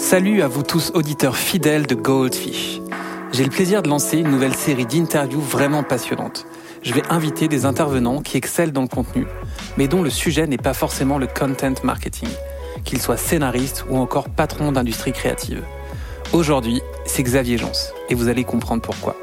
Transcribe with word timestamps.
Salut 0.00 0.40
à 0.40 0.48
vous 0.48 0.62
tous 0.62 0.92
auditeurs 0.94 1.36
fidèles 1.36 1.86
de 1.86 1.94
Goldfish. 1.94 2.80
J'ai 3.32 3.44
le 3.44 3.50
plaisir 3.50 3.82
de 3.82 3.90
lancer 3.90 4.16
une 4.16 4.30
nouvelle 4.30 4.54
série 4.54 4.86
d'interviews 4.86 5.42
vraiment 5.42 5.82
passionnantes. 5.82 6.46
Je 6.82 6.94
vais 6.94 7.02
inviter 7.10 7.48
des 7.48 7.66
intervenants 7.66 8.22
qui 8.22 8.38
excellent 8.38 8.72
dans 8.72 8.80
le 8.80 8.88
contenu, 8.88 9.26
mais 9.76 9.88
dont 9.88 10.02
le 10.02 10.08
sujet 10.08 10.46
n'est 10.46 10.56
pas 10.56 10.72
forcément 10.72 11.18
le 11.18 11.26
content 11.26 11.74
marketing, 11.84 12.30
qu'ils 12.82 13.00
soient 13.00 13.18
scénaristes 13.18 13.84
ou 13.90 13.98
encore 13.98 14.30
patrons 14.30 14.72
d'industrie 14.72 15.12
créative. 15.12 15.62
Aujourd'hui, 16.32 16.80
c'est 17.04 17.22
Xavier 17.22 17.58
Jans, 17.58 17.70
et 18.08 18.14
vous 18.14 18.28
allez 18.28 18.44
comprendre 18.44 18.80
pourquoi. 18.80 19.16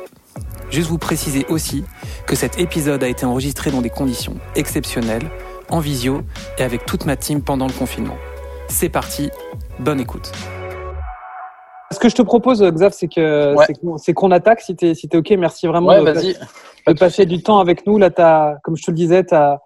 Juste 0.69 0.89
vous 0.89 0.99
préciser 0.99 1.47
aussi 1.49 1.85
que 2.27 2.35
cet 2.35 2.59
épisode 2.59 3.03
a 3.03 3.07
été 3.07 3.25
enregistré 3.25 3.71
dans 3.71 3.81
des 3.81 3.89
conditions 3.89 4.37
exceptionnelles, 4.55 5.31
en 5.69 5.79
visio 5.79 6.21
et 6.59 6.63
avec 6.63 6.85
toute 6.85 7.07
ma 7.07 7.17
team 7.17 7.41
pendant 7.41 7.67
le 7.67 7.73
confinement. 7.73 8.17
C'est 8.69 8.89
parti, 8.89 9.31
bonne 9.79 9.99
écoute. 9.99 10.31
Ce 11.91 11.99
que 11.99 12.09
je 12.09 12.15
te 12.15 12.21
propose, 12.21 12.61
Xav, 12.61 12.91
c'est 12.93 13.07
que 13.07 13.55
Ouais. 13.55 13.65
c'est 13.97 14.13
qu'on- 14.13 14.31
attaque. 14.31 14.61
Si 14.61 14.75
t'es 14.75 14.93
si 14.93 15.07
t'es 15.07 15.17
ok, 15.17 15.31
merci 15.37 15.67
vraiment 15.67 15.89
Ouais, 15.89 15.99
de, 15.99 16.93
passer 16.93 17.25
du 17.25 17.41
temps 17.41 17.59
avec 17.59 17.85
nous. 17.87 17.97
Là, 17.97 18.09
t'as, 18.09 18.55
comme 18.63 18.75
je 18.75 18.83
te 18.83 18.91
le 18.91 18.95
disais, 18.97 19.23
t'as 19.23 19.57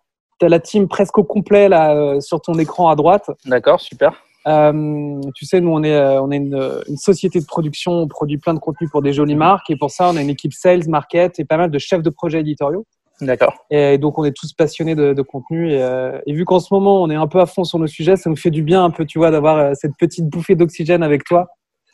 as 0.43 0.49
la 0.49 0.59
team 0.59 0.87
presque 0.87 1.17
au 1.19 1.23
complet 1.23 1.69
là 1.69 1.95
euh, 1.95 2.19
sur 2.19 2.41
ton 2.41 2.53
écran 2.55 2.89
à 2.89 2.95
droite. 2.95 3.29
D'accord, 3.45 3.79
super. 3.79 4.11
Euh, 4.47 5.19
tu 5.35 5.45
sais, 5.45 5.61
nous, 5.61 5.71
on 5.71 5.83
est, 5.83 5.93
euh, 5.95 6.19
on 6.19 6.31
est 6.31 6.37
une, 6.37 6.81
une 6.87 6.97
société 6.97 7.39
de 7.39 7.45
production, 7.45 7.91
on 7.91 8.07
produit 8.07 8.39
plein 8.39 8.55
de 8.55 8.59
contenu 8.59 8.89
pour 8.89 9.03
des 9.03 9.13
jolies 9.13 9.35
marques, 9.35 9.69
et 9.69 9.75
pour 9.75 9.91
ça, 9.91 10.09
on 10.09 10.17
a 10.17 10.21
une 10.21 10.31
équipe 10.31 10.53
sales, 10.53 10.87
market 10.89 11.39
et 11.39 11.45
pas 11.45 11.57
mal 11.57 11.69
de 11.69 11.77
chefs 11.77 12.01
de 12.01 12.09
projets 12.09 12.39
éditoriaux. 12.39 12.85
D'accord. 13.21 13.53
Et 13.69 13.99
donc, 13.99 14.17
on 14.17 14.23
est 14.23 14.35
tous 14.35 14.51
passionnés 14.53 14.95
de, 14.95 15.13
de 15.13 15.21
contenu. 15.21 15.73
Et, 15.73 15.83
euh, 15.83 16.17
et 16.25 16.33
vu 16.33 16.43
qu'en 16.43 16.59
ce 16.59 16.73
moment, 16.73 17.03
on 17.03 17.09
est 17.11 17.15
un 17.15 17.27
peu 17.27 17.39
à 17.39 17.45
fond 17.45 17.63
sur 17.63 17.77
nos 17.77 17.85
sujets, 17.85 18.15
ça 18.15 18.31
nous 18.31 18.35
fait 18.35 18.49
du 18.49 18.63
bien 18.63 18.83
un 18.83 18.89
peu, 18.89 19.05
tu 19.05 19.19
vois, 19.19 19.29
d'avoir 19.29 19.57
euh, 19.57 19.71
cette 19.75 19.95
petite 19.99 20.27
bouffée 20.27 20.55
d'oxygène 20.55 21.03
avec 21.03 21.23
toi 21.23 21.47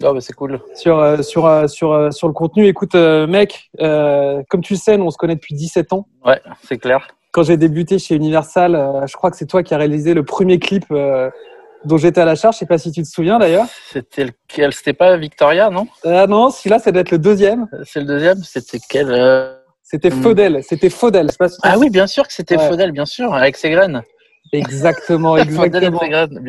Oh, 0.03 0.13
bah, 0.13 0.21
c'est 0.21 0.33
cool. 0.33 0.59
sur, 0.75 0.99
euh, 0.99 1.21
sur, 1.23 1.45
euh, 1.47 1.67
sur, 1.67 1.91
euh, 1.91 2.11
sur 2.11 2.27
le 2.27 2.33
contenu. 2.33 2.67
Écoute, 2.67 2.93
mec, 2.95 3.71
euh, 3.81 4.43
comme 4.49 4.61
tu 4.61 4.73
le 4.73 4.79
sais, 4.79 4.97
nous, 4.97 5.05
on 5.05 5.09
se 5.11 5.17
connaît 5.17 5.35
depuis 5.35 5.55
17 5.55 5.91
ans. 5.93 6.07
Ouais, 6.25 6.39
c'est 6.63 6.77
clair. 6.77 7.07
Quand 7.31 7.43
j'ai 7.43 7.57
débuté 7.57 7.97
chez 7.99 8.15
Universal, 8.15 8.75
euh, 8.75 9.05
je 9.07 9.13
crois 9.15 9.31
que 9.31 9.37
c'est 9.37 9.45
toi 9.47 9.63
qui 9.63 9.73
as 9.73 9.77
réalisé 9.77 10.13
le 10.13 10.23
premier 10.23 10.59
clip 10.59 10.85
euh, 10.91 11.29
dont 11.85 11.97
j'étais 11.97 12.21
à 12.21 12.25
la 12.25 12.35
charge. 12.35 12.55
Je 12.55 12.59
sais 12.59 12.65
pas 12.65 12.77
si 12.77 12.91
tu 12.91 13.01
te 13.01 13.07
souviens 13.07 13.39
d'ailleurs. 13.39 13.65
C'était 13.91 14.25
lequel 14.25 14.73
C'était 14.73 14.93
pas 14.93 15.17
Victoria, 15.17 15.69
non? 15.69 15.87
Ah 16.05 16.27
non, 16.27 16.49
celui-là, 16.51 16.79
ça 16.79 16.91
doit 16.91 17.01
être 17.01 17.11
le 17.11 17.19
deuxième. 17.19 17.67
C'est 17.83 17.99
le 17.99 18.05
deuxième? 18.05 18.37
C'était 18.43 18.79
quel 18.87 19.55
C'était 19.83 20.09
Hmm. 20.09 20.21
Faudel. 20.21 20.63
C'était 20.63 20.89
Faudel. 20.89 21.27
Je 21.27 21.31
sais 21.31 21.37
pas 21.37 21.49
si 21.49 21.55
tu- 21.55 21.61
Ah 21.63 21.77
oui, 21.77 21.89
bien 21.89 22.07
sûr 22.07 22.27
que 22.27 22.33
c'était 22.33 22.57
Ouais. 22.57 22.67
Faudel, 22.67 22.91
bien 22.91 23.05
sûr, 23.05 23.33
avec 23.33 23.55
ses 23.57 23.69
graines. 23.71 24.03
Exactement, 24.53 25.37
exactement. 25.37 25.99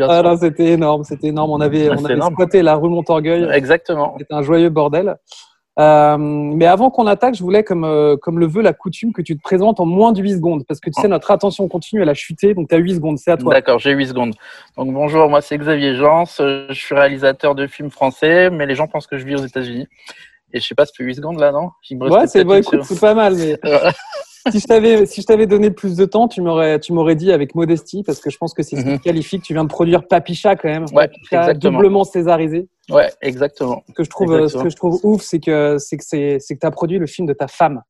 Ah 0.08 0.22
non, 0.22 0.36
c'était 0.36 0.72
énorme, 0.72 1.04
c'était 1.04 1.28
énorme. 1.28 1.50
On 1.50 1.60
avait, 1.60 1.88
Ah, 1.88 1.96
on 1.98 2.04
avait 2.04 2.14
énorme. 2.14 2.34
squatté 2.34 2.62
la 2.62 2.76
rue 2.76 2.88
Montorgueil. 2.88 3.48
Exactement. 3.52 4.14
C'était 4.18 4.34
un 4.34 4.42
joyeux 4.42 4.68
bordel. 4.70 5.16
Euh, 5.78 6.16
mais 6.18 6.66
avant 6.66 6.90
qu'on 6.90 7.06
attaque, 7.06 7.36
je 7.36 7.42
voulais, 7.42 7.62
comme, 7.62 7.84
euh, 7.84 8.16
comme 8.16 8.40
le 8.40 8.46
veut 8.46 8.62
la 8.62 8.72
coutume, 8.72 9.12
que 9.12 9.22
tu 9.22 9.36
te 9.36 9.40
présentes 9.42 9.78
en 9.78 9.86
moins 9.86 10.10
de 10.10 10.20
8 10.20 10.32
secondes. 10.34 10.64
Parce 10.66 10.80
que 10.80 10.90
tu 10.90 11.00
sais, 11.00 11.06
notre 11.06 11.30
attention 11.30 11.68
continue, 11.68 12.02
elle 12.02 12.08
a 12.08 12.14
chuté. 12.14 12.52
Donc, 12.52 12.68
tu 12.68 12.74
as 12.74 12.78
8 12.78 12.96
secondes. 12.96 13.18
C'est 13.18 13.30
à 13.30 13.36
toi. 13.36 13.54
D'accord, 13.54 13.78
j'ai 13.78 13.92
8 13.92 14.08
secondes. 14.08 14.34
Donc 14.76 14.92
bonjour, 14.92 15.28
moi 15.28 15.40
c'est 15.40 15.56
Xavier 15.56 15.94
Jans, 15.94 16.24
euh, 16.40 16.66
je 16.70 16.74
suis 16.74 16.96
réalisateur 16.96 17.54
de 17.54 17.68
films 17.68 17.90
français, 17.90 18.50
mais 18.50 18.66
les 18.66 18.74
gens 18.74 18.88
pensent 18.88 19.06
que 19.06 19.18
je 19.18 19.24
vis 19.24 19.36
aux 19.36 19.46
États-Unis. 19.46 19.86
Et 20.52 20.58
je 20.60 20.66
sais 20.66 20.74
pas, 20.74 20.84
ça 20.84 20.92
fait 20.96 21.04
8 21.04 21.14
secondes 21.16 21.38
là, 21.38 21.52
non? 21.52 21.70
Ouais, 21.92 22.26
c'est 22.26 22.42
bon, 22.42 22.54
écoute, 22.54 22.82
c'est 22.82 22.98
pas 23.00 23.14
mal. 23.14 23.34
Mais 23.36 23.56
si 24.50 24.60
je 24.60 24.66
t'avais 24.66 25.06
si 25.06 25.20
je 25.22 25.26
t'avais 25.26 25.46
donné 25.46 25.70
plus 25.70 25.96
de 25.96 26.04
temps, 26.04 26.28
tu 26.28 26.40
m'aurais 26.42 26.78
tu 26.80 26.92
m'aurais 26.92 27.14
dit 27.16 27.32
avec 27.32 27.54
modestie, 27.54 28.02
parce 28.02 28.20
que 28.20 28.30
je 28.30 28.38
pense 28.38 28.54
que 28.54 28.62
c'est 28.62 28.76
ce 28.76 28.82
qui 28.82 28.88
Mhm. 28.88 28.98
te 28.98 29.02
qualifie, 29.04 29.38
que 29.40 29.44
tu 29.44 29.52
viens 29.54 29.64
de 29.64 29.68
produire 29.68 30.06
Papicha 30.06 30.56
quand 30.56 30.68
même. 30.68 30.84
Ouais, 30.92 31.08
Papicha, 31.08 31.54
doublement 31.54 32.04
césarisé. 32.04 32.68
Ouais, 32.90 33.10
exactement. 33.20 33.82
Ce 33.88 33.92
que 33.92 34.04
je 34.04 34.10
trouve, 34.10 34.48
ce 34.48 34.56
que 34.56 34.70
je 34.70 34.76
trouve 34.76 34.98
ouf, 35.02 35.22
c'est 35.22 35.40
que 35.40 35.76
c'est 35.78 35.96
que 35.96 36.04
c'est 36.04 36.38
c'est 36.40 36.54
que 36.54 36.60
t'as 36.60 36.70
produit 36.70 36.98
le 36.98 37.06
film 37.06 37.26
de 37.28 37.34
ta 37.34 37.46
femme. 37.48 37.82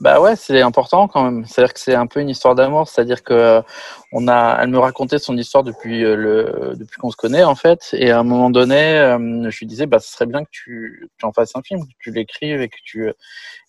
Bah 0.00 0.20
ouais, 0.20 0.36
c'est 0.36 0.60
important 0.60 1.08
quand 1.08 1.24
même. 1.24 1.46
C'est-à-dire 1.46 1.72
que 1.72 1.80
c'est 1.80 1.94
un 1.94 2.06
peu 2.06 2.20
une 2.20 2.28
histoire 2.28 2.54
d'amour. 2.54 2.86
C'est-à-dire 2.86 3.22
que 3.22 3.32
euh, 3.32 3.62
on 4.12 4.28
a, 4.28 4.58
elle 4.60 4.68
me 4.68 4.78
racontait 4.78 5.18
son 5.18 5.36
histoire 5.38 5.64
depuis 5.64 6.04
euh, 6.04 6.16
le, 6.16 6.74
depuis 6.76 6.98
qu'on 6.98 7.10
se 7.10 7.16
connaît 7.16 7.44
en 7.44 7.54
fait. 7.54 7.88
Et 7.94 8.10
à 8.10 8.18
un 8.18 8.22
moment 8.22 8.50
donné, 8.50 8.98
euh, 8.98 9.50
je 9.50 9.58
lui 9.58 9.66
disais, 9.66 9.86
bah 9.86 9.98
ce 9.98 10.12
serait 10.12 10.26
bien 10.26 10.44
que 10.44 10.50
tu, 10.50 11.08
en 11.22 11.32
fasses 11.32 11.56
un 11.56 11.62
film, 11.62 11.82
que 11.86 11.92
tu 11.98 12.10
l'écrives 12.12 12.60
et 12.60 12.68
que 12.68 12.76
tu 12.84 13.10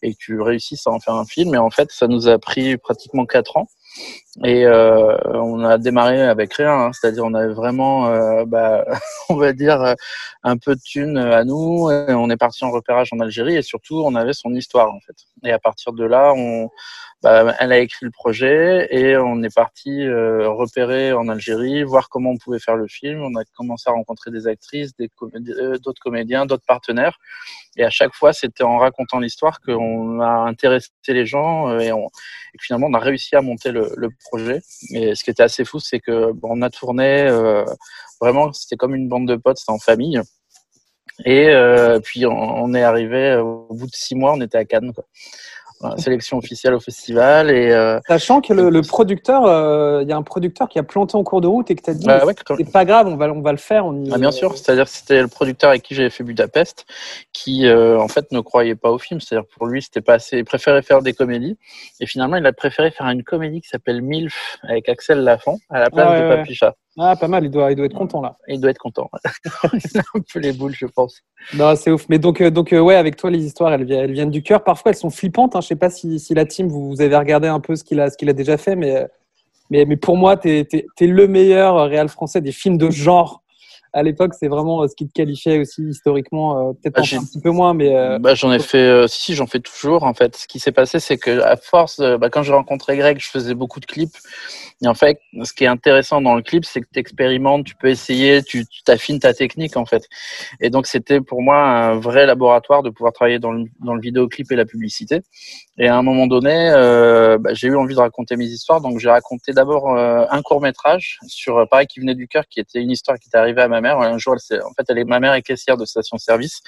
et 0.01 0.13
que 0.13 0.17
tu 0.19 0.41
réussisses 0.41 0.85
à 0.87 0.91
en 0.91 0.99
faire 0.99 1.15
un 1.15 1.25
film. 1.25 1.55
Et 1.55 1.57
en 1.57 1.69
fait, 1.69 1.91
ça 1.91 2.07
nous 2.07 2.27
a 2.27 2.37
pris 2.39 2.77
pratiquement 2.77 3.25
quatre 3.25 3.55
ans. 3.55 3.67
Et 4.43 4.65
euh, 4.65 5.17
on 5.33 5.63
a 5.63 5.79
démarré 5.79 6.21
avec 6.21 6.53
rien, 6.53 6.71
hein. 6.71 6.91
c'est-à-dire 6.93 7.23
on 7.25 7.33
avait 7.33 7.53
vraiment, 7.53 8.07
euh, 8.07 8.45
bah, 8.45 8.85
on 9.29 9.35
va 9.35 9.51
dire, 9.51 9.81
euh, 9.81 9.95
un 10.43 10.57
peu 10.57 10.75
de 10.75 10.81
thunes 10.81 11.17
à 11.17 11.43
nous. 11.43 11.89
Et 11.89 12.13
on 12.13 12.29
est 12.29 12.37
parti 12.37 12.63
en 12.63 12.71
repérage 12.71 13.09
en 13.13 13.19
Algérie 13.19 13.55
et 13.55 13.63
surtout 13.63 14.03
on 14.05 14.13
avait 14.13 14.33
son 14.33 14.53
histoire 14.53 14.93
en 14.93 14.99
fait. 14.99 15.15
Et 15.43 15.51
à 15.51 15.59
partir 15.59 15.91
de 15.93 16.05
là, 16.05 16.33
on, 16.35 16.69
bah, 17.23 17.55
elle 17.59 17.71
a 17.71 17.79
écrit 17.79 18.05
le 18.05 18.11
projet 18.11 18.87
et 18.91 19.17
on 19.17 19.41
est 19.41 19.53
parti 19.53 20.03
euh, 20.03 20.49
repérer 20.49 21.13
en 21.13 21.27
Algérie, 21.29 21.83
voir 21.83 22.09
comment 22.09 22.29
on 22.29 22.37
pouvait 22.37 22.59
faire 22.59 22.75
le 22.75 22.87
film. 22.87 23.23
On 23.23 23.35
a 23.39 23.43
commencé 23.55 23.89
à 23.89 23.93
rencontrer 23.93 24.29
des 24.29 24.45
actrices, 24.45 24.91
euh, 25.01 25.77
d'autres 25.79 25.99
comédiens, 25.99 26.45
d'autres 26.45 26.65
partenaires. 26.67 27.17
Et 27.75 27.83
à 27.83 27.89
chaque 27.89 28.13
fois, 28.13 28.33
c'était 28.33 28.63
en 28.63 28.77
racontant 28.77 29.19
l'histoire 29.19 29.61
qu'on 29.61 30.19
a 30.19 30.27
intéressé 30.27 30.89
les 31.07 31.25
gens 31.25 31.69
euh, 31.69 31.79
et, 31.79 31.91
on, 31.91 32.05
et 32.05 32.57
finalement 32.61 32.87
on 32.87 32.93
a 32.93 32.99
réussi 32.99 33.35
à 33.35 33.41
monter 33.41 33.71
le, 33.71 33.91
le 33.97 34.09
projet. 34.29 34.61
Et 34.91 35.15
ce 35.15 35.23
qui 35.23 35.29
était 35.29 35.43
assez 35.43 35.65
fou, 35.65 35.79
c'est 35.79 35.99
que 35.99 36.31
on 36.43 36.61
a 36.61 36.69
tourné 36.69 37.23
euh, 37.27 37.65
vraiment, 38.21 38.53
c'était 38.53 38.75
comme 38.75 38.95
une 38.95 39.07
bande 39.07 39.27
de 39.27 39.35
potes, 39.35 39.57
c'était 39.57 39.71
en 39.71 39.79
famille. 39.79 40.21
Et 41.25 41.49
euh, 41.49 41.99
puis 41.99 42.25
on, 42.25 42.73
est 42.73 42.83
arrivé 42.83 43.31
euh, 43.31 43.41
au 43.41 43.73
bout 43.73 43.87
de 43.87 43.95
six 43.95 44.15
mois, 44.15 44.33
on 44.33 44.41
était 44.41 44.57
à 44.57 44.65
Cannes. 44.65 44.93
Sélection 45.97 46.37
officielle 46.37 46.73
au 46.73 46.79
festival 46.79 47.51
et 47.51 47.71
euh, 47.71 47.99
Sachant 48.07 48.41
que 48.41 48.51
le, 48.53 48.69
le 48.69 48.81
producteur, 48.81 49.45
euh, 49.45 50.01
il 50.01 50.09
y 50.09 50.11
a 50.11 50.17
un 50.17 50.23
producteur 50.23 50.67
qui 50.69 50.79
a 50.79 50.83
planté 50.83 51.15
en 51.15 51.23
cours 51.23 51.39
de 51.41 51.47
route 51.47 51.69
et 51.69 51.75
que 51.75 51.81
t'as 51.83 51.93
dit, 51.93 52.05
bah 52.05 52.25
ouais, 52.25 52.33
c'est 52.57 52.71
pas 52.71 52.83
grave, 52.83 53.07
on 53.07 53.15
va 53.15 53.27
on 53.31 53.41
va 53.41 53.51
le 53.51 53.57
faire. 53.57 53.85
On 53.85 54.03
y- 54.03 54.09
Ah, 54.11 54.17
bien 54.17 54.31
sûr, 54.31 54.57
c'est-à-dire 54.57 54.87
c'était 54.87 55.21
le 55.21 55.27
producteur 55.27 55.69
avec 55.69 55.83
qui 55.83 55.93
j'avais 55.93 56.09
fait 56.09 56.23
Budapest 56.23 56.85
qui 57.31 57.67
euh, 57.67 57.99
en 57.99 58.07
fait 58.07 58.31
ne 58.31 58.39
croyait 58.39 58.75
pas 58.75 58.89
au 58.89 58.97
film, 58.97 59.19
c'est-à-dire 59.21 59.47
pour 59.55 59.67
lui 59.67 59.81
c'était 59.81 60.01
pas 60.01 60.15
assez, 60.15 60.37
il 60.39 60.45
préférait 60.45 60.81
faire 60.81 61.01
des 61.01 61.13
comédies 61.13 61.57
et 61.99 62.05
finalement 62.07 62.37
il 62.37 62.45
a 62.45 62.53
préféré 62.53 62.89
faire 62.91 63.07
une 63.07 63.23
comédie 63.23 63.61
qui 63.61 63.69
s'appelle 63.69 64.01
MILF 64.01 64.57
avec 64.63 64.89
Axel 64.89 65.19
Lafont 65.23 65.59
à 65.69 65.79
la 65.79 65.89
place 65.91 66.07
Ah 66.09 66.11
ouais, 66.13 66.29
de. 66.29 66.35
Papicha. 66.37 66.73
Ah, 66.97 67.15
pas 67.15 67.27
mal. 67.27 67.45
Il 67.45 67.51
doit 67.51 67.71
il 67.71 67.75
doit 67.75 67.85
être 67.85 67.95
content 67.95 68.21
là. 68.21 68.37
Il 68.47 68.59
doit 68.59 68.71
être 68.71 68.79
content. 68.79 69.09
il 69.73 69.97
a 69.97 70.03
un 70.15 70.19
peu 70.33 70.39
les 70.39 70.51
boules, 70.51 70.73
je 70.73 70.87
pense. 70.87 71.21
Non, 71.53 71.75
c'est 71.75 71.91
ouf. 71.91 72.07
Mais 72.09 72.17
donc, 72.17 72.41
euh, 72.41 72.49
donc 72.49 72.73
euh, 72.73 72.79
ouais, 72.79 72.95
avec 72.95 73.15
toi, 73.15 73.29
les 73.29 73.45
histoires, 73.45 73.71
elles, 73.71 73.85
vi- 73.85 73.93
elles 73.93 74.11
viennent 74.11 74.31
du 74.31 74.41
cœur. 74.41 74.63
Parfois, 74.63 74.91
elles 74.91 74.97
sont 74.97 75.11
flippantes. 75.11 75.55
Hein. 75.55 75.61
Je 75.61 75.67
sais 75.67 75.75
pas 75.75 75.89
si, 75.89 76.19
si 76.19 76.33
la 76.33 76.45
team, 76.45 76.67
vous, 76.67 76.99
avez 76.99 77.15
regardé 77.15 77.47
un 77.47 77.59
peu 77.59 77.75
ce 77.75 77.83
qu'il 77.83 77.99
a, 77.99 78.09
qu'il 78.09 78.29
a 78.29 78.33
déjà 78.33 78.57
fait, 78.57 78.75
mais, 78.75 78.95
euh, 78.95 79.05
mais, 79.69 79.85
mais 79.85 79.95
pour 79.95 80.17
moi, 80.17 80.37
tu 80.37 80.49
es, 80.49 80.67
le 81.01 81.27
meilleur 81.27 81.87
réal 81.87 82.09
français 82.09 82.41
des 82.41 82.51
films 82.51 82.77
de 82.77 82.89
genre. 82.89 83.43
À 83.93 84.03
l'époque, 84.03 84.33
c'est 84.37 84.47
vraiment 84.47 84.85
ce 84.87 84.95
qui 84.95 85.07
te 85.07 85.13
qualifiait 85.13 85.59
aussi 85.59 85.81
historiquement. 85.83 86.73
Peut-être 86.73 86.97
Ah, 86.97 87.15
un, 87.15 87.23
petit 87.23 87.39
peu 87.41 87.49
moins, 87.51 87.73
mais 87.73 88.19
Bah, 88.19 88.35
j'en 88.35 88.51
ai 88.51 88.59
fait, 88.59 88.77
euh, 88.77 89.07
si, 89.07 89.23
si, 89.23 89.33
j'en 89.33 89.47
fais 89.47 89.59
toujours. 89.59 90.03
En 90.03 90.13
fait, 90.13 90.35
ce 90.35 90.47
qui 90.47 90.59
s'est 90.59 90.73
passé, 90.73 90.99
c'est 90.99 91.17
que 91.17 91.41
à 91.41 91.55
force, 91.55 91.99
bah, 91.99 92.29
quand 92.29 92.43
j'ai 92.43 92.53
rencontré 92.53 92.97
Greg, 92.97 93.17
je 93.19 93.29
faisais 93.29 93.55
beaucoup 93.55 93.79
de 93.79 93.85
clips. 93.85 94.17
Et 94.83 94.87
en 94.87 94.93
fait, 94.93 95.19
ce 95.43 95.53
qui 95.53 95.63
est 95.63 95.67
intéressant 95.67 96.21
dans 96.21 96.35
le 96.35 96.43
clip, 96.43 96.63
c'est 96.63 96.81
que 96.81 96.87
tu 96.93 96.99
expérimentes, 96.99 97.65
tu 97.65 97.75
peux 97.75 97.87
essayer, 97.87 98.43
tu 98.43 98.63
t'affines 98.85 99.19
ta 99.19 99.33
technique, 99.33 99.75
en 99.75 99.85
fait. 99.85 100.03
Et 100.61 100.69
donc, 100.69 100.85
c'était 100.85 101.19
pour 101.19 101.41
moi 101.41 101.57
un 101.57 101.99
vrai 101.99 102.27
laboratoire 102.27 102.83
de 102.83 102.91
pouvoir 102.91 103.11
travailler 103.11 103.39
dans 103.39 103.51
le, 103.51 103.65
dans 103.79 103.95
le 103.95 104.01
vidéoclip 104.01 104.51
et 104.51 104.55
la 104.55 104.65
publicité. 104.65 105.21
Et 105.79 105.87
à 105.87 105.97
un 105.97 106.03
moment 106.03 106.27
donné, 106.27 106.69
euh, 106.71 107.39
bah, 107.39 107.53
j'ai 107.53 107.69
eu 107.69 107.75
envie 107.75 107.95
de 107.95 107.99
raconter 107.99 108.35
mes 108.35 108.45
histoires. 108.45 108.79
Donc, 108.79 108.99
j'ai 108.99 109.09
raconté 109.09 109.51
d'abord 109.51 109.97
euh, 109.97 110.25
un 110.29 110.41
court 110.43 110.61
métrage 110.61 111.17
sur, 111.25 111.57
euh, 111.57 111.65
pareil, 111.65 111.87
qui 111.87 111.99
venait 111.99 112.15
du 112.15 112.27
cœur, 112.27 112.43
qui 112.47 112.59
était 112.59 112.79
une 112.79 112.91
histoire 112.91 113.17
qui 113.17 113.29
était 113.29 113.37
arrivée 113.37 113.63
à 113.63 113.67
ma 113.67 113.81
mère. 113.81 113.99
Un 113.99 114.19
jour, 114.19 114.35
elle 114.51 114.61
en 114.61 114.73
fait, 114.73 114.85
elle 114.89 114.99
est, 114.99 115.05
ma 115.05 115.19
mère 115.19 115.33
est 115.33 115.41
caissière 115.41 115.77
de 115.77 115.85
station-service. 115.85 116.61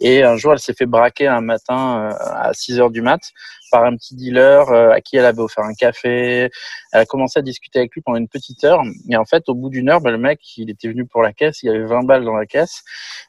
Et 0.00 0.22
un 0.22 0.36
jour, 0.36 0.52
elle 0.52 0.58
s'est 0.58 0.74
fait 0.74 0.86
braquer 0.86 1.28
un 1.28 1.40
matin 1.40 2.10
euh, 2.10 2.26
à 2.34 2.52
6 2.52 2.78
heures 2.78 2.90
du 2.90 3.00
mat 3.00 3.20
par 3.70 3.84
un 3.84 3.96
petit 3.96 4.14
dealer 4.14 4.68
euh, 4.70 4.90
à 4.90 5.00
qui 5.00 5.16
elle 5.16 5.24
avait 5.24 5.40
offert 5.40 5.64
un 5.64 5.74
café. 5.74 6.50
Elle 6.92 7.00
a 7.00 7.06
commencé 7.06 7.38
à 7.38 7.42
discuter 7.42 7.78
avec 7.80 7.94
lui 7.94 8.02
pendant 8.02 8.18
une 8.18 8.28
petite 8.28 8.64
heure. 8.64 8.82
Et 9.10 9.16
en 9.16 9.24
fait, 9.24 9.48
au 9.48 9.54
bout 9.54 9.68
d'une 9.68 9.88
heure, 9.90 10.00
bah, 10.00 10.10
le 10.10 10.18
mec, 10.18 10.40
il 10.56 10.70
était 10.70 10.88
venu 10.88 11.06
pour 11.06 11.22
la 11.22 11.32
caisse. 11.32 11.62
Il 11.62 11.66
y 11.66 11.70
avait 11.70 11.84
20 11.84 12.04
balles 12.04 12.24
dans 12.24 12.36
la 12.36 12.46
caisse. 12.46 12.82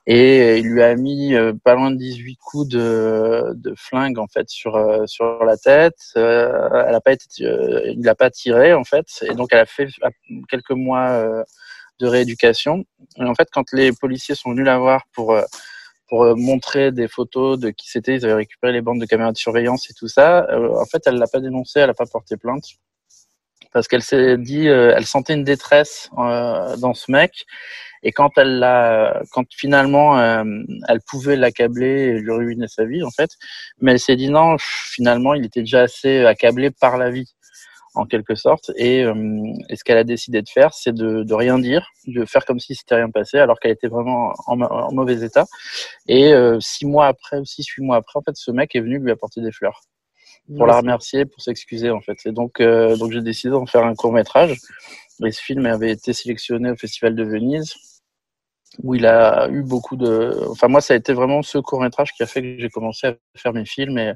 Et 0.08 0.58
il 0.60 0.68
lui 0.68 0.84
a 0.84 0.96
mis 0.96 1.36
euh, 1.36 1.54
pas 1.64 1.76
loin 1.76 1.92
de 1.92 1.98
18 1.98 2.38
coups 2.38 2.68
de, 2.68 3.54
de 3.56 3.74
flingue, 3.76 4.20
en 4.20 4.28
fait, 4.28 4.50
sur, 4.50 4.76
euh, 4.76 5.06
sur 5.08 5.44
la 5.44 5.58
tête. 5.58 5.98
Euh, 6.18 6.86
elle 6.88 6.96
a 6.96 7.02
pas 7.02 7.14
été, 7.14 7.46
euh, 7.46 7.82
il 7.92 8.04
l'a 8.04 8.16
pas 8.16 8.30
tiré, 8.30 8.74
en 8.74 8.84
fait. 8.84 9.08
Et 9.24 9.34
donc, 9.34 9.50
elle 9.52 9.60
a 9.60 9.66
fait 9.66 9.88
quelques 10.50 10.72
mois 10.72 11.10
euh, 11.10 11.44
de 12.00 12.08
rééducation. 12.08 12.86
Et 13.18 13.24
en 13.24 13.36
fait, 13.36 13.50
quand 13.52 13.72
les 13.72 13.92
policiers 13.92 14.36
sont 14.36 14.52
venus 14.52 14.66
la 14.66 14.78
voir 14.78 15.06
pour 15.14 15.36
pour 16.08 16.24
euh, 16.24 16.36
montrer 16.36 16.92
des 16.92 17.08
photos 17.08 17.60
de 17.60 17.70
qui 17.70 17.90
c'était. 17.90 18.16
Ils 18.16 18.26
avaient 18.26 18.36
récupéré 18.36 18.74
les 18.74 18.82
bandes 18.82 19.00
de 19.00 19.06
caméras 19.06 19.32
de 19.32 19.38
surveillance 19.38 19.90
et 19.90 19.94
tout 19.94 20.08
ça. 20.08 20.46
Euh, 20.50 20.80
en 20.80 20.86
fait, 20.86 21.02
elle 21.06 21.16
l'a 21.16 21.28
pas 21.28 21.40
dénoncé, 21.40 21.80
elle 21.80 21.90
a 21.90 21.94
pas 21.94 22.06
porté 22.06 22.38
plainte 22.38 22.66
parce 23.74 23.90
qu'elle 23.90 24.04
s'est 24.04 24.38
dit, 24.38 24.68
elle 24.68 25.06
sentait 25.06 25.34
une 25.34 25.44
détresse 25.44 26.10
dans 26.16 26.94
ce 26.94 27.12
mec. 27.12 27.44
Et 28.04 28.14
quand 28.14 28.38
elle 28.38 28.60
l'a, 28.60 29.22
quand 29.32 29.44
finalement 29.54 30.18
elle 30.88 31.02
pouvait 31.06 31.36
l'accabler 31.36 31.88
et 31.88 32.20
lui 32.20 32.32
ruiner 32.32 32.70
sa 32.70 32.86
vie 32.86 33.04
en 33.04 33.10
fait, 33.10 33.32
mais 33.82 33.92
elle 33.92 34.00
s'est 34.00 34.16
dit 34.16 34.30
non, 34.30 34.56
finalement 34.60 35.34
il 35.34 35.44
était 35.44 35.60
déjà 35.60 35.82
assez 35.82 36.26
accablé 36.26 36.72
par 36.72 36.98
la 36.98 37.10
vie 37.10 37.35
en 37.96 38.06
quelque 38.06 38.36
sorte. 38.36 38.72
Et, 38.76 39.04
euh, 39.04 39.14
et 39.70 39.76
ce 39.76 39.84
qu'elle 39.84 39.98
a 39.98 40.04
décidé 40.04 40.42
de 40.42 40.50
faire, 40.50 40.74
c'est 40.74 40.94
de, 40.94 41.24
de, 41.24 41.34
rien 41.34 41.60
dire, 41.60 41.88
de 42.08 42.26
faire 42.26 42.46
comme 42.46 42.60
si 42.60 42.76
c'était 42.76 42.96
rien 42.96 43.10
passé, 43.10 43.38
alors 43.38 43.60
qu'elle 43.60 43.72
était 43.72 43.88
vraiment 43.88 44.34
en, 44.48 44.62
en, 44.62 44.94
mauvais 44.94 45.24
état. 45.24 45.46
Et 46.08 46.34
euh, 46.34 46.60
six 46.60 46.86
mois 46.86 47.08
après, 47.08 47.40
ou 47.40 47.46
six, 47.46 47.66
huit 47.66 47.84
mois 47.84 47.98
après, 47.98 48.20
en 48.20 48.22
fait, 48.22 48.36
ce 48.36 48.52
mec 48.52 48.76
est 48.76 48.82
venu 48.82 49.00
lui 49.00 49.12
apporter 49.12 49.42
des 49.42 49.52
fleurs 49.52 49.82
pour 50.58 50.68
la 50.68 50.78
remercier, 50.78 51.26
pour 51.26 51.42
s'excuser 51.42 51.90
en 51.90 52.02
fait. 52.02 52.18
Et 52.26 52.32
donc, 52.32 52.60
euh, 52.60 52.96
donc 52.98 53.12
j'ai 53.12 53.22
décidé 53.22 53.50
d'en 53.52 53.66
faire 53.66 53.84
un 53.84 53.96
court 53.96 54.14
métrage. 54.14 54.56
Et 55.26 55.32
ce 55.32 55.42
film 55.42 55.66
avait 55.66 55.92
été 55.92 56.14
sélectionné 56.14 56.70
au 56.70 56.76
Festival 56.76 57.16
de 57.16 57.24
Venise 57.24 57.74
où 58.84 58.96
il 58.96 59.06
a 59.06 59.48
eu 59.50 59.64
beaucoup 59.64 59.96
de. 59.96 60.46
Enfin, 60.50 60.68
moi, 60.68 60.82
ça 60.82 60.94
a 60.94 60.98
été 60.98 61.14
vraiment 61.14 61.42
ce 61.42 61.58
court 61.58 61.82
métrage 61.82 62.14
qui 62.14 62.24
a 62.24 62.26
fait 62.26 62.42
que 62.42 62.62
j'ai 62.62 62.70
commencé 62.70 63.08
à 63.08 63.16
faire 63.36 63.54
mes 63.54 63.66
films 63.66 63.98
et, 63.98 64.14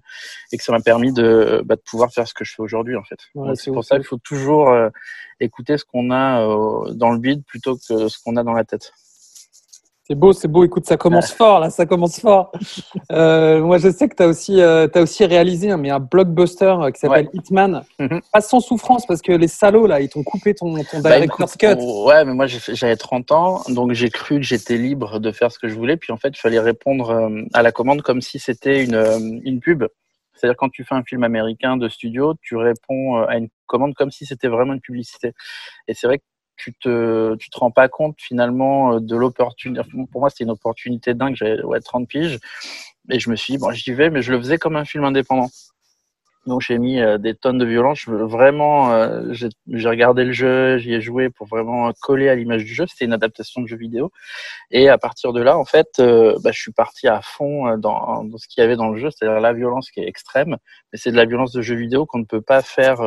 et 0.51 0.57
que 0.57 0.63
ça 0.63 0.71
m'a 0.71 0.79
permis 0.79 1.11
de, 1.11 1.61
bah, 1.65 1.75
de 1.75 1.81
pouvoir 1.81 2.11
faire 2.11 2.27
ce 2.27 2.33
que 2.33 2.43
je 2.43 2.53
fais 2.55 2.61
aujourd'hui, 2.61 2.95
en 2.95 3.03
fait. 3.03 3.19
c'est 3.55 3.71
pour 3.71 3.83
ça 3.83 3.95
qu'il 3.95 4.05
faut 4.05 4.17
toujours 4.17 4.69
euh, 4.69 4.89
écouter 5.39 5.77
ce 5.77 5.85
qu'on 5.85 6.11
a 6.11 6.41
euh, 6.41 6.93
dans 6.93 7.11
le 7.11 7.19
bide 7.19 7.43
plutôt 7.45 7.75
que 7.75 8.07
ce 8.07 8.17
qu'on 8.23 8.35
a 8.35 8.43
dans 8.43 8.53
la 8.53 8.63
tête. 8.63 8.91
C'est 10.09 10.15
beau, 10.15 10.33
c'est 10.33 10.47
beau. 10.47 10.63
Écoute, 10.63 10.87
ça 10.87 10.97
commence 10.97 11.31
fort, 11.31 11.59
là, 11.59 11.69
ça 11.69 11.85
commence 11.85 12.19
fort. 12.19 12.51
Euh, 13.11 13.61
moi, 13.61 13.77
je 13.77 13.91
sais 13.91 14.09
que 14.09 14.15
tu 14.15 14.23
as, 14.23 14.27
aussi, 14.27 14.59
euh, 14.59 14.87
as 14.91 15.01
aussi 15.01 15.23
réalisé 15.23 15.75
mais 15.77 15.91
un 15.91 15.99
blockbuster 15.99 16.75
euh, 16.81 16.89
qui 16.89 16.99
s'appelle 16.99 17.29
Hitman. 17.31 17.83
Mhm. 17.99 18.21
Pas 18.33 18.41
sans 18.41 18.59
souffrance, 18.59 19.05
parce 19.05 19.21
que 19.21 19.31
les 19.31 19.47
salauds, 19.47 19.85
là, 19.85 20.01
ils 20.01 20.09
t'ont 20.09 20.23
coupé 20.23 20.55
ton, 20.55 20.73
ton 20.83 21.01
bah, 21.01 21.11
director's 21.15 21.55
cut. 21.55 21.75
Ouais, 22.07 22.25
mais 22.25 22.33
moi, 22.33 22.47
j'avais 22.47 22.95
30 22.95 23.31
ans, 23.31 23.61
donc 23.69 23.93
j'ai 23.93 24.09
cru 24.09 24.37
que 24.37 24.41
j'étais 24.41 24.77
libre 24.77 25.19
de 25.19 25.31
faire 25.31 25.51
ce 25.51 25.59
que 25.59 25.67
je 25.67 25.75
voulais. 25.75 25.95
Puis 25.95 26.11
en 26.11 26.17
fait, 26.17 26.29
il 26.29 26.39
fallait 26.39 26.59
répondre 26.59 27.11
euh, 27.11 27.43
à 27.53 27.61
la 27.61 27.71
commande 27.71 28.01
comme 28.01 28.21
si 28.21 28.39
c'était 28.39 28.83
une, 28.83 29.41
une 29.43 29.59
pub. 29.59 29.83
C'est-à-dire 30.33 30.57
quand 30.57 30.69
tu 30.69 30.85
fais 30.85 30.95
un 30.95 31.03
film 31.03 31.23
américain 31.23 31.77
de 31.77 31.87
studio, 31.87 32.33
tu 32.41 32.55
réponds 32.55 33.17
à 33.17 33.37
une 33.37 33.49
commande 33.67 33.93
comme 33.93 34.09
si 34.09 34.25
c'était 34.25 34.47
vraiment 34.47 34.73
une 34.73 34.81
publicité. 34.81 35.33
Et 35.87 35.93
c'est 35.93 36.07
vrai 36.07 36.17
que 36.17 36.23
tu 36.59 36.73
te, 36.73 37.35
tu 37.35 37.49
te 37.49 37.57
rends 37.57 37.71
pas 37.71 37.87
compte 37.87 38.15
finalement 38.19 38.93
euh, 38.95 38.99
de 38.99 39.15
l'opportunité. 39.15 39.81
Pour 40.11 40.21
moi, 40.21 40.29
c'était 40.29 40.43
une 40.43 40.51
opportunité 40.51 41.13
dingue. 41.13 41.35
J'avais 41.35 41.63
ouais, 41.63 41.79
30 41.79 42.07
piges. 42.07 42.37
Et 43.09 43.19
je 43.19 43.29
me 43.29 43.35
suis 43.35 43.53
dit, 43.53 43.57
bon, 43.57 43.71
j'y 43.71 43.93
vais, 43.93 44.09
mais 44.09 44.21
je 44.21 44.31
le 44.31 44.37
faisais 44.37 44.57
comme 44.57 44.75
un 44.75 44.85
film 44.85 45.03
indépendant. 45.03 45.49
Donc 46.45 46.61
j'ai 46.61 46.77
mis 46.77 46.99
euh, 46.99 47.17
des 47.17 47.33
tonnes 47.35 47.57
de 47.57 47.65
violence. 47.65 48.05
Vraiment, 48.07 48.93
euh, 48.93 49.33
j'ai 49.33 49.89
regardé 49.89 50.23
le 50.23 50.31
jeu, 50.31 50.77
j'y 50.77 50.93
ai 50.93 51.01
joué 51.01 51.29
pour 51.29 51.47
vraiment 51.47 51.91
coller 52.01 52.29
à 52.29 52.35
l'image 52.35 52.63
du 52.65 52.73
jeu. 52.73 52.85
C'était 52.87 53.05
une 53.05 53.13
adaptation 53.13 53.61
de 53.61 53.67
jeu 53.67 53.77
vidéo. 53.77 54.11
Et 54.71 54.89
à 54.89 54.97
partir 54.97 55.31
de 55.33 55.41
là, 55.41 55.57
en 55.57 55.65
fait, 55.65 55.87
bah, 55.97 56.51
je 56.51 56.59
suis 56.59 56.71
parti 56.71 57.07
à 57.07 57.21
fond 57.21 57.77
dans 57.77 58.25
ce 58.37 58.47
qu'il 58.47 58.61
y 58.61 58.65
avait 58.65 58.77
dans 58.77 58.89
le 58.89 58.97
jeu, 58.97 59.09
c'est-à-dire 59.11 59.39
la 59.39 59.53
violence 59.53 59.91
qui 59.91 59.99
est 59.99 60.07
extrême. 60.07 60.57
Mais 60.91 60.99
c'est 60.99 61.11
de 61.11 61.17
la 61.17 61.25
violence 61.25 61.51
de 61.51 61.61
jeu 61.61 61.75
vidéo 61.75 62.05
qu'on 62.05 62.19
ne 62.19 62.25
peut 62.25 62.41
pas 62.41 62.61
faire 62.61 63.01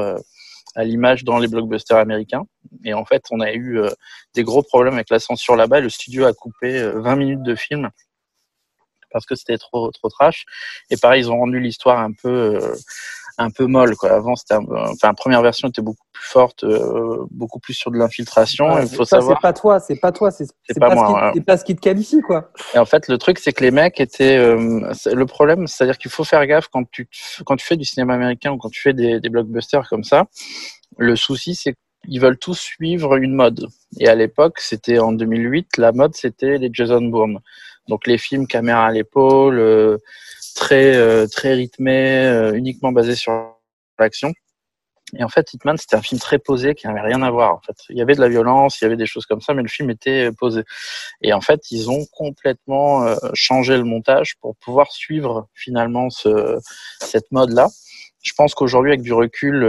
à 0.74 0.84
l'image 0.84 1.24
dans 1.24 1.38
les 1.38 1.48
blockbusters 1.48 1.98
américains. 1.98 2.44
Et 2.84 2.94
en 2.94 3.04
fait, 3.04 3.24
on 3.30 3.40
a 3.40 3.52
eu 3.52 3.78
euh, 3.78 3.90
des 4.34 4.42
gros 4.42 4.62
problèmes 4.62 4.94
avec 4.94 5.10
la 5.10 5.18
censure 5.18 5.56
là-bas. 5.56 5.80
Le 5.80 5.88
studio 5.88 6.24
a 6.24 6.32
coupé 6.32 6.82
20 6.82 7.12
euh, 7.12 7.16
minutes 7.16 7.42
de 7.42 7.54
film 7.54 7.90
parce 9.10 9.26
que 9.26 9.34
c'était 9.34 9.58
trop 9.58 9.90
trop 9.90 10.08
trash. 10.08 10.46
Et 10.90 10.96
pareil, 10.96 11.22
ils 11.22 11.30
ont 11.30 11.38
rendu 11.38 11.60
l'histoire 11.60 12.00
un 12.00 12.12
peu 12.12 12.28
euh, 12.30 12.74
un 13.42 13.50
peu 13.50 13.66
molle. 13.66 13.96
Quoi. 13.96 14.10
Avant, 14.10 14.36
c'était, 14.36 14.54
enfin, 14.54 15.08
la 15.08 15.14
première 15.14 15.42
version 15.42 15.68
était 15.68 15.82
beaucoup 15.82 16.04
plus 16.12 16.24
forte, 16.24 16.64
euh, 16.64 17.24
beaucoup 17.30 17.58
plus 17.58 17.74
sur 17.74 17.90
de 17.90 17.98
l'infiltration. 17.98 18.78
Il 18.80 18.88
faut 18.88 19.04
savoir. 19.04 19.38
C'est 19.38 19.42
pas 19.42 19.52
toi, 19.52 19.80
c'est 19.80 19.96
pas 19.96 20.12
toi, 20.12 20.30
c'est, 20.30 20.46
pas, 20.78 20.88
pas, 20.88 20.94
moi. 20.94 21.30
Ce 21.32 21.38
qui, 21.38 21.44
pas 21.44 21.56
ce 21.56 21.64
qui 21.64 21.76
te 21.76 21.80
qualifie, 21.80 22.20
quoi. 22.20 22.50
Et 22.74 22.78
en 22.78 22.84
fait, 22.84 23.08
le 23.08 23.18
truc, 23.18 23.38
c'est 23.38 23.52
que 23.52 23.62
les 23.62 23.70
mecs 23.70 24.00
étaient. 24.00 24.36
Euh, 24.36 24.92
le 25.06 25.26
problème, 25.26 25.66
c'est-à-dire 25.66 25.98
qu'il 25.98 26.10
faut 26.10 26.24
faire 26.24 26.46
gaffe 26.46 26.68
quand 26.72 26.84
tu 26.90 27.08
quand 27.44 27.56
tu 27.56 27.66
fais 27.66 27.76
du 27.76 27.84
cinéma 27.84 28.14
américain 28.14 28.52
ou 28.52 28.58
quand 28.58 28.70
tu 28.70 28.80
fais 28.80 28.92
des, 28.94 29.20
des 29.20 29.28
blockbusters 29.28 29.88
comme 29.88 30.04
ça. 30.04 30.24
Le 30.98 31.16
souci, 31.16 31.54
c'est 31.54 31.74
qu'ils 32.04 32.20
veulent 32.20 32.38
tous 32.38 32.58
suivre 32.58 33.16
une 33.16 33.34
mode. 33.34 33.68
Et 33.98 34.08
à 34.08 34.14
l'époque, 34.14 34.60
c'était 34.60 34.98
en 34.98 35.12
2008, 35.12 35.76
la 35.78 35.92
mode, 35.92 36.14
c'était 36.14 36.58
les 36.58 36.70
Jason 36.72 37.02
Bourne. 37.02 37.40
Donc 37.88 38.06
les 38.06 38.18
films 38.18 38.46
caméra 38.46 38.86
à 38.86 38.92
l'épaule. 38.92 39.58
Euh, 39.58 39.98
très 40.54 40.96
euh, 40.96 41.26
très 41.26 41.54
rythmé, 41.54 42.26
euh, 42.26 42.52
uniquement 42.54 42.92
basé 42.92 43.14
sur 43.14 43.56
l'action. 43.98 44.32
Et 45.18 45.24
en 45.24 45.28
fait, 45.28 45.52
Hitman, 45.52 45.76
c'était 45.76 45.96
un 45.96 46.02
film 46.02 46.18
très 46.18 46.38
posé 46.38 46.74
qui 46.74 46.86
n'avait 46.86 47.02
rien 47.02 47.20
à 47.22 47.30
voir. 47.30 47.54
En 47.54 47.60
fait, 47.60 47.76
il 47.90 47.98
y 47.98 48.00
avait 48.02 48.14
de 48.14 48.20
la 48.20 48.30
violence, 48.30 48.80
il 48.80 48.84
y 48.84 48.86
avait 48.86 48.96
des 48.96 49.06
choses 49.06 49.26
comme 49.26 49.42
ça, 49.42 49.52
mais 49.52 49.62
le 49.62 49.68
film 49.68 49.90
était 49.90 50.32
posé. 50.32 50.62
Et 51.20 51.34
en 51.34 51.42
fait, 51.42 51.70
ils 51.70 51.90
ont 51.90 52.06
complètement 52.12 53.04
euh, 53.04 53.16
changé 53.34 53.76
le 53.76 53.84
montage 53.84 54.36
pour 54.40 54.56
pouvoir 54.56 54.90
suivre 54.90 55.48
finalement 55.52 56.08
ce, 56.08 56.58
cette 57.00 57.30
mode-là. 57.30 57.68
Je 58.22 58.32
pense 58.36 58.54
qu'aujourd'hui, 58.54 58.92
avec 58.92 59.02
du 59.02 59.12
recul, 59.12 59.66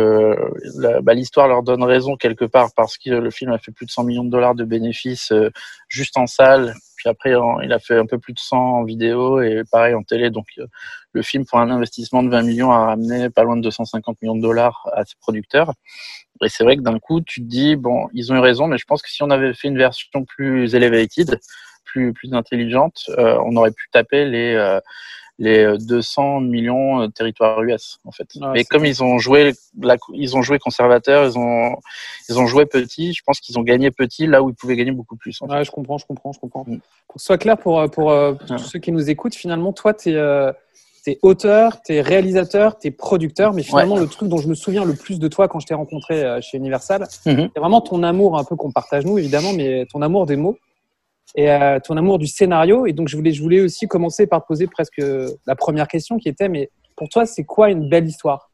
bah, 1.02 1.14
l'histoire 1.14 1.48
leur 1.48 1.64
donne 1.64 1.84
raison 1.84 2.16
quelque 2.16 2.46
part 2.46 2.70
parce 2.76 2.98
que 2.98 3.10
le 3.10 3.32
film 3.32 3.52
a 3.52 3.58
fait 3.58 3.72
plus 3.72 3.86
de 3.86 3.92
100 3.92 4.04
millions 4.04 4.24
de 4.24 4.30
dollars 4.30 4.54
de 4.56 4.64
bénéfices 4.64 5.34
juste 5.90 6.18
en 6.18 6.28
salle 6.28 6.76
puis 7.04 7.10
après, 7.10 7.34
il 7.64 7.74
a 7.74 7.80
fait 7.80 7.98
un 7.98 8.06
peu 8.06 8.18
plus 8.18 8.32
de 8.32 8.40
100 8.40 8.58
en 8.58 8.84
vidéo 8.86 9.42
et 9.42 9.64
pareil 9.70 9.94
en 9.94 10.04
télé. 10.04 10.30
Donc, 10.30 10.46
euh, 10.58 10.68
le 11.12 11.22
film, 11.22 11.46
pour 11.46 11.60
un 11.60 11.70
investissement 11.70 12.24
de 12.24 12.30
20 12.30 12.44
millions, 12.44 12.72
a 12.72 12.86
ramené 12.86 13.30
pas 13.30 13.44
loin 13.44 13.58
de 13.58 13.62
250 13.62 14.22
millions 14.22 14.38
de 14.38 14.42
dollars 14.42 14.88
à 14.94 15.04
ses 15.04 15.16
producteurs. 15.20 15.74
Et 16.42 16.48
c'est 16.48 16.64
vrai 16.64 16.78
que 16.78 16.82
d'un 16.82 17.00
coup, 17.00 17.20
tu 17.20 17.42
te 17.42 17.46
dis, 17.46 17.76
bon, 17.76 18.08
ils 18.14 18.32
ont 18.32 18.38
eu 18.38 18.40
raison, 18.40 18.68
mais 18.68 18.78
je 18.78 18.86
pense 18.86 19.02
que 19.02 19.10
si 19.10 19.22
on 19.22 19.30
avait 19.32 19.54
fait 19.54 19.68
une 19.68 19.78
version 19.78 20.24
plus 20.24 20.74
elevated, 20.76 21.42
plus, 21.84 22.14
plus 22.14 22.34
intelligente, 22.34 23.04
euh, 23.18 23.38
on 23.46 23.58
aurait 23.58 23.72
pu 23.72 23.90
taper 23.92 24.24
les, 24.24 24.54
euh, 24.54 24.80
les 25.40 25.78
200 25.80 26.42
millions 26.42 27.02
de 27.02 27.08
territoires 27.08 27.62
US 27.64 28.00
en 28.06 28.12
fait. 28.12 28.28
Mais 28.54 28.64
comme 28.64 28.86
ils 28.86 29.04
ont 29.04 29.18
joué 29.18 29.54
ils 30.14 30.38
ont 30.38 30.42
joué 30.42 30.60
conservateur, 30.60 31.26
ils 31.26 31.38
ont 31.38 31.76
ils 32.30 32.40
ont 32.40 32.46
joué 32.46 32.66
petit, 32.66 33.14
je 33.14 33.24
pense 33.26 33.40
qu'ils 33.40 33.58
ont 33.58 33.64
gagné 33.64 33.92
petit 33.92 34.28
là 34.28 34.44
où 34.44 34.50
ils 34.50 34.56
pouvaient 34.56 34.76
gagner 34.76 34.92
beaucoup 34.92 35.16
plus. 35.16 35.40
ouais, 35.42 35.64
je 35.64 35.72
comprends, 35.72 35.98
je 35.98 36.06
comprends, 36.06 36.32
je 36.34 36.40
comprends. 36.40 36.66
Mm. 36.68 36.80
Pour 37.08 37.16
que 37.16 37.22
ce 37.22 37.26
soit 37.26 37.38
clair 37.38 37.58
pour 37.58 37.90
pour, 37.92 38.12
euh, 38.12 38.34
tous 38.48 38.58
ceux 38.60 38.80
qui 38.80 38.92
nous 38.92 39.10
écoutent, 39.10 39.36
finalement 39.36 39.74
toi 39.74 39.94
tu 39.94 40.12
es 40.12 40.16
euh, 40.16 40.52
T'es 41.06 41.20
auteur, 41.22 41.82
t'es 41.82 42.00
réalisateur, 42.00 42.80
t'es 42.80 42.90
producteur, 42.90 43.52
mais 43.52 43.62
finalement 43.62 43.98
le 43.98 44.08
truc 44.08 44.30
dont 44.30 44.38
je 44.38 44.48
me 44.48 44.56
souviens 44.56 44.86
le 44.86 44.94
plus 44.94 45.20
de 45.20 45.28
toi 45.28 45.50
quand 45.50 45.60
je 45.60 45.68
t'ai 45.68 45.74
rencontré 45.74 46.24
euh, 46.24 46.40
chez 46.40 46.58
Universal, 46.58 47.02
mm-hmm. 47.02 47.50
c'est 47.54 47.60
vraiment 47.60 47.82
ton 47.82 48.04
amour 48.04 48.38
un 48.38 48.46
peu 48.46 48.56
qu'on 48.56 48.72
partage 48.72 49.06
nous 49.06 49.18
évidemment, 49.18 49.52
mais 49.52 49.86
ton 49.92 50.02
amour 50.02 50.26
des 50.26 50.38
mots 50.38 50.58
et 51.36 51.52
euh, 51.52 51.80
ton 51.80 51.98
amour 51.98 52.20
du 52.20 52.28
scénario. 52.28 52.86
Et 52.86 52.94
donc, 52.94 53.08
je 53.08 53.16
voulais, 53.16 53.32
je 53.32 53.42
voulais 53.42 53.62
aussi 53.62 53.88
commencer 53.88 54.28
par 54.28 54.46
poser 54.46 54.68
presque 54.68 55.02
la 55.46 55.56
première 55.56 55.88
question 55.88 56.18
qui 56.18 56.30
était, 56.30 56.50
mais 56.50 56.70
pour 56.96 57.10
toi, 57.10 57.26
c'est 57.26 57.44
quoi 57.44 57.70
une 57.70 57.90
belle 57.90 58.08
histoire? 58.08 58.50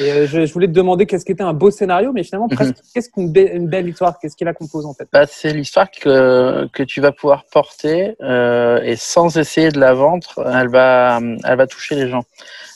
Et 0.00 0.10
euh, 0.10 0.26
je, 0.26 0.52
voulais 0.52 0.66
te 0.66 0.72
demander 0.72 1.06
qu'est-ce 1.06 1.24
qu'était 1.24 1.42
un 1.42 1.52
beau 1.52 1.70
scénario, 1.70 2.12
mais 2.12 2.24
finalement, 2.24 2.48
mhm. 2.50 2.72
qu'est-ce 2.92 3.10
qu'une 3.10 3.32
une 3.36 3.68
belle 3.68 3.88
histoire? 3.88 4.18
Qu'est-ce 4.18 4.34
qui 4.34 4.44
la 4.44 4.54
compose 4.54 4.86
en 4.86 4.94
fait? 4.94 5.06
Bah, 5.12 5.26
C'est 5.26 5.52
l'histoire 5.52 5.90
que, 5.90 6.66
que 6.72 6.82
tu 6.82 7.00
vas 7.00 7.12
pouvoir 7.12 7.44
porter 7.52 8.16
euh, 8.20 8.80
et 8.82 8.96
sans 8.96 9.36
essayer 9.36 9.70
de 9.70 9.78
la 9.78 9.94
vendre, 9.94 10.42
elle 10.52 10.68
va, 10.68 11.20
elle 11.44 11.56
va 11.56 11.66
toucher 11.66 11.94
les 11.94 12.08
gens. 12.08 12.24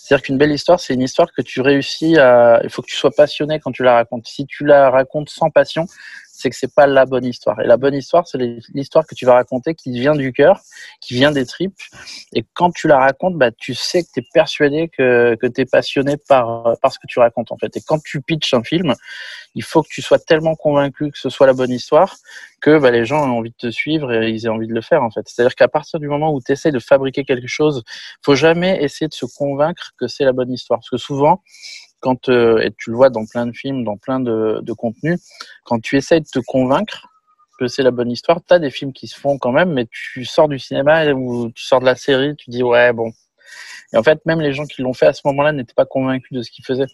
C'est-à-dire 0.02 0.22
qu'une 0.22 0.38
belle 0.38 0.52
histoire, 0.52 0.80
c'est 0.80 0.94
une 0.94 1.02
histoire 1.02 1.32
que 1.32 1.42
tu 1.42 1.60
réussis 1.60 2.18
à. 2.18 2.60
Il 2.62 2.70
faut 2.70 2.82
que 2.82 2.86
tu 2.86 2.96
sois 2.96 3.10
passionné 3.10 3.58
quand 3.58 3.72
tu 3.72 3.82
la 3.82 3.94
racontes. 3.94 4.26
Si 4.26 4.46
tu 4.46 4.64
la 4.64 4.90
racontes 4.90 5.28
sans 5.28 5.50
passion, 5.50 5.86
c'est 6.38 6.50
que 6.50 6.56
c'est 6.56 6.72
pas 6.72 6.86
la 6.86 7.04
bonne 7.04 7.24
histoire. 7.24 7.60
Et 7.60 7.66
la 7.66 7.76
bonne 7.76 7.94
histoire, 7.94 8.28
c'est 8.28 8.38
l'histoire 8.72 9.04
que 9.04 9.16
tu 9.16 9.26
vas 9.26 9.34
raconter 9.34 9.74
qui 9.74 9.90
vient 9.90 10.14
du 10.14 10.32
cœur, 10.32 10.60
qui 11.00 11.14
vient 11.14 11.32
des 11.32 11.44
tripes. 11.44 11.80
Et 12.32 12.44
quand 12.54 12.70
tu 12.70 12.86
la 12.86 12.98
racontes, 12.98 13.34
bah, 13.36 13.50
tu 13.50 13.74
sais 13.74 14.04
que 14.04 14.08
tu 14.14 14.20
es 14.20 14.24
persuadé 14.32 14.88
que, 14.88 15.34
que 15.34 15.48
tu 15.48 15.62
es 15.62 15.64
passionné 15.64 16.16
par, 16.16 16.76
ce 16.92 16.98
que 17.00 17.08
tu 17.08 17.18
racontes, 17.18 17.50
en 17.50 17.58
fait. 17.58 17.76
Et 17.76 17.80
quand 17.80 18.00
tu 18.04 18.20
pitches 18.22 18.54
un 18.54 18.62
film, 18.62 18.94
il 19.56 19.64
faut 19.64 19.82
que 19.82 19.88
tu 19.88 20.00
sois 20.00 20.20
tellement 20.20 20.54
convaincu 20.54 21.10
que 21.10 21.18
ce 21.18 21.28
soit 21.28 21.48
la 21.48 21.54
bonne 21.54 21.72
histoire 21.72 22.14
que 22.60 22.78
bah, 22.78 22.92
les 22.92 23.04
gens 23.04 23.24
ont 23.28 23.38
envie 23.38 23.50
de 23.50 23.56
te 23.56 23.70
suivre 23.70 24.12
et 24.12 24.30
ils 24.30 24.46
aient 24.46 24.48
envie 24.48 24.68
de 24.68 24.74
le 24.74 24.80
faire, 24.80 25.02
en 25.02 25.10
fait. 25.10 25.22
C'est-à-dire 25.26 25.56
qu'à 25.56 25.68
partir 25.68 25.98
du 25.98 26.06
moment 26.06 26.32
où 26.32 26.40
tu 26.40 26.52
essaies 26.52 26.72
de 26.72 26.78
fabriquer 26.78 27.24
quelque 27.24 27.48
chose, 27.48 27.82
faut 28.24 28.36
jamais 28.36 28.82
essayer 28.82 29.08
de 29.08 29.14
se 29.14 29.26
convaincre 29.26 29.92
que 29.98 30.06
c'est 30.06 30.24
la 30.24 30.32
bonne 30.32 30.52
histoire. 30.52 30.78
Parce 30.78 30.90
que 30.90 30.98
souvent, 30.98 31.42
quand 32.00 32.28
euh, 32.28 32.60
et 32.60 32.70
tu 32.76 32.90
le 32.90 32.96
vois 32.96 33.10
dans 33.10 33.26
plein 33.26 33.46
de 33.46 33.52
films, 33.52 33.84
dans 33.84 33.96
plein 33.96 34.20
de, 34.20 34.60
de 34.62 34.72
contenus, 34.72 35.20
quand 35.64 35.80
tu 35.80 35.96
essayes 35.96 36.20
de 36.20 36.28
te 36.28 36.38
convaincre 36.40 37.08
que 37.58 37.66
c'est 37.66 37.82
la 37.82 37.90
bonne 37.90 38.10
histoire, 38.10 38.40
tu 38.46 38.54
as 38.54 38.58
des 38.58 38.70
films 38.70 38.92
qui 38.92 39.08
se 39.08 39.18
font 39.18 39.36
quand 39.38 39.52
même, 39.52 39.72
mais 39.72 39.86
tu 39.90 40.24
sors 40.24 40.48
du 40.48 40.58
cinéma 40.58 41.06
ou 41.12 41.50
tu 41.50 41.64
sors 41.64 41.80
de 41.80 41.86
la 41.86 41.96
série, 41.96 42.36
tu 42.36 42.50
dis 42.50 42.62
ouais 42.62 42.92
bon. 42.92 43.12
Et 43.92 43.96
en 43.96 44.02
fait, 44.02 44.24
même 44.26 44.40
les 44.40 44.52
gens 44.52 44.66
qui 44.66 44.82
l'ont 44.82 44.92
fait 44.92 45.06
à 45.06 45.12
ce 45.12 45.22
moment-là 45.24 45.52
n'étaient 45.52 45.74
pas 45.74 45.86
convaincus 45.86 46.32
de 46.32 46.42
ce 46.42 46.50
qu'ils 46.50 46.64
faisaient. 46.64 46.86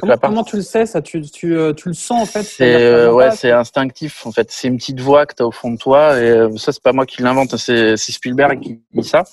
Comment, 0.00 0.16
comment, 0.16 0.44
tu 0.44 0.56
le 0.56 0.62
sais 0.62 0.84
ça 0.84 1.00
tu, 1.00 1.20
tu, 1.22 1.56
euh, 1.56 1.72
tu, 1.72 1.88
le 1.88 1.94
sens 1.94 2.22
en 2.22 2.26
fait 2.26 2.42
C'est 2.42 2.74
euh, 2.74 3.12
ouais, 3.12 3.30
c'est 3.30 3.52
instinctif 3.52 4.26
en 4.26 4.32
fait. 4.32 4.50
C'est 4.50 4.68
une 4.68 4.78
petite 4.78 5.00
voix 5.00 5.26
que 5.26 5.34
tu 5.34 5.42
as 5.42 5.46
au 5.46 5.52
fond 5.52 5.70
de 5.70 5.76
toi 5.78 6.18
et 6.18 6.28
euh, 6.28 6.56
ça 6.56 6.72
c'est 6.72 6.82
pas 6.82 6.92
moi 6.92 7.06
qui 7.06 7.22
l'invente, 7.22 7.56
c'est 7.56 7.96
Spielberg 7.96 8.60
qui 8.60 8.80
dit 8.92 9.04
ça. 9.04 9.24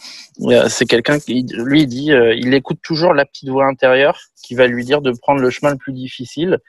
c'est 0.69 0.85
quelqu'un 0.85 1.19
qui 1.19 1.45
lui 1.53 1.81
il 1.81 1.87
dit 1.87 2.11
il 2.37 2.53
écoute 2.53 2.79
toujours 2.83 3.13
la 3.13 3.25
petite 3.25 3.49
voix 3.49 3.65
intérieure 3.65 4.19
qui 4.43 4.55
va 4.55 4.67
lui 4.67 4.85
dire 4.85 5.01
de 5.01 5.11
prendre 5.11 5.41
le 5.41 5.49
chemin 5.49 5.71
le 5.71 5.77
plus 5.77 5.93
difficile 5.93 6.59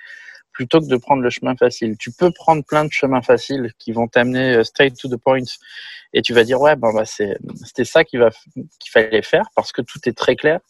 plutôt 0.55 0.81
que 0.81 0.87
de 0.87 0.97
prendre 0.97 1.21
le 1.21 1.29
chemin 1.29 1.55
facile. 1.57 1.97
Tu 1.99 2.13
peux 2.13 2.31
prendre 2.31 2.65
plein 2.65 2.85
de 2.85 2.93
chemins 2.93 3.21
faciles 3.21 3.73
qui 3.79 3.93
vont 3.93 4.07
t'amener 4.07 4.55
euh, 4.55 4.65
straight 4.65 4.97
to 4.97 5.09
the 5.09 5.21
point 5.21 5.43
et 6.15 6.23
tu 6.23 6.33
vas 6.33 6.45
dire 6.45 6.61
ouais 6.61 6.77
ben 6.77 6.93
bah, 6.95 7.05
c'était 7.05 7.85
ça 7.85 8.05
qu'il 8.05 8.21
va 8.21 8.31
qu'il 8.31 8.91
fallait 8.93 9.23
faire 9.23 9.47
parce 9.55 9.73
que 9.73 9.83
tout 9.83 9.99
est 10.07 10.17
très 10.17 10.37
clair. 10.37 10.61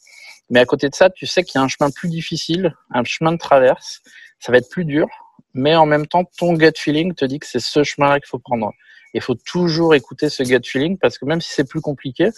Mais 0.51 0.61
à 0.61 0.67
côté 0.67 0.89
de 0.89 0.95
ça, 0.95 1.11
tu 1.11 1.27
sais 1.27 1.43
qu'il 1.43 1.59
y 1.59 1.63
a 1.63 1.65
un 1.65 1.69
chemin 1.69 1.91
plus 1.91 2.09
difficile, 2.09 2.75
un 2.91 3.05
chemin 3.05 3.33
de 3.33 3.39
traverse. 3.39 4.01
Ça 4.41 4.53
va 4.53 4.59
être 4.59 4.69
plus 4.69 4.85
dur, 4.85 5.09
mais 5.55 5.75
en 5.75 5.87
même 5.87 6.07
temps, 6.07 6.25
ton 6.37 6.53
gut 6.55 6.73
feeling 6.77 7.15
te 7.15 7.25
dit 7.25 7.39
que 7.39 7.47
c'est 7.47 7.61
ce 7.61 7.83
chemin-là 7.83 8.21
qu'il 8.21 8.29
faut 8.29 8.39
prendre. 8.39 8.73
Il 9.15 9.21
faut 9.21 9.37
toujours 9.37 9.95
écouter 9.95 10.29
ce 10.29 10.43
gut 10.43 10.61
feeling 10.65 10.99
parce 10.99 11.19
que 11.19 11.25
même 11.25 11.41
si 11.41 11.53
c'est 11.53 11.69
plus 11.69 11.81
compliqué, 11.81 12.31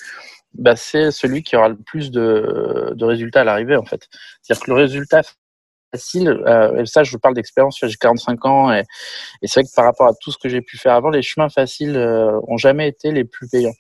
bah, 0.54 0.76
c'est 0.76 1.10
celui 1.10 1.42
qui 1.42 1.56
aura 1.56 1.70
le 1.70 1.76
plus 1.76 2.10
de, 2.10 2.92
de 2.94 3.04
résultats 3.04 3.40
à 3.40 3.44
l'arrivée 3.44 3.76
en 3.76 3.84
fait. 3.84 4.08
C'est-à-dire 4.42 4.64
que 4.64 4.70
le 4.70 4.76
résultat 4.76 5.22
facile, 5.92 6.28
euh, 6.28 6.82
et 6.82 6.86
ça 6.86 7.02
je 7.02 7.16
parle 7.16 7.34
d'expérience, 7.34 7.78
j'ai 7.82 7.96
45 7.96 8.44
ans 8.44 8.72
et, 8.72 8.84
et 9.42 9.46
c'est 9.46 9.60
vrai 9.60 9.68
que 9.68 9.74
par 9.74 9.86
rapport 9.86 10.08
à 10.08 10.12
tout 10.20 10.30
ce 10.30 10.38
que 10.38 10.48
j'ai 10.48 10.60
pu 10.60 10.76
faire 10.76 10.94
avant, 10.94 11.10
les 11.10 11.22
chemins 11.22 11.48
faciles 11.48 11.96
euh, 11.96 12.38
ont 12.46 12.58
jamais 12.58 12.88
été 12.88 13.10
les 13.12 13.24
plus 13.24 13.48
payants. 13.48 13.74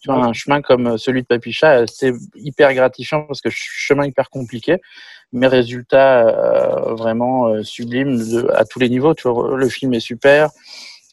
Tu 0.00 0.10
vois, 0.10 0.24
un 0.24 0.32
chemin 0.32 0.62
comme 0.62 0.96
celui 0.98 1.22
de 1.22 1.26
Papicha, 1.26 1.86
c'est 1.86 2.12
hyper 2.36 2.72
gratifiant 2.74 3.24
parce 3.26 3.40
que 3.40 3.50
chemin 3.50 4.06
hyper 4.06 4.30
compliqué, 4.30 4.78
mais 5.32 5.46
résultat 5.46 6.28
euh, 6.28 6.94
vraiment 6.94 7.48
euh, 7.48 7.62
sublime 7.62 8.16
de, 8.18 8.48
à 8.54 8.64
tous 8.64 8.78
les 8.78 8.88
niveaux. 8.88 9.14
Tu 9.14 9.28
vois, 9.28 9.56
le 9.56 9.68
film 9.68 9.94
est 9.94 10.00
super, 10.00 10.50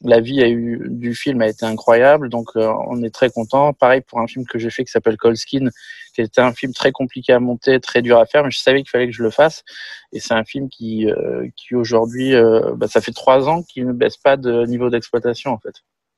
la 0.05 0.19
vie 0.19 0.41
a 0.41 0.49
eu, 0.49 0.87
du 0.89 1.15
film 1.15 1.41
a 1.41 1.47
été 1.47 1.65
incroyable, 1.65 2.29
donc 2.29 2.49
euh, 2.55 2.71
on 2.87 3.01
est 3.03 3.13
très 3.13 3.29
content. 3.29 3.73
Pareil 3.73 4.01
pour 4.01 4.19
un 4.19 4.27
film 4.27 4.45
que 4.45 4.59
j'ai 4.59 4.69
fait 4.69 4.83
qui 4.83 4.91
s'appelle 4.91 5.17
Colskin, 5.17 5.69
qui 6.13 6.21
était 6.21 6.41
un 6.41 6.53
film 6.53 6.73
très 6.73 6.91
compliqué 6.91 7.33
à 7.33 7.39
monter, 7.39 7.79
très 7.79 8.01
dur 8.01 8.19
à 8.19 8.25
faire, 8.25 8.43
mais 8.43 8.51
je 8.51 8.59
savais 8.59 8.79
qu'il 8.79 8.89
fallait 8.89 9.07
que 9.07 9.13
je 9.13 9.23
le 9.23 9.29
fasse. 9.29 9.63
Et 10.11 10.19
c'est 10.19 10.33
un 10.33 10.43
film 10.43 10.69
qui, 10.69 11.09
euh, 11.09 11.47
qui 11.55 11.75
aujourd'hui, 11.75 12.35
euh, 12.35 12.73
bah, 12.75 12.87
ça 12.87 13.01
fait 13.01 13.13
trois 13.13 13.47
ans 13.47 13.63
qu'il 13.63 13.87
ne 13.87 13.93
baisse 13.93 14.17
pas 14.17 14.37
de 14.37 14.65
niveau 14.65 14.89
d'exploitation 14.89 15.51
en 15.51 15.59
fait. 15.59 15.75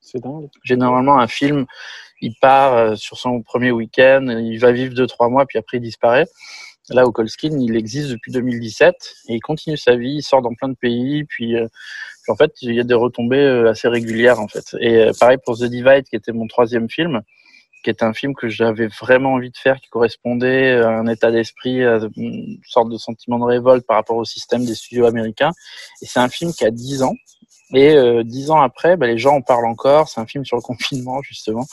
C'est 0.10 0.20
dingue. 0.20 0.48
Généralement, 0.64 1.20
un 1.20 1.28
film, 1.28 1.66
il 2.22 2.34
part 2.42 2.98
sur 2.98 3.18
son 3.18 3.42
premier 3.42 3.72
week-end, 3.72 4.26
il 4.40 4.58
va 4.58 4.72
vivre 4.72 4.94
deux 4.94 5.08
trois 5.08 5.30
mois, 5.30 5.46
puis 5.46 5.58
après 5.58 5.78
il 5.78 5.82
disparaît. 5.82 6.26
Là, 6.90 7.06
au 7.06 7.12
Colskin, 7.12 7.60
il 7.60 7.76
existe 7.76 8.10
depuis 8.12 8.32
2017 8.32 8.96
et 9.28 9.36
il 9.36 9.42
continue 9.42 9.76
sa 9.76 9.98
vie, 9.98 10.16
il 10.16 10.24
sort 10.24 10.42
dans 10.42 10.54
plein 10.54 10.70
de 10.70 10.76
pays, 10.76 11.26
puis 11.26 11.56
en 12.28 12.36
fait, 12.36 12.52
il 12.62 12.74
y 12.74 12.80
a 12.80 12.84
des 12.84 12.94
retombées 12.94 13.38
euh, 13.38 13.70
assez 13.70 13.88
régulières 13.88 14.40
en 14.40 14.48
fait. 14.48 14.76
Et 14.80 14.98
euh, 14.98 15.12
pareil 15.20 15.38
pour 15.44 15.58
The 15.58 15.64
Divide, 15.64 16.04
qui 16.10 16.16
était 16.16 16.32
mon 16.32 16.48
troisième 16.48 16.90
film, 16.90 17.22
qui 17.84 17.90
est 17.90 18.04
un 18.04 18.14
film 18.14 18.36
que 18.36 18.50
j'avais 18.50 18.88
vraiment 18.88 19.34
envie 19.34 19.52
de 19.52 19.58
faire, 19.58 19.80
qui 19.80 19.90
correspondait 19.90 20.74
à 20.74 20.90
un 20.90 21.08
état 21.08 21.32
d'esprit, 21.32 21.84
à 21.84 22.00
une 22.16 22.60
sorte 22.66 22.90
de 22.90 22.98
sentiment 22.98 23.40
de 23.40 23.46
révolte 23.46 23.86
par 23.86 23.98
rapport 23.98 24.18
au 24.18 24.26
système 24.26 24.66
des 24.66 24.76
studios 24.76 25.06
américains. 25.06 25.52
Et 26.02 26.06
c'est 26.06 26.20
un 26.20 26.30
film 26.30 26.52
qui 26.54 26.66
a 26.66 26.72
10 26.72 27.04
ans, 27.04 27.16
et 27.74 27.96
euh, 27.96 28.24
dix 28.24 28.50
ans 28.50 28.62
après, 28.62 28.96
bah, 28.96 29.08
les 29.08 29.18
gens 29.18 29.36
en 29.36 29.42
parlent 29.42 29.66
encore. 29.66 30.08
C'est 30.08 30.22
un 30.22 30.26
film 30.26 30.46
sur 30.46 30.56
le 30.58 30.62
confinement, 30.64 31.22
justement. 31.22 31.66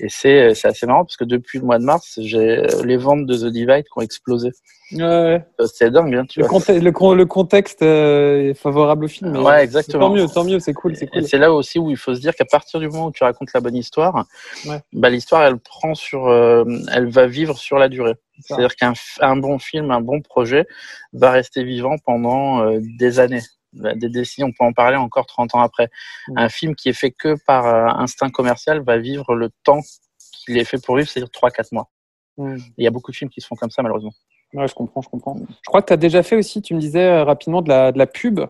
Et 0.00 0.08
c'est, 0.08 0.40
euh, 0.40 0.54
c'est 0.54 0.68
assez 0.68 0.86
marrant 0.86 1.04
parce 1.04 1.16
que 1.16 1.24
depuis 1.24 1.58
le 1.58 1.66
mois 1.66 1.78
de 1.78 1.84
mars, 1.84 2.18
j'ai 2.22 2.58
euh, 2.58 2.84
les 2.84 2.96
ventes 2.96 3.26
de 3.26 3.36
The 3.36 3.52
Divide 3.52 3.84
qui 3.84 3.98
ont 3.98 4.02
explosé. 4.02 4.50
Ouais. 4.92 5.42
C'est 5.72 5.90
dingue, 5.90 6.14
hein, 6.14 6.26
tu 6.28 6.40
le, 6.40 6.46
vois. 6.46 6.60
le, 6.68 7.14
le, 7.16 7.26
contexte 7.26 7.82
est 7.82 8.54
favorable 8.54 9.06
au 9.06 9.08
film. 9.08 9.36
Ouais, 9.38 9.64
exactement. 9.64 10.08
Tant 10.08 10.14
mieux, 10.14 10.26
tant 10.28 10.44
mieux, 10.44 10.60
c'est 10.60 10.74
cool, 10.74 10.94
c'est 10.94 11.06
cool. 11.06 11.22
Et 11.22 11.26
c'est 11.26 11.38
là 11.38 11.52
aussi 11.52 11.78
où 11.78 11.90
il 11.90 11.96
faut 11.96 12.14
se 12.14 12.20
dire 12.20 12.34
qu'à 12.34 12.44
partir 12.44 12.80
du 12.80 12.88
moment 12.88 13.06
où 13.06 13.10
tu 13.12 13.24
racontes 13.24 13.52
la 13.54 13.60
bonne 13.60 13.76
histoire, 13.76 14.26
ouais. 14.66 14.78
bah, 14.92 15.08
l'histoire, 15.08 15.42
elle 15.42 15.58
prend 15.58 15.94
sur, 15.94 16.28
euh, 16.28 16.64
elle 16.92 17.08
va 17.08 17.26
vivre 17.26 17.56
sur 17.56 17.78
la 17.78 17.88
durée. 17.88 18.14
C'est-à-dire 18.40 18.76
qu'un 18.76 18.92
un 19.20 19.36
bon 19.36 19.58
film, 19.58 19.90
un 19.90 20.00
bon 20.00 20.20
projet 20.20 20.66
va 21.12 21.30
rester 21.30 21.64
vivant 21.64 21.96
pendant 22.04 22.64
euh, 22.64 22.78
des 22.98 23.20
années. 23.20 23.42
Bah, 23.74 23.94
des 23.94 24.08
décennies, 24.08 24.48
on 24.48 24.52
peut 24.52 24.64
en 24.64 24.72
parler 24.72 24.96
encore 24.96 25.26
30 25.26 25.54
ans 25.54 25.60
après. 25.60 25.90
Mmh. 26.28 26.38
Un 26.38 26.48
film 26.48 26.74
qui 26.74 26.88
est 26.88 26.94
fait 26.94 27.10
que 27.10 27.36
par 27.46 27.66
euh, 27.66 27.86
instinct 28.00 28.30
commercial 28.30 28.82
va 28.82 28.98
vivre 28.98 29.34
le 29.34 29.50
temps 29.64 29.80
qu'il 30.18 30.56
est 30.58 30.64
fait 30.64 30.82
pour 30.82 30.96
vivre, 30.96 31.08
c'est-à-dire 31.08 31.30
3-4 31.30 31.68
mois. 31.72 31.90
Mmh. 32.36 32.56
Il 32.78 32.84
y 32.84 32.86
a 32.86 32.90
beaucoup 32.90 33.10
de 33.10 33.16
films 33.16 33.30
qui 33.30 33.40
se 33.40 33.46
font 33.46 33.56
comme 33.56 33.70
ça, 33.70 33.82
malheureusement. 33.82 34.12
Ouais, 34.54 34.68
je 34.68 34.74
comprends, 34.74 35.02
je 35.02 35.08
comprends. 35.08 35.36
Je 35.36 35.66
crois 35.66 35.82
que 35.82 35.88
tu 35.88 35.92
as 35.92 35.96
déjà 35.96 36.22
fait 36.22 36.36
aussi, 36.36 36.62
tu 36.62 36.74
me 36.74 36.80
disais 36.80 37.04
euh, 37.04 37.24
rapidement, 37.24 37.62
de 37.62 37.68
la, 37.68 37.90
de 37.90 37.98
la 37.98 38.06
pub. 38.06 38.40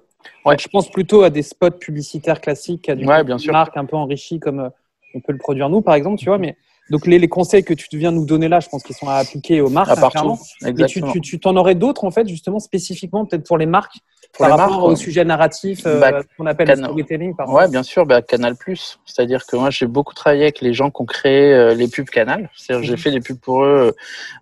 Ouais. 0.44 0.56
je 0.58 0.68
pense 0.68 0.90
plutôt 0.90 1.22
à 1.22 1.30
des 1.30 1.42
spots 1.42 1.70
publicitaires 1.72 2.40
classiques, 2.40 2.88
à 2.88 2.94
du 2.94 3.06
ouais, 3.06 3.24
bien 3.24 3.38
sûr. 3.38 3.52
marque 3.52 3.76
un 3.76 3.84
peu 3.84 3.96
enrichi 3.96 4.40
comme 4.40 4.60
euh, 4.60 4.70
on 5.14 5.20
peut 5.20 5.32
le 5.32 5.38
produire 5.38 5.68
nous, 5.68 5.80
par 5.80 5.94
exemple, 5.94 6.18
tu 6.18 6.26
vois. 6.26 6.38
Mais 6.38 6.56
donc 6.90 7.06
les, 7.06 7.18
les 7.18 7.28
conseils 7.28 7.64
que 7.64 7.74
tu 7.74 7.86
viens 7.96 8.12
nous 8.12 8.26
donner 8.26 8.48
là, 8.48 8.60
je 8.60 8.68
pense 8.68 8.82
qu'ils 8.82 8.94
sont 8.94 9.08
à 9.08 9.14
appliquer 9.14 9.60
aux 9.60 9.70
marques. 9.70 9.90
À 9.90 9.96
partout. 9.96 10.38
Mais 10.62 10.74
tu, 10.86 11.02
tu, 11.12 11.20
tu 11.20 11.40
t'en 11.40 11.56
aurais 11.56 11.74
d'autres 11.74 12.04
en 12.04 12.10
fait, 12.10 12.28
justement 12.28 12.58
spécifiquement 12.58 13.24
peut-être 13.24 13.46
pour 13.46 13.58
les 13.58 13.66
marques 13.66 13.96
par 14.38 14.50
rapport 14.50 14.80
marques, 14.80 14.84
au 14.84 14.96
sujet 14.96 15.24
narratif 15.24 15.82
euh, 15.86 16.00
bah, 16.00 16.22
qu'on 16.36 16.46
appelle 16.46 16.68
le 16.68 16.76
storytelling 16.76 17.36
par 17.36 17.48
Ouais, 17.52 17.68
bien 17.68 17.82
sûr, 17.82 18.04
bah, 18.04 18.20
Canal+. 18.20 18.56
C'est-à-dire 19.04 19.46
que 19.46 19.56
moi, 19.56 19.70
j'ai 19.70 19.86
beaucoup 19.86 20.14
travaillé 20.14 20.42
avec 20.42 20.60
les 20.60 20.74
gens 20.74 20.90
qui 20.90 21.02
ont 21.02 21.06
créé 21.06 21.52
euh, 21.52 21.74
les 21.74 21.88
pubs 21.88 22.08
Canal. 22.08 22.50
C'est-à-dire 22.56 22.80
Mhm. 22.84 22.96
j'ai 22.96 22.96
fait 22.96 23.10
des 23.12 23.20
pubs 23.20 23.38
pour 23.38 23.64
eux. 23.64 23.94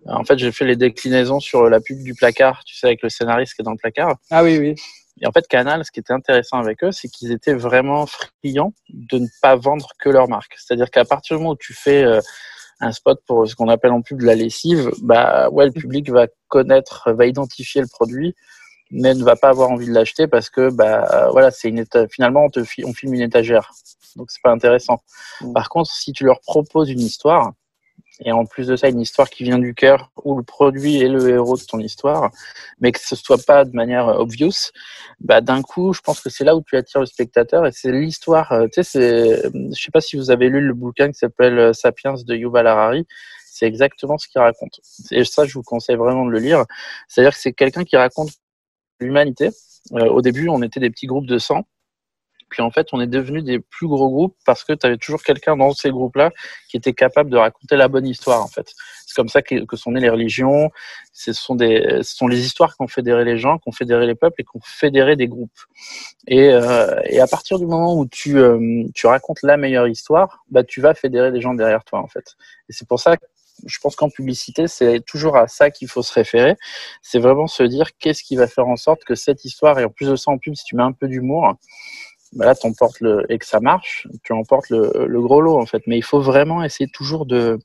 Euh, 0.07 0.11
en 0.11 0.23
fait, 0.23 0.37
j'ai 0.37 0.51
fait 0.51 0.65
les 0.65 0.75
déclinaisons 0.75 1.39
sur 1.39 1.69
la 1.69 1.79
pub 1.79 2.01
du 2.01 2.13
placard, 2.15 2.63
tu 2.65 2.75
sais, 2.75 2.87
avec 2.87 3.03
le 3.03 3.09
scénariste 3.09 3.53
qui 3.53 3.61
est 3.61 3.65
dans 3.65 3.71
le 3.71 3.77
placard. 3.77 4.15
Ah 4.31 4.43
oui, 4.43 4.57
oui. 4.57 4.75
Et 5.21 5.27
en 5.27 5.31
fait, 5.31 5.47
Canal, 5.47 5.85
ce 5.85 5.91
qui 5.91 5.99
était 5.99 6.13
intéressant 6.13 6.57
avec 6.57 6.83
eux, 6.83 6.91
c'est 6.91 7.07
qu'ils 7.07 7.31
étaient 7.31 7.53
vraiment 7.53 8.05
friands 8.07 8.73
de 8.89 9.19
ne 9.19 9.27
pas 9.41 9.55
vendre 9.55 9.89
que 9.99 10.09
leur 10.09 10.27
marque. 10.27 10.55
C'est-à-dire 10.57 10.89
qu'à 10.89 11.05
partir 11.05 11.37
du 11.37 11.43
moment 11.43 11.53
où 11.53 11.57
tu 11.57 11.73
fais 11.73 12.03
euh, 12.03 12.19
un 12.79 12.91
spot 12.91 13.21
pour 13.25 13.47
ce 13.47 13.55
qu'on 13.55 13.69
appelle 13.69 13.91
en 13.91 14.01
pub 14.01 14.19
de 14.19 14.25
la 14.25 14.35
lessive, 14.35 14.91
bah 15.01 15.49
ouais, 15.49 15.65
le 15.65 15.71
public 15.71 16.09
va 16.09 16.27
connaître, 16.47 17.11
va 17.11 17.25
identifier 17.27 17.81
le 17.81 17.87
produit, 17.87 18.35
mais 18.91 19.13
ne 19.13 19.23
va 19.23 19.35
pas 19.35 19.49
avoir 19.49 19.69
envie 19.71 19.87
de 19.87 19.93
l'acheter 19.93 20.27
parce 20.27 20.49
que 20.49 20.69
bah 20.69 21.29
voilà, 21.31 21.51
c'est 21.51 21.69
une 21.69 21.79
éta... 21.79 22.07
finalement 22.07 22.45
on 22.45 22.49
te 22.49 22.63
fi... 22.63 22.83
on 22.85 22.93
filme 22.93 23.13
une 23.13 23.21
étagère, 23.21 23.71
donc 24.15 24.31
c'est 24.31 24.41
pas 24.41 24.51
intéressant. 24.51 25.01
Mm. 25.41 25.53
Par 25.53 25.69
contre, 25.69 25.91
si 25.91 26.11
tu 26.11 26.25
leur 26.25 26.41
proposes 26.41 26.89
une 26.89 26.99
histoire 26.99 27.53
et 28.19 28.31
en 28.31 28.45
plus 28.45 28.67
de 28.67 28.75
ça 28.75 28.89
une 28.89 29.01
histoire 29.01 29.29
qui 29.29 29.43
vient 29.43 29.57
du 29.59 29.73
cœur 29.73 30.11
où 30.23 30.37
le 30.37 30.43
produit 30.43 31.01
est 31.01 31.07
le 31.09 31.29
héros 31.29 31.57
de 31.57 31.63
ton 31.63 31.79
histoire, 31.79 32.31
mais 32.79 32.91
que 32.91 32.99
ce 32.99 33.15
soit 33.15 33.43
pas 33.43 33.65
de 33.65 33.75
manière 33.75 34.07
obvious, 34.19 34.71
bah 35.19 35.41
d'un 35.41 35.61
coup, 35.61 35.93
je 35.93 36.01
pense 36.01 36.21
que 36.21 36.29
c'est 36.29 36.43
là 36.43 36.55
où 36.55 36.61
tu 36.61 36.77
attires 36.77 36.99
le 37.01 37.05
spectateur 37.07 37.65
et 37.65 37.71
c'est 37.71 37.91
l'histoire. 37.91 38.51
euh, 38.51 38.67
Tu 38.67 38.83
sais, 38.83 38.83
c'est, 38.83 39.43
je 39.53 39.81
sais 39.81 39.91
pas 39.91 40.01
si 40.01 40.15
vous 40.17 40.31
avez 40.31 40.49
lu 40.49 40.61
le 40.61 40.73
bouquin 40.73 41.07
qui 41.11 41.17
s'appelle 41.17 41.57
euh, 41.59 41.73
Sapiens 41.73 42.13
de 42.25 42.35
Yuval 42.35 42.67
Harari. 42.67 43.05
C'est 43.45 43.67
exactement 43.67 44.17
ce 44.17 44.27
qu'il 44.27 44.41
raconte. 44.41 44.79
Et 45.11 45.23
ça, 45.25 45.45
je 45.45 45.53
vous 45.53 45.63
conseille 45.63 45.95
vraiment 45.95 46.25
de 46.25 46.31
le 46.31 46.39
lire. 46.39 46.65
C'est-à-dire 47.07 47.33
que 47.33 47.39
c'est 47.39 47.53
quelqu'un 47.53 47.83
qui 47.83 47.95
raconte 47.97 48.31
l'humanité. 48.99 49.49
Euh, 49.93 50.05
au 50.09 50.21
début, 50.21 50.49
on 50.49 50.61
était 50.61 50.79
des 50.79 50.89
petits 50.89 51.07
groupes 51.07 51.27
de 51.27 51.37
100. 51.37 51.63
Puis 52.53 52.61
en 52.61 52.69
fait, 52.69 52.89
on 52.91 53.01
est 53.01 53.07
devenu 53.07 53.41
des 53.41 53.57
plus 53.57 53.87
gros 53.87 54.11
groupes 54.11 54.35
parce 54.45 54.63
que 54.63 54.73
tu 54.73 54.85
avais 54.85 54.97
toujours 54.97 55.23
quelqu'un 55.23 55.57
dans 55.57 55.73
ces 55.73 55.89
groupes-là 55.89 56.29
qui 56.69 56.77
était 56.77 56.93
capable 56.93 57.31
de 57.31 57.37
raconter 57.37 57.75
la 57.75 57.87
bonne 57.87 58.05
histoire. 58.05 58.43
En 58.43 58.47
fait, 58.47 58.73
c'est 59.07 59.15
comme 59.15 59.27
ça 59.27 59.41
que, 59.41 59.55
sont 59.75 59.91
nées 59.91 59.99
les 59.99 60.09
religions. 60.09 60.69
Ce 61.13 61.33
sont 61.33 61.57
les 61.57 62.45
histoires 62.45 62.75
qui 62.75 62.83
ont 62.83 62.87
fédéré 62.87 63.25
les 63.25 63.39
gens, 63.39 63.57
qui 63.57 63.69
ont 63.69 63.71
fédéré 63.71 64.05
les 64.05 64.13
peuples 64.13 64.39
et 64.39 64.43
qui 64.43 64.55
ont 64.55 64.61
fédéré 64.63 65.15
des 65.15 65.27
groupes. 65.27 65.49
Et, 66.27 66.49
euh, 66.49 67.01
et 67.05 67.19
à 67.19 67.25
partir 67.25 67.57
du 67.57 67.65
moment 67.65 67.97
où 67.97 68.05
tu, 68.05 68.37
euh, 68.37 68.83
tu 68.93 69.07
racontes 69.07 69.41
la 69.41 69.57
meilleure 69.57 69.87
histoire, 69.87 70.45
bah 70.51 70.63
tu 70.63 70.79
vas 70.79 70.93
fédérer 70.93 71.31
des 71.31 71.41
gens 71.41 71.55
derrière 71.55 71.83
toi 71.83 72.01
en 72.01 72.07
fait. 72.07 72.35
Et 72.69 72.73
c'est 72.73 72.87
pour 72.87 72.99
ça 72.99 73.17
que 73.17 73.25
je 73.65 73.79
pense 73.79 73.95
qu'en 73.95 74.09
publicité, 74.09 74.67
c'est 74.67 75.01
toujours 75.01 75.37
à 75.37 75.47
ça 75.47 75.69
qu'il 75.69 75.87
faut 75.87 76.01
se 76.01 76.13
référer. 76.13 76.55
C'est 77.01 77.19
vraiment 77.19 77.47
se 77.47 77.63
dire 77.63 77.97
qu'est-ce 77.97 78.23
qui 78.23 78.35
va 78.35 78.47
faire 78.47 78.67
en 78.67 78.75
sorte 78.75 79.03
que 79.03 79.15
cette 79.15 79.45
histoire, 79.45 79.79
et 79.79 79.85
en 79.85 79.89
plus 79.89 80.09
de 80.09 80.15
ça 80.15 80.31
en 80.31 80.37
pub, 80.37 80.55
si 80.55 80.65
tu 80.65 80.75
mets 80.75 80.83
un 80.83 80.91
peu 80.91 81.07
d'humour, 81.07 81.55
bah 82.35 82.45
là, 82.45 82.55
t'emportes 82.55 82.99
le, 83.01 83.25
et 83.29 83.37
que 83.39 83.45
ça 83.45 83.59
marche, 83.59 84.07
tu 84.23 84.33
emportes 84.33 84.69
le, 84.69 85.05
le 85.07 85.21
gros 85.21 85.41
lot, 85.41 85.57
en 85.59 85.65
fait. 85.65 85.83
Mais 85.87 85.97
il 85.97 86.03
faut 86.03 86.21
vraiment 86.21 86.63
essayer 86.63 86.89
toujours 86.91 87.25
de, 87.25 87.59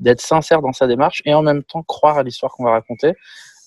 d'être 0.00 0.20
sincère 0.20 0.62
dans 0.62 0.72
sa 0.72 0.86
démarche 0.86 1.22
et 1.24 1.34
en 1.34 1.42
même 1.42 1.62
temps 1.64 1.82
croire 1.82 2.18
à 2.18 2.22
l'histoire 2.24 2.52
qu'on 2.52 2.64
va 2.64 2.72
raconter, 2.72 3.14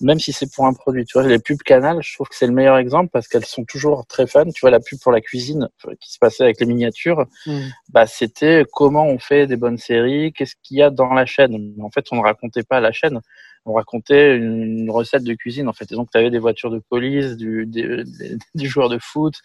même 0.01 0.19
si 0.19 0.31
c'est 0.33 0.51
pour 0.53 0.65
un 0.67 0.73
produit. 0.73 1.05
Tu 1.05 1.13
vois, 1.19 1.27
les 1.27 1.39
pubs 1.39 1.57
Canal, 1.63 1.99
je 2.03 2.13
trouve 2.13 2.27
que 2.29 2.35
c'est 2.35 2.47
le 2.47 2.53
meilleur 2.53 2.77
exemple 2.77 3.09
parce 3.11 3.27
qu'elles 3.27 3.45
sont 3.45 3.65
toujours 3.65 4.05
très 4.05 4.27
fun. 4.27 4.45
Tu 4.53 4.61
vois, 4.61 4.69
la 4.71 4.79
pub 4.79 4.99
pour 4.99 5.11
la 5.11 5.21
cuisine 5.21 5.69
qui 5.99 6.13
se 6.13 6.19
passait 6.19 6.43
avec 6.43 6.59
les 6.59 6.65
miniatures, 6.67 7.25
Mm. 7.47 7.59
bah, 7.89 8.05
c'était 8.07 8.63
comment 8.73 9.05
on 9.07 9.19
fait 9.19 9.47
des 9.47 9.57
bonnes 9.57 9.77
séries, 9.79 10.33
qu'est-ce 10.33 10.55
qu'il 10.63 10.77
y 10.77 10.83
a 10.83 10.89
dans 10.91 11.13
la 11.13 11.25
chaîne. 11.25 11.73
En 11.81 11.89
fait, 11.91 12.05
on 12.11 12.17
ne 12.17 12.21
racontait 12.21 12.63
pas 12.63 12.79
la 12.79 12.91
chaîne, 12.91 13.21
on 13.67 13.73
racontait 13.73 14.35
une, 14.35 14.89
recette 14.89 15.23
de 15.23 15.33
cuisine. 15.33 15.67
En 15.67 15.73
fait, 15.73 15.91
et 15.91 15.95
donc, 15.95 16.09
tu 16.11 16.17
avais 16.17 16.29
des 16.29 16.39
voitures 16.39 16.71
de 16.71 16.81
police, 16.89 17.35
du, 17.35 17.65
des, 17.65 18.03
des, 18.03 18.37
des 18.55 18.65
joueurs 18.65 18.89
de 18.89 18.97
foot, 18.99 19.35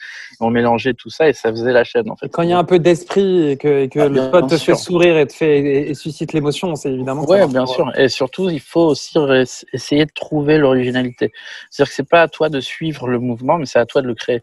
on 0.41 0.51
mélangeait 0.51 0.95
tout 0.95 1.11
ça 1.11 1.29
et 1.29 1.33
ça 1.33 1.51
faisait 1.51 1.73
la 1.73 1.85
chaîne. 1.85 2.11
En 2.11 2.17
fait. 2.17 2.27
Et 2.27 2.31
quand 2.31 2.43
il 2.43 2.51
y 2.51 2.53
a 2.53 2.59
un 2.59 2.65
peu 2.65 2.79
d'esprit 2.79 3.51
et 3.51 3.57
que, 3.57 3.83
et 3.83 3.89
que 3.89 4.01
Ah, 4.01 4.09
le 4.09 4.31
pote 4.31 4.49
te 4.49 4.57
sûr. 4.57 4.77
fait 4.77 4.83
sourire 4.83 5.19
et 5.19 5.27
te 5.27 5.33
fait 5.33 5.59
et, 5.59 5.91
et 5.91 5.95
suscite 5.95 6.33
l'émotion, 6.33 6.75
c'est 6.77 6.93
évidemment. 6.93 7.25
Ouais, 7.29 7.41
marche 7.41 7.53
bien 7.53 7.67
sûr. 7.67 7.93
Et 7.99 8.09
surtout, 8.09 8.49
il 8.49 8.61
faut 8.61 8.87
aussi 8.87 9.19
essayer 9.73 10.07
de 10.07 10.13
trouver 10.15 10.59
l'originalité. 10.59 11.33
C'est-à-dire 11.71 11.91
que 11.91 11.95
c'est 11.97 12.09
pas 12.09 12.23
à 12.23 12.29
toi 12.29 12.49
de 12.49 12.61
suivre 12.61 13.09
le 13.09 13.19
mouvement, 13.19 13.59
mais 13.59 13.67
c'est 13.67 13.79
à 13.79 13.87
toi 13.87 14.03
de 14.03 14.07
le 14.07 14.15
créer. 14.15 14.43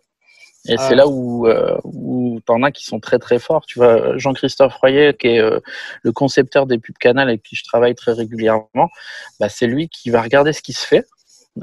Et 0.68 0.76
Ah. 0.78 0.88
c'est 0.88 0.96
là 0.96 1.08
où, 1.08 1.48
euh, 1.48 1.78
où 1.86 2.40
t'en 2.46 2.64
as 2.64 2.72
qui 2.72 2.84
sont 2.86 3.00
très 3.00 3.18
très 3.20 3.40
forts. 3.40 3.66
Tu 3.66 3.80
vois, 3.80 4.18
Jean-Christophe 4.18 4.76
Royer, 4.76 5.14
qui 5.14 5.28
est 5.28 5.40
euh, 5.40 5.60
le 6.04 6.12
concepteur 6.12 6.66
des 6.66 6.78
pubs 6.80 6.98
Canal 6.98 7.30
avec 7.30 7.44
qui 7.44 7.56
je 7.56 7.64
travaille 7.64 7.96
très 7.96 8.12
régulièrement, 8.12 8.90
bah, 9.40 9.50
c'est 9.50 9.68
lui 9.68 9.88
qui 9.90 10.10
va 10.10 10.22
regarder 10.22 10.52
ce 10.54 10.62
qui 10.62 10.74
se 10.74 10.86
fait 10.86 11.06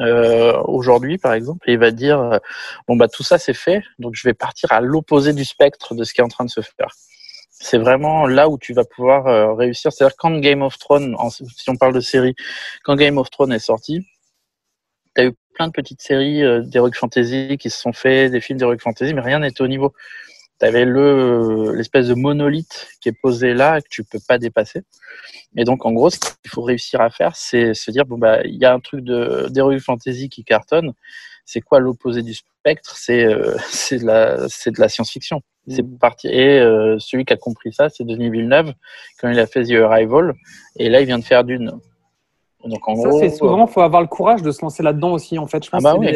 euh, 0.01 0.61
aujourd'hui, 0.65 1.19
par 1.19 1.33
exemple, 1.35 1.69
et 1.71 1.75
il 1.75 1.79
va 1.79 1.91
dire 1.91 2.21
euh, 2.21 2.39
bon 2.89 2.97
bah 2.97 3.09
tout 3.09 3.23
ça 3.23 3.39
c'est 3.39 3.55
fait, 3.55 3.83
donc 3.99 4.15
je 4.15 4.29
vais 4.29 4.35
partir 4.35 4.73
à 4.73 4.81
l'opposé 4.81 5.33
du 5.33 5.45
spectre 5.45 5.95
de 5.95 6.05
ce 6.05 6.13
qui 6.13 6.21
est 6.21 6.25
en 6.25 6.29
train 6.29 6.45
de 6.45 6.51
se 6.51 6.61
faire. 6.61 6.89
C'est 7.51 7.79
vraiment 7.79 8.27
là 8.27 8.49
où 8.51 8.59
tu 8.59 8.75
vas 8.75 8.85
pouvoir 8.85 9.27
euh, 9.29 9.55
réussir. 9.55 9.93
C'est-à-dire 9.93 10.17
quand 10.19 10.31
Game 10.41 10.63
of 10.63 10.77
Thrones, 10.79 11.15
en, 11.19 11.31
si 11.31 11.71
on 11.71 11.77
parle 11.77 11.95
de 11.95 12.01
série, 12.01 12.35
quand 12.85 12.97
Game 12.97 13.17
of 13.19 13.31
Thrones 13.31 13.53
est 13.53 13.59
sorti, 13.59 14.07
tu 15.15 15.23
as 15.23 15.25
eu 15.27 15.33
plein 15.57 15.69
de 15.69 15.73
petites 15.73 16.03
séries 16.03 16.45
euh, 16.45 16.61
d'Heroic 16.61 16.93
Fantasy 16.95 17.57
qui 17.59 17.71
se 17.71 17.81
sont 17.81 17.93
fait, 17.93 18.29
des 18.29 18.41
films 18.41 18.59
d'Heroic 18.59 18.79
Fantasy, 18.79 19.15
mais 19.15 19.23
rien 19.23 19.39
n'était 19.41 19.63
au 19.63 19.69
niveau. 19.69 19.95
Tu 20.61 20.67
avais 20.67 20.85
le 20.85 21.73
l'espèce 21.75 22.09
de 22.09 22.15
monolithe 22.15 22.89
qui 23.01 23.09
est 23.09 23.21
posé 23.21 23.55
là 23.55 23.81
que 23.81 23.89
tu 23.91 24.05
peux 24.05 24.21
pas 24.27 24.39
dépasser. 24.39 24.83
Et 25.57 25.65
donc 25.65 25.85
en 25.85 25.93
gros, 25.93 26.11
ce 26.11 26.19
qu'il 26.19 26.51
faut 26.51 26.63
réussir 26.63 27.01
à 27.01 27.11
faire, 27.11 27.37
c'est 27.37 27.75
se 27.75 27.91
dire 27.91 28.05
bon 28.07 28.19
bah 28.19 28.43
il 28.45 28.57
y 28.57 28.65
a 28.65 28.73
un 28.73 28.81
truc 28.81 29.05
d'Heroic 29.05 29.81
Fantasy 29.81 30.29
qui 30.29 30.45
cartonne. 30.45 30.93
C'est 31.45 31.61
quoi 31.61 31.79
l'opposé 31.79 32.23
du 32.23 32.35
spectre? 32.35 32.97
C'est 32.97 33.25
euh, 33.25 33.57
c'est 33.69 33.99
de 33.99 34.07
la 34.07 34.49
c'est 34.49 34.71
de 34.71 34.81
la 34.81 34.89
science-fiction. 34.89 35.43
C'est 35.69 35.83
parti. 35.99 36.29
Et 36.29 36.61
euh, 36.61 36.97
celui 36.99 37.25
qui 37.25 37.33
a 37.33 37.37
compris 37.37 37.73
ça, 37.73 37.89
c'est 37.89 38.05
Denis 38.05 38.31
Villeneuve 38.31 38.73
quand 39.19 39.29
il 39.29 39.39
a 39.41 39.47
fait 39.47 39.65
The 39.65 39.73
Arrival. 39.73 40.35
Et 40.77 40.89
là, 40.89 41.01
il 41.01 41.07
vient 41.07 41.19
de 41.19 41.25
faire 41.25 41.45
Dune. 41.45 41.73
Donc 42.67 42.89
en 42.89 42.97
ça, 42.97 43.11
c'est 43.13 43.31
souvent, 43.31 43.67
faut 43.67 43.81
avoir 43.81 44.03
le 44.03 44.09
courage 44.09 44.43
de 44.43 44.51
se 44.51 44.63
lancer 44.63 44.83
là-dedans 44.83 45.13
aussi. 45.13 45.39
En 45.39 45.47
fait, 45.47 45.65
je 45.65 45.71
pense 45.71 45.85
ah 45.85 45.95
bah 45.95 45.99
que 45.99 46.07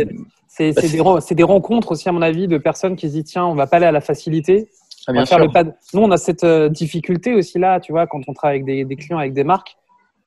c'est 0.48 0.72
des, 0.72 1.02
bah 1.02 1.18
des, 1.28 1.34
des, 1.34 1.42
rencontres 1.42 1.92
aussi, 1.92 2.08
à 2.08 2.12
mon 2.12 2.22
avis, 2.22 2.48
de 2.48 2.58
personnes 2.58 2.96
qui 2.96 3.08
se 3.08 3.14
disent 3.14 3.24
tiens, 3.24 3.46
on 3.46 3.54
va 3.54 3.66
pas 3.66 3.76
aller 3.76 3.86
à 3.86 3.92
la 3.92 4.00
facilité. 4.00 4.68
Ah, 5.06 5.12
on 5.12 5.14
va 5.14 5.26
faire 5.26 5.38
le 5.38 5.48
pas 5.48 5.64
Nous, 5.64 6.00
on 6.00 6.10
a 6.10 6.16
cette 6.16 6.44
euh, 6.44 6.68
difficulté 6.68 7.34
aussi 7.34 7.58
là, 7.58 7.80
tu 7.80 7.92
vois, 7.92 8.06
quand 8.06 8.20
on 8.28 8.32
travaille 8.32 8.56
avec 8.56 8.66
des, 8.66 8.84
des 8.84 8.96
clients, 8.96 9.18
avec 9.18 9.32
des 9.32 9.44
marques, 9.44 9.76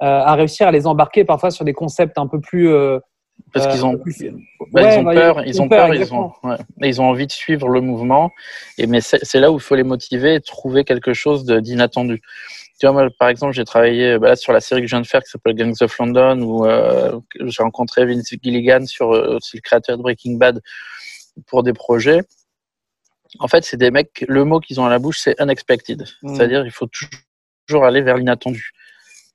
euh, 0.01 0.05
à 0.05 0.35
réussir 0.35 0.67
à 0.67 0.71
les 0.71 0.87
embarquer 0.87 1.23
parfois 1.23 1.51
sur 1.51 1.65
des 1.65 1.73
concepts 1.73 2.17
un 2.17 2.27
peu 2.27 2.39
plus. 2.39 2.69
Euh, 2.69 2.99
parce 3.51 3.67
qu'ils 3.67 3.85
ont, 3.85 3.97
plus... 3.97 4.25
bah, 4.71 4.93
ils 4.93 4.99
ont 4.99 5.03
peur, 5.05 5.43
ils 5.45 5.61
ont 5.61 5.67
peur, 5.67 5.93
ils 5.93 6.13
ont, 6.13 6.31
ouais. 6.43 6.55
ils 6.81 7.01
ont 7.01 7.05
envie 7.05 7.27
de 7.27 7.31
suivre 7.31 7.67
le 7.67 7.81
mouvement. 7.81 8.31
Et 8.77 8.87
mais 8.87 9.01
c'est 9.01 9.39
là 9.39 9.51
où 9.51 9.55
il 9.55 9.61
faut 9.61 9.75
les 9.75 9.83
motiver 9.83 10.35
et 10.35 10.41
trouver 10.41 10.83
quelque 10.83 11.13
chose 11.13 11.45
d'inattendu. 11.45 12.21
Tu 12.83 12.87
vois, 12.87 13.01
moi, 13.01 13.09
par 13.17 13.29
exemple, 13.29 13.53
j'ai 13.53 13.63
travaillé 13.63 14.19
bah, 14.19 14.27
là, 14.27 14.35
sur 14.35 14.51
la 14.51 14.59
série 14.59 14.81
que 14.81 14.87
je 14.87 14.93
viens 14.93 14.99
de 14.99 15.07
faire 15.07 15.23
qui 15.23 15.29
s'appelle 15.29 15.55
Gangs 15.55 15.77
of 15.79 15.97
London, 15.99 16.41
où 16.41 16.65
euh, 16.65 17.17
j'ai 17.45 17.63
rencontré 17.63 18.05
Vince 18.05 18.33
Gilligan, 18.43 18.85
sur, 18.87 19.13
euh, 19.13 19.39
le 19.53 19.59
créateur 19.61 19.95
de 19.95 20.01
Breaking 20.01 20.33
Bad, 20.33 20.59
pour 21.47 21.63
des 21.63 21.71
projets. 21.71 22.19
En 23.39 23.47
fait, 23.47 23.63
c'est 23.63 23.77
des 23.77 23.89
mecs, 23.89 24.25
le 24.27 24.43
mot 24.43 24.59
qu'ils 24.59 24.81
ont 24.81 24.85
à 24.85 24.89
la 24.89 24.99
bouche, 24.99 25.19
c'est 25.19 25.33
unexpected. 25.39 26.03
Mm. 26.23 26.35
C'est-à-dire, 26.35 26.65
il 26.65 26.73
faut 26.73 26.89
toujours 27.67 27.85
aller 27.85 28.01
vers 28.01 28.17
l'inattendu. 28.17 28.73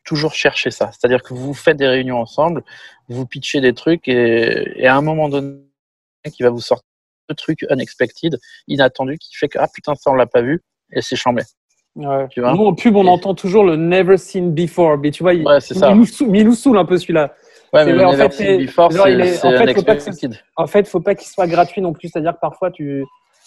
Toujours 0.05 0.35
chercher 0.35 0.71
ça. 0.71 0.91
C'est-à-dire 0.93 1.23
que 1.23 1.33
vous 1.33 1.55
faites 1.55 1.79
des 1.79 1.89
réunions 1.89 2.21
ensemble, 2.21 2.63
vous 3.09 3.25
pitchez 3.25 3.63
des 3.63 3.73
trucs 3.73 4.09
et, 4.09 4.79
et 4.79 4.87
à 4.87 4.95
un 4.95 5.01
moment 5.01 5.31
donné, 5.31 5.57
qui 6.31 6.43
va 6.43 6.51
vous 6.51 6.61
sortir 6.61 6.85
le 7.31 7.35
truc 7.35 7.65
unexpected, 7.71 8.39
inattendu, 8.67 9.17
qui 9.17 9.35
fait 9.37 9.49
que, 9.49 9.59
ah 9.59 9.69
putain, 9.73 9.95
ça, 9.95 10.11
on 10.11 10.15
l'a 10.17 10.27
pas 10.27 10.43
vu, 10.43 10.61
et 10.93 11.01
c'est 11.01 11.17
chambé. 11.17 11.45
Ouais. 11.99 12.29
Tu 12.31 12.41
vois 12.41 12.55
Nous, 12.55 12.65
en 12.65 12.75
pub, 12.75 12.97
on 12.97 13.07
entend 13.07 13.35
toujours 13.35 13.65
le 13.65 13.77
never 13.77 14.17
seen 14.17 14.55
before. 14.55 14.99
Mais 14.99 15.11
tu 15.11 15.23
vois, 15.23 15.35
il, 15.35 15.45
ouais, 15.45 15.59
il, 15.59 15.97
nous, 15.97 16.07
saoule, 16.07 16.37
il 16.37 16.45
nous 16.45 16.55
saoule 16.55 16.79
un 16.79 16.85
peu 16.85 16.97
celui-là. 16.97 17.35
Ouais, 17.73 17.85
mais 17.85 17.93
le 17.93 17.99
never 17.99 18.31
fait, 18.31 18.31
seen 18.31 18.67
before, 18.67 18.93
c'est 18.93 19.01
en, 19.01 19.59
fait, 19.59 19.75
faut 19.75 19.83
pas 19.83 19.97
en 20.57 20.67
fait, 20.67 20.89
faut 20.89 21.01
pas 21.01 21.15
qu'il 21.15 21.29
soit 21.29 21.47
gratuit 21.49 21.83
non 21.83 21.93
plus. 21.93 22.09
C'est-à-dire 22.09 22.35
que 22.35 22.41
parfois, 22.41 22.71
tu... 22.71 23.05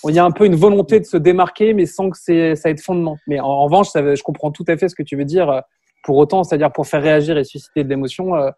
il 0.07 0.13
y 0.13 0.19
a 0.19 0.25
un 0.25 0.31
peu 0.31 0.45
une 0.45 0.55
volonté 0.55 0.99
de 0.99 1.05
se 1.05 1.17
démarquer, 1.17 1.73
mais 1.73 1.85
sans 1.85 2.09
que 2.09 2.17
ça 2.17 2.69
ait 2.69 2.73
de 2.73 2.81
fondement. 2.81 3.17
Mais 3.25 3.39
en, 3.39 3.45
en 3.45 3.63
revanche, 3.63 3.87
ça, 3.87 4.13
je 4.13 4.21
comprends 4.21 4.51
tout 4.51 4.65
à 4.67 4.75
fait 4.75 4.89
ce 4.89 4.95
que 4.95 5.03
tu 5.03 5.15
veux 5.15 5.25
dire. 5.25 5.61
Pour 6.03 6.17
autant, 6.17 6.43
c'est-à-dire 6.43 6.71
pour 6.71 6.87
faire 6.87 7.01
réagir 7.01 7.37
et 7.37 7.43
susciter 7.43 7.83
de 7.83 7.89
l'émotion, 7.89 8.35
euh, 8.35 8.49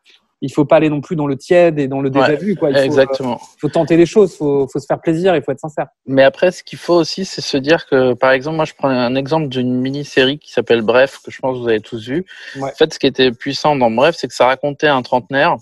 il 0.44 0.52
faut 0.52 0.66
pas 0.66 0.76
aller 0.76 0.90
non 0.90 1.00
plus 1.00 1.16
dans 1.16 1.26
le 1.26 1.38
tiède 1.38 1.80
et 1.80 1.88
dans 1.88 2.02
le 2.02 2.10
déjà 2.10 2.36
vu. 2.36 2.58
Quoi. 2.58 2.70
Il 2.70 2.76
faut, 2.76 2.84
exactement. 2.84 3.40
Il 3.56 3.60
faut 3.62 3.70
tenter 3.70 3.96
les 3.96 4.06
choses, 4.06 4.34
il 4.34 4.38
faut, 4.38 4.68
faut, 4.68 4.80
se 4.80 4.86
faire 4.86 5.00
plaisir, 5.00 5.34
il 5.38 5.42
faut 5.42 5.54
être 5.54 5.60
sincère. 5.62 5.88
Mais 6.06 6.22
après, 6.22 6.52
ce 6.52 6.64
qu'il 6.64 6.78
faut 6.78 6.96
aussi, 6.96 7.24
c'est 7.24 7.40
se 7.40 7.56
dire 7.56 7.88
que, 7.88 8.14
par 8.14 8.32
exemple, 8.32 8.58
moi, 8.58 8.66
je 8.66 8.74
prends 8.74 8.90
un 8.90 9.16
exemple 9.16 9.48
d'une 9.48 9.80
mini-série 9.80 10.40
qui 10.40 10.52
s'appelle 10.52 10.82
Bref, 10.82 11.20
que 11.24 11.32
je 11.32 11.40
pense 11.40 11.56
que 11.56 11.62
vous 11.62 11.70
avez 11.70 11.80
tous 11.80 12.10
vu. 12.10 12.26
Ouais. 12.58 12.64
En 12.64 12.76
fait, 12.76 12.94
ce 12.94 13.00
qui 13.00 13.08
était 13.08 13.32
puissant 13.32 13.78
dans 13.78 13.90
Bref, 13.90 14.18
c'est 14.20 14.28
que 14.28 14.34
ça 14.34 14.48
racontait 14.48 14.88
un 14.88 15.02
trentenaire, 15.02 15.56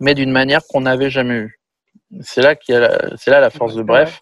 mais 0.00 0.14
d'une 0.14 0.32
manière 0.32 0.62
qu'on 0.68 0.80
n'avait 0.80 1.10
jamais 1.10 1.34
eue. 1.34 1.60
C'est 2.20 2.42
là 2.42 2.56
qu'il 2.56 2.74
c'est 3.16 3.30
là 3.30 3.40
la 3.40 3.48
force 3.48 3.74
de 3.74 3.82
Bref. 3.82 4.18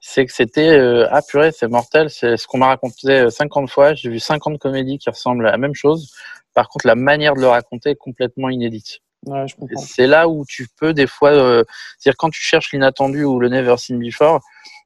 C'est 0.00 0.26
que 0.26 0.32
c'était 0.32 0.78
euh, 0.78 1.08
ah 1.10 1.22
purée, 1.26 1.50
c'est 1.50 1.66
mortel, 1.66 2.08
c'est 2.08 2.36
ce 2.36 2.46
qu'on 2.46 2.58
m'a 2.58 2.66
raconté 2.66 3.30
50 3.30 3.68
fois. 3.68 3.94
J'ai 3.94 4.10
vu 4.10 4.20
50 4.20 4.58
comédies 4.58 4.98
qui 4.98 5.10
ressemblent 5.10 5.48
à 5.48 5.50
la 5.50 5.58
même 5.58 5.74
chose. 5.74 6.12
Par 6.56 6.70
contre, 6.70 6.86
la 6.86 6.94
manière 6.94 7.34
de 7.34 7.40
le 7.40 7.48
raconter 7.48 7.90
est 7.90 7.96
complètement 7.96 8.48
inédite. 8.48 9.00
Ouais, 9.26 9.44
c'est 9.76 10.06
là 10.06 10.26
où 10.26 10.44
tu 10.48 10.68
peux 10.80 10.94
des 10.94 11.06
fois, 11.06 11.30
euh, 11.30 11.64
c'est-à-dire 11.98 12.16
quand 12.16 12.30
tu 12.30 12.40
cherches 12.40 12.72
l'inattendu 12.72 13.24
ou 13.24 13.38
le 13.38 13.48
never 13.48 13.76
seen 13.76 13.98
before, 13.98 14.40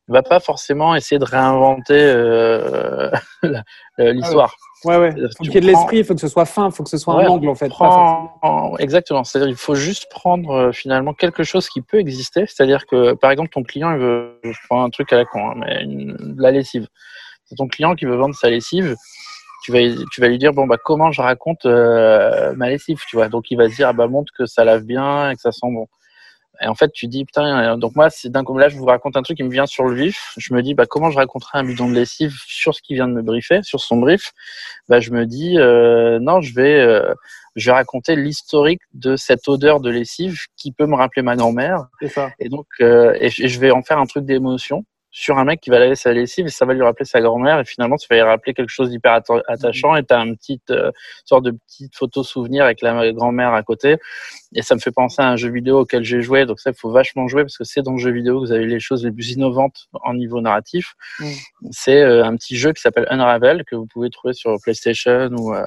va 0.08 0.22
pas 0.22 0.40
forcément 0.40 0.96
essayer 0.96 1.20
de 1.20 1.24
réinventer 1.24 1.94
euh, 1.94 3.10
l'histoire. 3.98 4.52
Ouais, 4.84 4.96
ouais. 4.96 5.12
Il 5.16 5.28
faut 5.36 5.44
qu'il 5.44 5.54
y 5.54 5.58
ait 5.58 5.60
de 5.60 5.66
l'esprit, 5.66 5.98
il 5.98 6.04
faut 6.04 6.14
que 6.14 6.20
ce 6.20 6.26
soit 6.26 6.46
fin, 6.46 6.70
il 6.70 6.72
faut 6.72 6.82
que 6.82 6.90
ce 6.90 6.98
soit 6.98 7.14
ouais, 7.14 7.26
un 7.26 7.28
angle 7.28 7.48
en 7.48 7.54
fait. 7.54 7.68
Prends... 7.68 8.76
Exactement. 8.78 9.22
C'est-à-dire 9.22 9.50
il 9.50 9.56
faut 9.56 9.76
juste 9.76 10.08
prendre 10.10 10.50
euh, 10.50 10.72
finalement 10.72 11.14
quelque 11.14 11.44
chose 11.44 11.68
qui 11.68 11.82
peut 11.82 12.00
exister. 12.00 12.46
C'est-à-dire 12.48 12.86
que 12.86 13.12
par 13.12 13.30
exemple 13.30 13.50
ton 13.50 13.62
client 13.62 13.92
il 13.92 13.98
veut, 13.98 14.40
je 14.42 14.58
prends 14.68 14.82
un 14.82 14.90
truc 14.90 15.12
à 15.12 15.18
la 15.18 15.24
con, 15.24 15.50
hein, 15.50 15.54
mais 15.58 15.84
une, 15.84 16.34
la 16.36 16.50
lessive. 16.50 16.88
C'est 17.44 17.54
ton 17.54 17.68
client 17.68 17.94
qui 17.94 18.06
veut 18.06 18.16
vendre 18.16 18.34
sa 18.34 18.50
lessive 18.50 18.96
tu 19.70 19.94
vas, 19.96 20.04
tu 20.10 20.20
vas 20.20 20.28
lui 20.28 20.38
dire 20.38 20.52
bon 20.52 20.66
bah 20.66 20.76
comment 20.82 21.12
je 21.12 21.22
raconte 21.22 21.66
euh, 21.66 22.52
ma 22.56 22.68
lessive, 22.68 23.00
tu 23.08 23.16
vois. 23.16 23.28
Donc 23.28 23.50
il 23.50 23.56
va 23.56 23.68
se 23.68 23.76
dire 23.76 23.88
ah 23.88 23.92
bah 23.92 24.08
montre 24.08 24.32
que 24.36 24.46
ça 24.46 24.64
lave 24.64 24.84
bien 24.84 25.30
et 25.30 25.34
que 25.34 25.40
ça 25.40 25.52
sent 25.52 25.66
bon. 25.70 25.86
Et 26.62 26.66
en 26.66 26.74
fait 26.74 26.92
tu 26.92 27.06
dis 27.06 27.24
putain 27.24 27.78
donc 27.78 27.96
moi 27.96 28.10
c'est 28.10 28.28
d'un 28.28 28.44
coup 28.44 28.58
là 28.58 28.68
je 28.68 28.76
vous 28.76 28.84
raconte 28.84 29.16
un 29.16 29.22
truc 29.22 29.38
qui 29.38 29.42
me 29.42 29.50
vient 29.50 29.66
sur 29.66 29.84
le 29.84 29.94
vif. 29.94 30.32
Je 30.36 30.52
me 30.52 30.62
dis 30.62 30.74
bah 30.74 30.84
comment 30.86 31.10
je 31.10 31.16
raconterai 31.16 31.58
un 31.58 31.64
bidon 31.64 31.88
de 31.88 31.94
lessive 31.94 32.34
sur 32.46 32.74
ce 32.74 32.82
qui 32.82 32.94
vient 32.94 33.08
de 33.08 33.14
me 33.14 33.22
briefer, 33.22 33.62
sur 33.62 33.80
son 33.80 33.96
brief? 33.96 34.32
Bah 34.88 35.00
je 35.00 35.10
me 35.10 35.24
dis 35.24 35.58
euh, 35.58 36.18
non 36.20 36.40
je 36.40 36.54
vais 36.54 36.80
euh, 36.80 37.14
je 37.56 37.66
vais 37.70 37.72
raconter 37.72 38.14
l'historique 38.16 38.82
de 38.92 39.16
cette 39.16 39.48
odeur 39.48 39.80
de 39.80 39.90
lessive 39.90 40.38
qui 40.56 40.72
peut 40.72 40.86
me 40.86 40.96
rappeler 40.96 41.22
ma 41.22 41.34
grand-mère. 41.36 41.86
Et 42.38 42.48
donc 42.48 42.66
euh, 42.80 43.16
et 43.20 43.30
je 43.30 43.60
vais 43.60 43.70
en 43.70 43.82
faire 43.82 43.98
un 43.98 44.06
truc 44.06 44.26
d'émotion 44.26 44.84
sur 45.10 45.38
un 45.38 45.44
mec 45.44 45.60
qui 45.60 45.70
va 45.70 45.78
laver 45.78 45.96
sa 45.96 46.12
lessive 46.12 46.46
et 46.46 46.50
ça 46.50 46.64
va 46.64 46.74
lui 46.74 46.82
rappeler 46.82 47.04
sa 47.04 47.20
grand-mère 47.20 47.58
et 47.58 47.64
finalement 47.64 47.96
ça 47.96 48.06
va 48.10 48.16
lui 48.16 48.22
rappeler 48.22 48.54
quelque 48.54 48.70
chose 48.70 48.90
d'hyper 48.90 49.20
attachant 49.48 49.96
et 49.96 50.04
tu 50.04 50.14
as 50.14 50.18
une 50.18 50.36
petite 50.36 50.70
euh, 50.70 50.92
sorte 51.24 51.44
de 51.44 51.50
petite 51.50 51.96
photo 51.96 52.22
souvenir 52.22 52.64
avec 52.64 52.80
la 52.80 53.12
grand-mère 53.12 53.52
à 53.52 53.62
côté. 53.62 53.96
Et 54.54 54.62
ça 54.62 54.74
me 54.74 54.80
fait 54.80 54.92
penser 54.92 55.20
à 55.22 55.28
un 55.28 55.36
jeu 55.36 55.50
vidéo 55.50 55.80
auquel 55.80 56.04
j'ai 56.04 56.22
joué 56.22 56.46
donc 56.46 56.60
ça 56.60 56.70
il 56.70 56.76
faut 56.76 56.90
vachement 56.90 57.26
jouer 57.26 57.42
parce 57.42 57.58
que 57.58 57.64
c'est 57.64 57.82
dans 57.82 57.92
le 57.92 57.98
jeu 57.98 58.12
vidéo 58.12 58.40
que 58.40 58.46
vous 58.46 58.52
avez 58.52 58.66
les 58.66 58.80
choses 58.80 59.04
les 59.04 59.12
plus 59.12 59.32
innovantes 59.32 59.88
en 59.92 60.14
niveau 60.14 60.40
narratif. 60.40 60.94
Mm. 61.18 61.24
c'est 61.70 62.02
euh, 62.02 62.24
un 62.24 62.36
petit 62.36 62.56
jeu 62.56 62.72
qui 62.72 62.80
s'appelle 62.80 63.06
Unravel 63.10 63.64
que 63.64 63.74
vous 63.74 63.86
pouvez 63.86 64.10
trouver 64.10 64.34
sur 64.34 64.56
PlayStation 64.62 65.28
ou, 65.36 65.54
euh, 65.54 65.66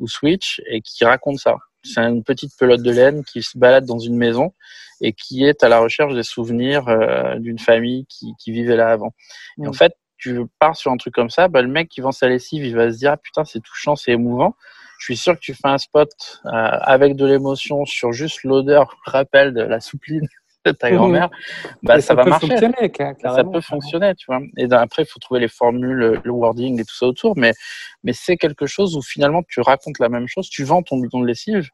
ou 0.00 0.08
Switch 0.08 0.60
et 0.66 0.80
qui 0.80 1.04
raconte 1.04 1.38
ça 1.38 1.56
c'est 1.82 2.00
une 2.00 2.22
petite 2.22 2.52
pelote 2.58 2.82
de 2.82 2.90
laine 2.90 3.24
qui 3.24 3.42
se 3.42 3.58
balade 3.58 3.84
dans 3.84 3.98
une 3.98 4.16
maison 4.16 4.52
et 5.00 5.12
qui 5.12 5.44
est 5.44 5.62
à 5.62 5.68
la 5.68 5.78
recherche 5.78 6.14
des 6.14 6.22
souvenirs 6.22 6.88
euh, 6.88 7.38
d'une 7.38 7.58
famille 7.58 8.06
qui, 8.06 8.34
qui, 8.38 8.52
vivait 8.52 8.76
là 8.76 8.90
avant. 8.90 9.14
Et 9.62 9.66
en 9.66 9.72
fait, 9.72 9.94
tu 10.18 10.40
pars 10.58 10.76
sur 10.76 10.92
un 10.92 10.98
truc 10.98 11.14
comme 11.14 11.30
ça, 11.30 11.48
bah, 11.48 11.62
le 11.62 11.68
mec 11.68 11.88
qui 11.88 12.02
vend 12.02 12.12
sa 12.12 12.28
lessive, 12.28 12.64
il 12.64 12.76
va 12.76 12.92
se 12.92 12.98
dire 12.98 13.12
ah, 13.12 13.16
putain, 13.16 13.44
c'est 13.44 13.60
touchant, 13.60 13.96
c'est 13.96 14.12
émouvant. 14.12 14.54
Je 14.98 15.04
suis 15.06 15.16
sûr 15.16 15.34
que 15.34 15.40
tu 15.40 15.54
fais 15.54 15.68
un 15.68 15.78
spot 15.78 16.10
euh, 16.44 16.50
avec 16.50 17.16
de 17.16 17.24
l'émotion 17.24 17.86
sur 17.86 18.12
juste 18.12 18.44
l'odeur 18.44 18.98
rappel 19.06 19.54
de 19.54 19.62
la 19.62 19.80
soupline 19.80 20.28
ta 20.62 20.90
grand-mère, 20.90 21.30
bah, 21.82 21.96
ça, 21.96 22.08
ça 22.08 22.14
va 22.14 22.24
marcher. 22.24 22.48
Ça 23.22 23.44
peut 23.44 23.60
fonctionner, 23.60 24.14
tu 24.14 24.26
vois. 24.26 24.40
Et 24.56 24.66
après, 24.72 25.02
il 25.02 25.06
faut 25.06 25.18
trouver 25.18 25.40
les 25.40 25.48
formules, 25.48 26.20
le 26.22 26.30
wording 26.30 26.80
et 26.80 26.84
tout 26.84 26.94
ça 26.94 27.06
autour, 27.06 27.36
mais, 27.36 27.52
mais 28.04 28.12
c'est 28.12 28.36
quelque 28.36 28.66
chose 28.66 28.96
où 28.96 29.02
finalement 29.02 29.42
tu 29.48 29.60
racontes 29.60 29.98
la 29.98 30.08
même 30.08 30.28
chose, 30.28 30.48
tu 30.48 30.64
vends 30.64 30.82
ton 30.82 30.98
bouton 30.98 31.20
de 31.20 31.26
lessive, 31.26 31.68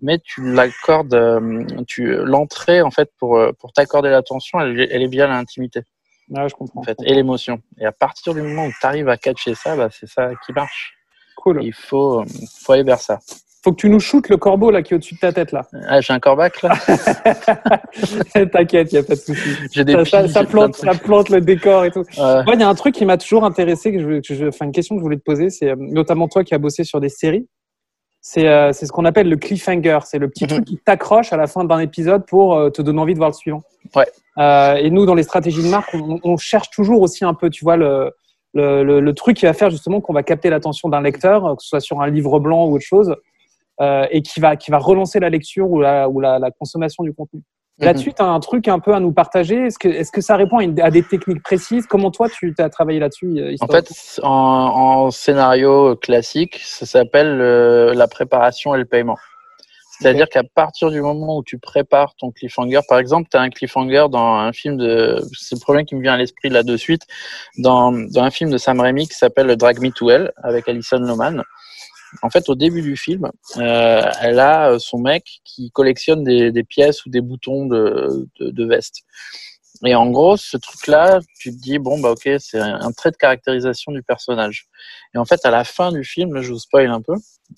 mais 0.00 0.18
tu 0.18 0.52
l'accordes, 0.52 1.14
euh, 1.14 1.64
tu 1.86 2.14
l'entrée 2.24 2.82
en 2.82 2.90
fait 2.90 3.10
pour 3.18 3.36
euh, 3.36 3.52
pour 3.52 3.72
t'accorder 3.72 4.10
l'attention, 4.10 4.60
elle, 4.60 4.88
elle, 4.90 5.02
est 5.02 5.08
bien 5.08 5.28
l'intimité. 5.28 5.82
Ouais, 6.28 6.48
je 6.48 6.54
comprends. 6.54 6.80
En 6.80 6.84
fait, 6.84 6.96
et 7.04 7.14
l'émotion. 7.14 7.60
Et 7.78 7.84
à 7.84 7.92
partir 7.92 8.34
du 8.34 8.42
moment 8.42 8.66
où 8.66 8.72
tu 8.72 8.86
arrives 8.86 9.08
à 9.08 9.16
catcher 9.16 9.54
ça, 9.54 9.76
bah, 9.76 9.88
c'est 9.90 10.08
ça 10.08 10.30
qui 10.44 10.52
marche. 10.52 10.94
Cool. 11.36 11.62
Il 11.62 11.74
faut, 11.74 12.20
euh, 12.20 12.24
faut 12.60 12.72
aller 12.72 12.84
vers 12.84 13.00
ça 13.00 13.18
faut 13.62 13.70
que 13.72 13.76
tu 13.76 13.88
nous 13.88 14.00
shootes 14.00 14.28
le 14.28 14.36
corbeau 14.36 14.70
là 14.70 14.82
qui 14.82 14.92
est 14.92 14.96
au-dessus 14.96 15.14
de 15.14 15.20
ta 15.20 15.32
tête 15.32 15.52
là. 15.52 15.62
Ah, 15.88 16.00
j'ai 16.00 16.12
un 16.12 16.18
corbac 16.18 16.62
là. 16.62 16.74
T'inquiète, 18.52 18.92
il 18.92 18.96
y 18.96 18.98
a 18.98 19.02
pas 19.02 19.14
de 19.14 19.20
souci. 19.20 19.50
J'ai 19.72 19.84
des 19.84 20.04
ça, 20.04 20.26
ça, 20.28 20.44
plante, 20.44 20.74
ça 20.74 20.94
plante 20.94 21.28
le 21.30 21.40
décor 21.40 21.84
et 21.84 21.90
tout. 21.90 22.00
Ouais. 22.18 22.42
il 22.54 22.60
y 22.60 22.62
a 22.62 22.68
un 22.68 22.74
truc 22.74 22.94
qui 22.94 23.04
m'a 23.04 23.16
toujours 23.16 23.44
intéressé, 23.44 23.92
que 23.92 24.00
je, 24.00 24.20
que 24.20 24.34
je, 24.34 24.46
enfin 24.46 24.66
une 24.66 24.72
question 24.72 24.96
que 24.96 25.00
je 25.00 25.04
voulais 25.04 25.16
te 25.16 25.22
poser, 25.22 25.50
c'est 25.50 25.74
notamment 25.76 26.26
toi 26.28 26.42
qui 26.42 26.54
as 26.54 26.58
bossé 26.58 26.82
sur 26.82 27.00
des 27.00 27.08
séries. 27.08 27.46
C'est 28.20 28.46
euh, 28.46 28.72
ce 28.72 28.86
qu'on 28.92 29.04
appelle 29.04 29.28
le 29.28 29.36
cliffhanger. 29.36 29.98
C'est 30.04 30.18
le 30.18 30.28
petit 30.28 30.44
mm 30.44 30.46
-hmm. 30.46 30.50
truc 30.50 30.64
qui 30.64 30.78
t'accroche 30.78 31.32
à 31.32 31.36
la 31.36 31.48
fin 31.48 31.64
d'un 31.64 31.80
épisode 31.80 32.24
pour 32.26 32.54
euh, 32.54 32.70
te 32.70 32.80
donner 32.82 33.00
envie 33.00 33.14
de 33.14 33.18
voir 33.18 33.30
le 33.30 33.34
suivant. 33.34 33.62
Ouais. 33.96 34.06
Euh, 34.38 34.74
et 34.76 34.90
nous, 34.90 35.06
dans 35.06 35.16
les 35.16 35.24
stratégies 35.24 35.62
de 35.62 35.68
marque, 35.68 35.92
on, 35.94 36.20
on, 36.22 36.36
cherche 36.36 36.70
toujours 36.70 37.00
aussi 37.02 37.24
un 37.24 37.34
peu, 37.34 37.50
tu 37.50 37.64
vois, 37.64 37.76
le, 37.76 38.12
le, 38.54 38.84
le, 38.84 39.00
le 39.00 39.12
truc 39.12 39.36
qui 39.38 39.46
va 39.46 39.54
faire 39.54 39.70
justement 39.70 40.00
qu'on 40.00 40.12
va 40.12 40.22
capter 40.22 40.50
l'attention 40.50 40.88
d'un 40.88 41.02
lecteur, 41.02 41.56
que 41.56 41.62
ce 41.62 41.68
soit 41.68 41.80
sur 41.80 42.00
un 42.00 42.08
livre 42.08 42.38
blanc 42.38 42.66
ou 42.66 42.74
autre 42.76 42.84
chose. 42.84 43.10
Euh, 43.82 44.06
et 44.10 44.22
qui 44.22 44.40
va, 44.40 44.56
qui 44.56 44.70
va 44.70 44.78
relancer 44.78 45.20
la 45.20 45.28
lecture 45.28 45.68
ou 45.70 45.80
la, 45.80 46.08
ou 46.08 46.20
la, 46.20 46.38
la 46.38 46.50
consommation 46.50 47.02
du 47.04 47.12
contenu. 47.12 47.40
Mhm. 47.78 47.86
Là-dessus, 47.86 48.12
tu 48.14 48.22
as 48.22 48.26
un 48.26 48.38
truc 48.40 48.68
un 48.68 48.78
peu 48.78 48.94
à 48.94 49.00
nous 49.00 49.12
partager. 49.12 49.66
Est-ce 49.66 49.78
que, 49.78 49.88
est-ce 49.88 50.12
que 50.12 50.20
ça 50.20 50.36
répond 50.36 50.58
à, 50.58 50.62
une- 50.64 50.80
à 50.80 50.90
des 50.90 51.02
techniques 51.02 51.42
précises? 51.42 51.86
Comment 51.86 52.10
toi, 52.10 52.28
tu 52.28 52.54
as 52.58 52.68
travaillé 52.68 52.98
là-dessus 53.00 53.34
euh, 53.38 53.54
En 53.60 53.66
fait, 53.66 53.88
en, 54.22 54.28
en 54.30 55.10
scénario 55.10 55.96
classique, 55.96 56.60
ça 56.62 56.86
s'appelle 56.86 57.40
euh, 57.40 57.92
la 57.94 58.06
préparation 58.08 58.74
et 58.74 58.78
le 58.78 58.84
paiement. 58.84 59.16
C'est-à-dire 59.98 60.28
qu'à 60.28 60.42
partir 60.42 60.90
du 60.90 61.00
moment 61.00 61.36
où 61.38 61.44
tu 61.44 61.58
prépares 61.58 62.14
ton 62.16 62.32
cliffhanger, 62.32 62.80
par 62.88 62.98
exemple, 62.98 63.28
tu 63.30 63.36
as 63.36 63.40
un 63.40 63.50
cliffhanger 63.50 64.06
dans 64.10 64.34
un 64.34 64.52
film 64.52 64.76
de. 64.76 65.22
C'est 65.38 65.54
le 65.54 65.60
premier 65.60 65.84
qui 65.84 65.94
me 65.94 66.02
vient 66.02 66.14
à 66.14 66.16
l'esprit 66.16 66.48
là 66.48 66.64
de 66.64 66.76
suite, 66.76 67.02
dans, 67.58 67.92
dans 67.92 68.22
un 68.22 68.30
film 68.30 68.50
de 68.50 68.58
Sam 68.58 68.80
Raimi 68.80 69.06
qui 69.06 69.14
s'appelle 69.14 69.54
Drag 69.56 69.80
Me 69.80 69.90
to 69.90 70.10
Hell 70.10 70.32
avec 70.42 70.68
Alison 70.68 70.98
Lohman. 70.98 71.42
En 72.20 72.28
fait, 72.28 72.48
au 72.48 72.54
début 72.54 72.82
du 72.82 72.96
film, 72.96 73.30
euh, 73.56 74.02
elle 74.20 74.38
a 74.38 74.78
son 74.78 74.98
mec 74.98 75.40
qui 75.44 75.70
collectionne 75.70 76.24
des, 76.24 76.52
des 76.52 76.64
pièces 76.64 77.06
ou 77.06 77.10
des 77.10 77.22
boutons 77.22 77.66
de, 77.66 78.28
de, 78.38 78.50
de 78.50 78.64
veste. 78.66 79.02
Et 79.84 79.94
en 79.94 80.10
gros, 80.10 80.36
ce 80.36 80.56
truc-là, 80.56 81.20
tu 81.40 81.50
te 81.50 81.60
dis, 81.60 81.78
bon, 81.78 81.98
bah 81.98 82.10
ok, 82.10 82.28
c'est 82.38 82.60
un 82.60 82.92
trait 82.92 83.10
de 83.10 83.16
caractérisation 83.16 83.90
du 83.90 84.02
personnage. 84.02 84.66
Et 85.14 85.18
en 85.18 85.24
fait, 85.24 85.44
à 85.44 85.50
la 85.50 85.64
fin 85.64 85.90
du 85.90 86.04
film, 86.04 86.40
je 86.40 86.52
vous 86.52 86.60
spoil 86.60 86.88
un 86.90 87.00
peu, 87.00 87.14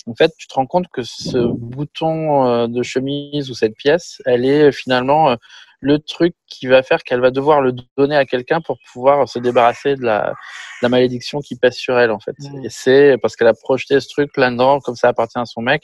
en 0.07 0.15
fait, 0.15 0.33
tu 0.39 0.47
te 0.47 0.55
rends 0.55 0.67
compte 0.67 0.87
que 0.93 1.03
ce 1.03 1.39
bouton 1.39 2.47
euh, 2.47 2.67
de 2.67 2.83
chemise 2.83 3.51
ou 3.51 3.55
cette 3.55 3.75
pièce, 3.77 4.21
elle 4.27 4.45
est 4.45 4.73
finalement 4.73 5.31
euh, 5.31 5.37
le 5.85 5.99
truc 5.99 6.35
qui 6.47 6.67
va 6.67 6.83
faire 6.83 7.03
qu'elle 7.03 7.21
va 7.21 7.31
devoir 7.31 7.61
le 7.61 7.75
donner 7.97 8.17
à 8.17 8.25
quelqu'un 8.25 8.61
pour 8.63 8.79
pouvoir 8.91 9.29
se 9.29 9.39
débarrasser 9.39 9.97
de 9.97 10.03
la, 10.03 10.31
de 10.31 10.35
la 10.83 10.89
malédiction 10.89 11.41
qui 11.41 11.57
pèse 11.57 11.75
sur 11.75 11.99
elle, 11.99 12.11
en 12.11 12.19
fait. 12.19 12.35
Mmh. 12.39 12.65
Et 12.65 12.69
c'est 12.71 13.19
parce 13.21 13.37
qu'elle 13.37 13.49
a 13.49 13.55
projeté 13.55 14.01
ce 14.01 14.09
truc 14.09 14.35
là-dedans, 14.39 14.81
comme 14.81 14.97
ça 14.97 15.09
appartient 15.09 15.39
à 15.39 15.45
son 15.45 15.61
mec, 15.61 15.83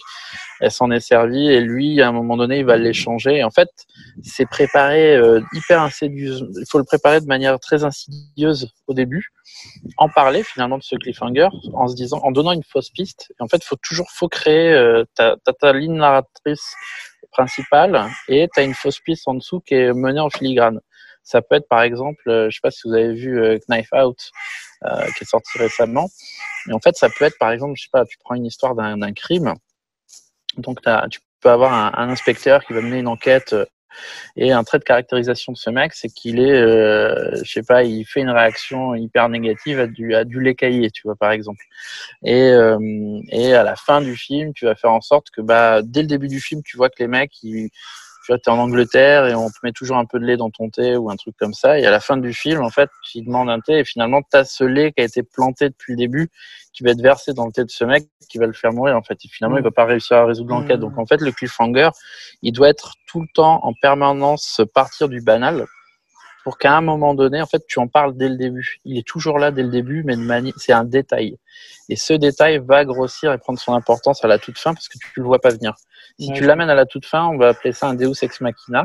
elle 0.61 0.71
s'en 0.71 0.91
est 0.91 1.01
servie 1.01 1.51
et 1.51 1.61
lui, 1.61 2.01
à 2.01 2.09
un 2.09 2.13
moment 2.13 2.39
donné, 2.39 2.61
il 2.61 2.65
va 2.65 2.79
l'échanger. 2.79 3.37
Et 3.37 3.45
en 3.45 3.51
fait, 3.51 3.69
c'est 4.23 4.47
préparé 4.47 5.17
euh, 5.17 5.41
hyper 5.53 5.83
insidieuse. 5.83 6.47
Il 6.59 6.65
faut 6.71 6.79
le 6.79 6.85
préparer 6.85 7.21
de 7.21 7.27
manière 7.27 7.59
très 7.61 7.85
insidieuse 7.85 8.73
au 8.87 8.95
début, 8.95 9.33
en 9.97 10.09
parler 10.09 10.43
finalement 10.43 10.79
de 10.79 10.83
ce 10.83 10.97
cliffhanger, 10.97 11.49
en 11.75 11.89
se 11.89 11.95
disant, 11.95 12.19
en 12.23 12.31
donnant 12.31 12.53
une 12.53 12.65
fausse 12.65 12.91
piste. 12.91 13.33
Et 13.39 13.43
en 13.43 13.49
fait, 13.49 13.63
faut 13.65 13.77
toujours, 13.77 14.11
faut 14.11 14.29
créer 14.29 14.73
euh, 14.73 15.05
ta, 15.15 15.37
ta, 15.37 15.73
ligne 15.73 15.97
narratrice 15.97 16.75
principale 17.31 18.09
et 18.29 18.49
tu 18.53 18.61
as 18.61 18.65
une 18.65 18.75
fausse 18.75 19.01
piste 19.01 19.27
en 19.29 19.35
dessous 19.35 19.61
qui 19.61 19.75
est 19.75 19.93
menée 19.93 20.21
en 20.21 20.31
filigrane. 20.31 20.81
Ça 21.23 21.43
peut 21.43 21.57
être 21.57 21.69
par 21.69 21.83
exemple, 21.83 22.29
euh, 22.29 22.51
je 22.51 22.57
sais 22.57 22.61
pas 22.63 22.71
si 22.71 22.89
vous 22.89 22.95
avez 22.95 23.15
vu 23.15 23.41
euh, 23.41 23.59
Knife 23.69 23.91
Out, 23.93 24.19
euh, 24.85 25.05
qui 25.17 25.25
est 25.25 25.29
sorti 25.29 25.59
récemment. 25.59 26.09
Et 26.69 26.73
en 26.73 26.81
fait, 26.81 26.97
ça 26.97 27.09
peut 27.09 27.25
être 27.25 27.39
par 27.39 27.51
exemple, 27.51 27.75
je 27.77 27.83
sais 27.83 27.91
pas, 27.93 28.05
tu 28.05 28.17
prends 28.19 28.35
une 28.35 28.47
histoire 28.47 28.75
d'un 28.75 29.13
crime. 29.13 29.55
Donc 30.57 30.81
tu 31.11 31.21
peux 31.41 31.51
avoir 31.51 31.73
un, 31.73 32.09
inspecteur 32.09 32.65
qui 32.65 32.73
va 32.73 32.81
mener 32.81 32.99
une 32.99 33.09
enquête 33.09 33.55
et 34.37 34.53
un 34.53 34.65
trait 34.65 34.79
de 34.79 34.85
caractérisation 34.85 35.53
de 35.53 35.59
ce 35.59 35.71
mec, 35.71 35.93
c'est 35.95 36.09
qu'il 36.09 36.41
est, 36.41 36.51
euh, 36.51 37.37
je 37.45 37.51
sais 37.51 37.63
pas, 37.63 37.83
il 37.85 38.05
fait 38.05 38.21
une 38.21 38.31
réaction 38.31 38.95
hyper 38.95 39.29
négative 39.29 39.81
à 39.81 39.87
du, 39.87 40.15
à 40.15 40.25
du 40.25 40.41
lait 40.41 40.55
caillé, 40.55 40.91
tu 40.91 41.03
vois, 41.05 41.17
par 41.17 41.33
exemple. 41.33 41.65
Et, 42.25 42.51
euh, 42.51 43.21
et 43.31 43.55
à 43.55 43.63
la 43.63 43.77
fin 43.77 44.01
du 44.01 44.17
film, 44.17 44.53
tu 44.55 44.65
vas 44.65 44.75
faire 44.75 44.93
en 44.93 45.01
sorte 45.01 45.31
que, 45.31 45.41
bah, 45.41 45.83
dès 45.83 46.03
le 46.03 46.09
début 46.09 46.29
du 46.29 46.41
film, 46.41 46.63
tu 46.63 46.77
vois 46.77 46.89
que 46.89 46.97
les 46.99 47.09
mecs, 47.09 47.43
ils, 47.43 47.71
tu 48.31 48.35
vois, 48.35 48.39
t'es 48.39 48.51
en 48.51 48.63
Angleterre 48.63 49.27
et 49.27 49.35
on 49.35 49.49
te 49.49 49.57
met 49.65 49.73
toujours 49.73 49.97
un 49.97 50.05
peu 50.05 50.21
de 50.21 50.25
lait 50.25 50.37
dans 50.37 50.51
ton 50.51 50.71
thé 50.71 50.97
ou 50.97 51.11
un 51.11 51.17
truc 51.17 51.35
comme 51.37 51.53
ça. 51.53 51.81
Et 51.81 51.87
à 51.87 51.91
la 51.91 51.99
fin 51.99 52.17
du 52.17 52.33
film, 52.33 52.63
en 52.63 52.71
fait, 52.71 52.89
tu 53.03 53.23
demandes 53.23 53.51
un 53.51 53.59
thé 53.59 53.79
et 53.79 53.85
finalement, 53.85 54.21
t'as 54.23 54.45
ce 54.45 54.63
lait 54.63 54.93
qui 54.93 55.03
a 55.03 55.05
été 55.05 55.25
planté 55.25 55.69
depuis 55.69 55.95
le 55.95 55.97
début, 55.97 56.31
qui 56.73 56.85
va 56.85 56.91
être 56.91 57.01
versé 57.01 57.33
dans 57.35 57.47
le 57.47 57.51
thé 57.51 57.65
de 57.65 57.71
ce 57.71 57.83
mec, 57.83 58.05
qui 58.29 58.39
va 58.39 58.47
le 58.47 58.53
faire 58.53 58.73
mourir, 58.73 58.97
en 58.97 59.03
fait. 59.03 59.19
Et 59.25 59.29
finalement, 59.29 59.59
il 59.59 59.65
va 59.65 59.73
pas 59.73 59.85
réussir 59.85 60.19
à 60.19 60.27
résoudre 60.27 60.51
l'enquête. 60.51 60.79
Mm. 60.79 60.83
Donc, 60.83 60.99
en 60.99 61.07
fait, 61.07 61.21
le 61.21 61.33
cliffhanger, 61.33 61.91
il 62.43 62.53
doit 62.53 62.69
être 62.69 62.95
tout 63.09 63.21
le 63.21 63.27
temps 63.35 63.59
en 63.65 63.73
permanence 63.83 64.61
partir 64.75 65.09
du 65.09 65.21
banal 65.21 65.67
pour 66.45 66.59
qu'à 66.59 66.77
un 66.77 66.81
moment 66.81 67.15
donné, 67.15 67.41
en 67.43 67.47
fait, 67.47 67.63
tu 67.67 67.79
en 67.79 67.87
parles 67.89 68.17
dès 68.17 68.29
le 68.29 68.37
début. 68.37 68.79
Il 68.85 68.97
est 68.99 69.07
toujours 69.07 69.39
là 69.39 69.51
dès 69.51 69.63
le 69.63 69.69
début, 69.69 70.03
mais 70.05 70.17
mani- 70.17 70.55
c'est 70.57 70.73
un 70.73 70.85
détail. 70.85 71.37
Et 71.89 71.97
ce 71.97 72.13
détail 72.15 72.59
va 72.59 72.85
grossir 72.85 73.33
et 73.33 73.39
prendre 73.39 73.59
son 73.59 73.75
importance 73.75 74.25
à 74.25 74.29
la 74.29 74.39
toute 74.39 74.59
fin 74.59 74.73
parce 74.75 74.89
que 74.89 74.97
tu 74.99 75.21
le 75.21 75.25
vois 75.25 75.41
pas 75.41 75.51
venir. 75.51 75.75
Si 76.19 76.29
Ouais, 76.31 76.35
tu 76.37 76.45
l'amènes 76.45 76.71
à 76.71 76.75
la 76.75 76.87
toute 76.87 77.05
fin, 77.07 77.27
on 77.27 77.37
va 77.37 77.49
appeler 77.49 77.73
ça 77.73 77.89
un 77.89 77.95
Deus 77.95 78.15
ex 78.23 78.41
machina, 78.41 78.85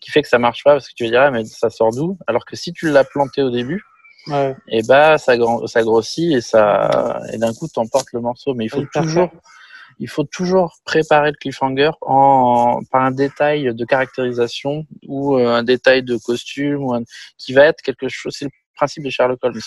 qui 0.00 0.10
fait 0.10 0.22
que 0.22 0.28
ça 0.28 0.38
marche 0.38 0.62
pas 0.64 0.72
parce 0.72 0.88
que 0.88 0.94
tu 0.94 1.04
vas 1.04 1.10
dire, 1.10 1.20
ah, 1.22 1.30
mais 1.30 1.44
ça 1.44 1.70
sort 1.70 1.90
d'où? 1.92 2.18
Alors 2.26 2.44
que 2.44 2.56
si 2.56 2.72
tu 2.72 2.90
l'as 2.90 3.04
planté 3.04 3.42
au 3.42 3.50
début, 3.50 3.82
Ouais. 4.26 4.54
et 4.68 4.82
bah 4.82 5.16
ça, 5.16 5.34
ça 5.66 5.82
grossit 5.82 6.32
et 6.36 6.40
ça 6.42 7.20
et 7.32 7.38
d'un 7.38 7.54
coup 7.54 7.66
t'emportes 7.68 8.08
le 8.12 8.20
morceau. 8.20 8.52
Mais 8.52 8.66
il 8.66 8.68
faut 8.68 8.84
toujours. 8.92 9.30
Il 10.00 10.08
faut 10.08 10.24
toujours 10.24 10.78
préparer 10.84 11.30
le 11.30 11.36
cliffhanger 11.36 11.90
en, 12.00 12.80
par 12.90 13.02
un 13.02 13.10
détail 13.10 13.74
de 13.74 13.84
caractérisation 13.84 14.86
ou 15.06 15.36
euh, 15.36 15.46
un 15.48 15.62
détail 15.62 16.02
de 16.02 16.16
costume 16.16 16.82
ou 16.82 16.94
un- 16.94 17.02
qui 17.38 17.52
va 17.52 17.66
être 17.66 17.82
quelque 17.82 18.08
chose. 18.08 18.34
C'est 18.36 18.46
le 18.46 18.50
principe 18.74 19.04
de 19.04 19.10
Sherlock 19.10 19.38
Holmes. 19.42 19.60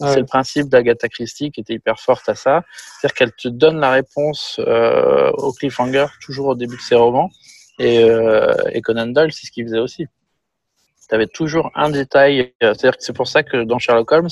Ouais. 0.00 0.14
C'est 0.14 0.20
le 0.20 0.24
principe 0.26 0.68
d'Agatha 0.70 1.08
Christie 1.08 1.50
qui 1.52 1.60
était 1.60 1.74
hyper 1.74 2.00
forte 2.00 2.26
à 2.30 2.34
ça. 2.34 2.64
C'est-à-dire 2.74 3.14
qu'elle 3.14 3.32
te 3.32 3.48
donne 3.48 3.78
la 3.78 3.90
réponse 3.90 4.58
euh, 4.60 5.30
au 5.32 5.52
cliffhanger 5.52 6.06
toujours 6.22 6.46
au 6.48 6.54
début 6.54 6.76
de 6.76 6.80
ses 6.80 6.94
romans. 6.94 7.30
Et, 7.78 8.02
euh, 8.02 8.50
et 8.72 8.80
Conan 8.80 9.06
Doyle, 9.08 9.32
c'est 9.32 9.46
ce 9.46 9.52
qu'il 9.52 9.64
faisait 9.66 9.78
aussi. 9.78 10.06
Tu 11.10 11.14
avais 11.16 11.26
toujours 11.26 11.70
un 11.74 11.90
détail. 11.90 12.52
euh, 12.62 12.72
C'est-à-dire 12.72 12.96
que 12.96 13.02
c'est 13.04 13.12
pour 13.12 13.26
ça 13.28 13.42
que 13.42 13.64
dans 13.64 13.78
Sherlock 13.78 14.10
Holmes, 14.12 14.28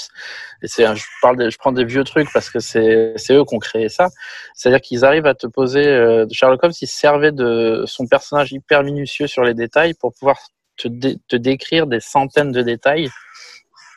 et 0.63 0.69
c'est, 0.69 0.85
un- 0.85 0.95
je 0.95 1.05
parle, 1.21 1.51
je 1.51 1.59
prends 1.59 1.73
des 1.73 1.85
vieux 1.85 2.05
trucs 2.05 2.29
parce 2.33 2.49
que 2.51 2.61
c'est, 2.61 3.13
c'est 3.17 3.35
eux 3.35 3.45
qui 3.45 3.55
ont 3.55 3.59
créé 3.59 3.89
ça. 3.89 4.09
C'est-à-dire 4.55 4.81
qu'ils 4.81 5.05
arrivent 5.05 5.27
à 5.27 5.35
te 5.35 5.47
poser. 5.49 5.85
euh, 5.87 6.25
Sherlock 6.31 6.63
Holmes, 6.63 6.73
il 6.81 6.87
se 6.87 6.97
servait 6.97 7.33
de 7.33 7.85
son 7.87 8.07
personnage 8.07 8.53
hyper 8.53 8.83
minutieux 8.85 9.27
sur 9.27 9.43
les 9.43 9.55
détails 9.55 9.95
pour 9.95 10.15
pouvoir 10.15 10.39
te, 10.77 10.87
dé- 10.89 11.19
te 11.29 11.37
décrire 11.37 11.87
des 11.89 12.01
centaines 12.01 12.53
de 12.53 12.63
détails. 12.63 13.11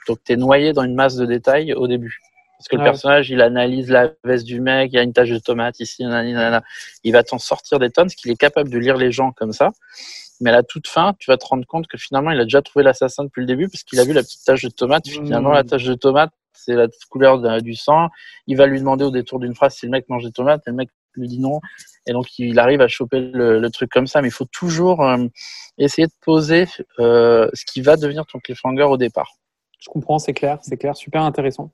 Donc, 0.07 0.17
tu 0.25 0.33
es 0.33 0.35
noyé 0.35 0.73
dans 0.73 0.83
une 0.83 0.95
masse 0.95 1.15
de 1.15 1.25
détails 1.27 1.73
au 1.73 1.87
début. 1.87 2.19
Parce 2.57 2.67
que 2.67 2.75
le 2.75 2.81
Ouais. 2.81 2.89
personnage, 2.89 3.29
il 3.29 3.41
analyse 3.41 3.89
la 3.89 4.09
veste 4.23 4.45
du 4.45 4.59
mec, 4.61 4.91
il 4.91 4.95
y 4.95 4.99
a 4.99 5.03
une 5.03 5.13
tache 5.13 5.29
de 5.29 5.37
tomate 5.39 5.79
ici, 5.79 6.03
nanana. 6.03 6.61
il 7.03 7.11
va 7.13 7.23
t'en 7.23 7.37
sortir 7.39 7.79
des 7.79 7.89
tonnes, 7.91 8.05
parce 8.07 8.15
qu'il 8.15 8.31
est 8.31 8.35
capable 8.35 8.69
de 8.69 8.77
lire 8.77 8.97
les 8.97 9.11
gens 9.11 9.31
comme 9.31 9.53
ça. 9.53 9.71
Mais 10.41 10.49
à 10.49 10.53
la 10.53 10.63
toute 10.63 10.87
fin, 10.87 11.13
tu 11.19 11.29
vas 11.31 11.37
te 11.37 11.45
rendre 11.45 11.65
compte 11.65 11.87
que 11.87 11.97
finalement, 11.97 12.31
il 12.31 12.39
a 12.39 12.43
déjà 12.43 12.61
trouvé 12.61 12.83
l'assassin 12.83 13.23
depuis 13.23 13.41
le 13.41 13.45
début, 13.47 13.69
parce 13.69 13.83
qu'il 13.83 13.99
a 13.99 14.03
vu 14.03 14.11
la 14.13 14.21
petite 14.23 14.43
tache 14.43 14.63
de 14.63 14.69
tomate. 14.69 15.07
Finalement, 15.07 15.51
Mmh. 15.51 15.53
la 15.53 15.63
tache 15.63 15.83
de 15.85 15.93
tomate, 15.93 16.31
c'est 16.53 16.73
la 16.73 16.87
couleur 17.09 17.39
de- 17.39 17.59
du 17.61 17.75
sang. 17.75 18.09
Il 18.47 18.57
va 18.57 18.65
lui 18.65 18.79
demander 18.79 19.03
au 19.05 19.11
détour 19.11 19.39
d'une 19.39 19.55
phrase 19.55 19.75
si 19.75 19.85
le 19.85 19.91
mec 19.91 20.09
mange 20.09 20.23
des 20.23 20.31
tomates, 20.31 20.63
et 20.67 20.71
le 20.71 20.75
mec 20.75 20.89
lui 21.15 21.27
dit 21.27 21.39
non. 21.39 21.59
Et 22.07 22.13
donc, 22.13 22.39
il 22.39 22.57
arrive 22.59 22.81
à 22.81 22.87
choper 22.87 23.19
le, 23.19 23.59
le 23.59 23.69
truc 23.69 23.89
comme 23.91 24.07
ça. 24.07 24.21
Mais 24.21 24.29
il 24.29 24.31
faut 24.31 24.45
toujours 24.45 25.03
euh, 25.05 25.25
essayer 25.77 26.07
de 26.07 26.13
poser 26.21 26.65
euh, 26.99 27.49
ce 27.53 27.63
qui 27.65 27.81
va 27.81 27.95
devenir 27.97 28.25
ton 28.25 28.39
cliffhanger 28.39 28.83
au 28.83 28.97
départ. 28.97 29.31
Je 29.79 29.89
comprends, 29.89 30.19
c'est 30.19 30.33
clair, 30.33 30.59
c'est 30.61 30.77
clair, 30.77 30.95
super 30.95 31.21
intéressant. 31.23 31.71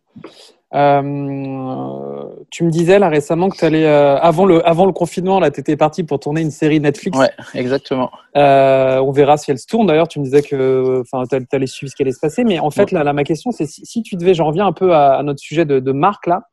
Euh, 0.73 2.23
tu 2.51 2.63
me 2.65 2.69
disais 2.69 2.99
là 2.99 3.07
récemment 3.07 3.49
que 3.49 3.57
tu 3.57 3.63
allais, 3.63 3.85
avant, 3.85 4.45
le, 4.45 4.67
avant 4.67 4.85
le 4.85 4.91
confinement, 4.91 5.39
là, 5.39 5.49
tu 5.51 5.59
étais 5.59 5.77
parti 5.77 6.03
pour 6.03 6.19
tourner 6.19 6.41
une 6.41 6.51
série 6.51 6.79
Netflix. 6.79 7.17
Ouais, 7.17 7.31
exactement. 7.53 8.11
Euh, 8.35 8.99
on 8.99 9.11
verra 9.11 9.37
si 9.37 9.51
elle 9.51 9.59
se 9.59 9.67
tourne. 9.67 9.87
D'ailleurs, 9.87 10.07
tu 10.07 10.19
me 10.19 10.25
disais 10.25 10.41
que 10.41 11.03
tu 11.03 11.55
allais 11.55 11.67
suivre 11.67 11.89
ce 11.89 11.95
qui 11.95 12.03
allait 12.03 12.11
se 12.11 12.19
passer. 12.19 12.43
Mais 12.43 12.59
en 12.59 12.69
fait, 12.69 12.91
là, 12.91 13.03
là 13.03 13.13
ma 13.13 13.23
question, 13.23 13.51
c'est 13.51 13.65
si, 13.65 13.85
si, 13.85 14.03
tu 14.03 14.15
devais, 14.15 14.33
j'en 14.33 14.45
reviens 14.45 14.67
un 14.67 14.73
peu 14.73 14.93
à, 14.93 15.15
à 15.15 15.23
notre 15.23 15.39
sujet 15.39 15.65
de, 15.65 15.79
de, 15.79 15.91
marque 15.91 16.27
là, 16.27 16.43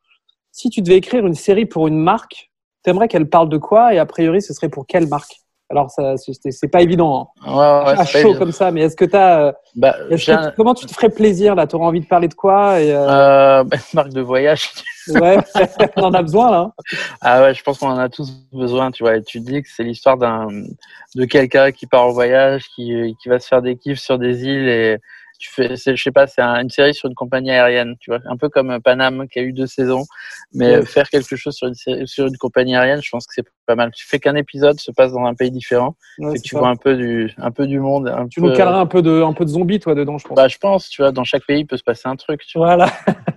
si 0.51 0.69
tu 0.69 0.81
devais 0.81 0.97
écrire 0.97 1.25
une 1.25 1.33
série 1.33 1.65
pour 1.65 1.87
une 1.87 1.99
marque, 1.99 2.51
tu 2.83 2.89
aimerais 2.89 3.07
qu'elle 3.07 3.29
parle 3.29 3.49
de 3.49 3.57
quoi? 3.57 3.93
Et 3.93 3.99
a 3.99 4.05
priori, 4.05 4.41
ce 4.41 4.53
serait 4.53 4.69
pour 4.69 4.87
quelle 4.87 5.07
marque? 5.07 5.35
Alors, 5.71 5.89
ça, 5.89 6.13
c'est 6.17 6.67
pas 6.67 6.81
évident. 6.81 7.31
Hein. 7.41 7.51
Ouais, 7.51 7.91
ouais, 7.93 7.99
à 7.99 8.05
chaud 8.05 8.19
évident. 8.19 8.37
comme 8.37 8.51
ça, 8.51 8.69
mais 8.69 8.81
est-ce 8.81 8.95
que 8.95 9.05
tu 9.05 9.15
as. 9.15 9.55
Bah, 9.75 9.95
que, 10.09 10.55
comment 10.55 10.75
tu 10.75 10.85
te 10.85 10.93
ferais 10.93 11.09
plaisir 11.09 11.55
là? 11.55 11.65
Tu 11.65 11.75
aurais 11.75 11.87
envie 11.87 12.01
de 12.01 12.05
parler 12.05 12.27
de 12.27 12.35
quoi? 12.35 12.79
Et, 12.79 12.93
euh... 12.93 13.09
Euh, 13.09 13.63
bah, 13.63 13.77
Marque 13.95 14.13
de 14.13 14.21
voyage. 14.21 14.69
ouais, 15.07 15.37
on 15.95 16.03
en 16.03 16.13
a 16.13 16.21
besoin 16.21 16.51
là. 16.51 16.71
Ah 17.21 17.41
ouais, 17.41 17.55
je 17.55 17.63
pense 17.63 17.79
qu'on 17.79 17.89
en 17.89 17.97
a 17.97 18.09
tous 18.09 18.31
besoin, 18.53 18.91
tu 18.91 19.03
vois. 19.03 19.17
Et 19.17 19.23
tu 19.23 19.39
dis 19.39 19.63
que 19.63 19.69
c'est 19.69 19.83
l'histoire 19.83 20.17
d'un 20.17 20.47
de 21.15 21.25
quelqu'un 21.25 21.71
qui 21.71 21.87
part 21.87 22.05
en 22.05 22.11
voyage, 22.11 22.65
qui, 22.75 23.15
qui 23.21 23.29
va 23.29 23.39
se 23.39 23.47
faire 23.47 23.63
des 23.63 23.75
kiffs 23.75 23.99
sur 23.99 24.19
des 24.19 24.43
îles 24.43 24.67
et 24.67 24.97
tu 25.39 25.51
fais, 25.51 25.75
je 25.75 26.01
sais 26.01 26.11
pas, 26.11 26.27
c'est 26.27 26.41
un, 26.41 26.61
une 26.61 26.69
série 26.69 26.93
sur 26.93 27.09
une 27.09 27.15
compagnie 27.15 27.51
aérienne, 27.51 27.95
tu 27.99 28.11
vois, 28.11 28.19
un 28.25 28.37
peu 28.37 28.49
comme 28.49 28.79
Paname 28.81 29.27
qui 29.27 29.39
a 29.39 29.41
eu 29.41 29.53
deux 29.53 29.67
saisons, 29.67 30.05
mais 30.53 30.77
ouais. 30.77 30.85
faire 30.85 31.09
quelque 31.09 31.35
chose 31.35 31.55
sur 31.55 31.67
une, 31.67 31.73
série, 31.73 32.07
sur 32.07 32.27
une 32.27 32.37
compagnie 32.37 32.75
aérienne, 32.75 33.01
je 33.01 33.09
pense 33.09 33.25
que 33.25 33.33
c'est 33.35 33.45
pas 33.65 33.75
mal. 33.75 33.91
Tu 33.91 34.05
fais 34.05 34.19
qu'un 34.19 34.35
épisode 34.35 34.79
se 34.79 34.91
passe 34.91 35.11
dans 35.11 35.25
un 35.25 35.33
pays 35.33 35.51
différent, 35.51 35.95
ouais, 36.19 36.35
et 36.35 36.39
tu 36.39 36.55
ça. 36.55 36.59
vois 36.59 36.69
un 36.69 36.75
peu 36.75 36.95
du, 36.95 37.31
un 37.37 37.51
peu 37.51 37.67
du 37.67 37.79
monde. 37.79 38.07
Un 38.07 38.27
tu 38.27 38.41
peu, 38.41 38.47
nous 38.47 38.55
calerais 38.55 38.79
un 38.79 38.85
peu 38.85 39.01
de, 39.01 39.23
un 39.23 39.33
peu 39.33 39.45
de 39.45 39.49
zombies, 39.49 39.79
toi, 39.79 39.95
dedans, 39.95 40.17
je 40.17 40.27
pense. 40.27 40.35
Bah, 40.35 40.47
je 40.47 40.57
pense, 40.57 40.89
tu 40.89 41.01
vois, 41.01 41.11
dans 41.11 41.23
chaque 41.23 41.45
pays 41.45 41.61
il 41.61 41.67
peut 41.67 41.77
se 41.77 41.83
passer 41.83 42.07
un 42.07 42.15
truc. 42.15 42.41
Tu 42.45 42.57
vois. 42.57 42.75
Voilà. 42.75 42.91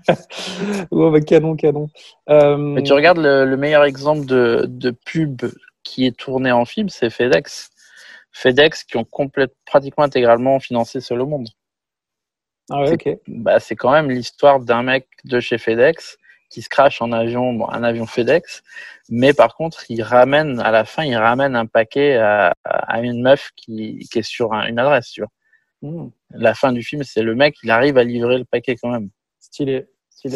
oh, 0.91 1.11
bah, 1.11 1.21
canon, 1.21 1.57
canon. 1.57 1.89
Euh... 2.31 2.57
Mais 2.57 2.83
tu 2.83 2.93
regardes 2.93 3.19
le, 3.19 3.45
le, 3.45 3.57
meilleur 3.57 3.85
exemple 3.85 4.27
de, 4.27 4.65
de 4.67 4.91
pub 4.91 5.43
qui 5.83 6.07
est 6.07 6.17
tourné 6.17 6.53
en 6.53 6.65
film, 6.65 6.89
c'est 6.89 7.11
FedEx. 7.11 7.71
FedEx 8.33 8.85
qui 8.85 8.97
ont 8.97 9.05
complètement, 9.05 9.57
pratiquement 9.67 10.05
intégralement 10.05 10.61
financé 10.61 11.01
Seul 11.01 11.21
au 11.21 11.27
monde. 11.27 11.49
Ah 12.71 12.81
ouais, 12.83 12.93
ok. 12.93 13.19
Bah, 13.29 13.61
c'est 13.61 13.77
quand 13.77 13.93
même 13.93 14.11
l'histoire 14.11 14.61
d'un 14.61 14.83
mec 14.83 15.07
de 15.25 15.41
chez 15.41 15.59
FedEx 15.59 16.19
qui 16.51 16.63
se 16.63 16.69
crache 16.69 17.03
en 17.03 17.13
avion, 17.13 17.53
bon, 17.53 17.69
un 17.69 17.83
avion 17.83 18.07
FedEx, 18.07 18.63
mais 19.11 19.35
par 19.35 19.55
contre, 19.55 19.85
il 19.91 20.03
ramène 20.03 20.61
à 20.61 20.71
la 20.71 20.85
fin, 20.85 21.05
il 21.05 21.17
ramène 21.17 21.55
un 21.57 21.67
paquet 21.67 22.17
à, 22.17 22.55
à 22.65 23.01
une 23.01 23.23
meuf 23.23 23.51
qui, 23.55 24.07
qui 24.11 24.21
est 24.21 24.23
sur 24.23 24.53
une 24.53 24.79
adresse. 24.79 25.11
Tu 25.11 25.21
vois. 25.21 25.31
Mmh. 25.83 26.09
La 26.31 26.55
fin 26.55 26.73
du 26.73 26.83
film, 26.83 27.03
c'est 27.05 27.23
le 27.23 27.35
mec, 27.35 27.57
il 27.63 27.71
arrive 27.71 27.99
à 27.99 28.05
livrer 28.05 28.39
le 28.39 28.45
paquet 28.45 28.77
quand 28.77 28.91
même. 28.91 29.11
Stylé. 29.41 29.87
Tu 30.21 30.29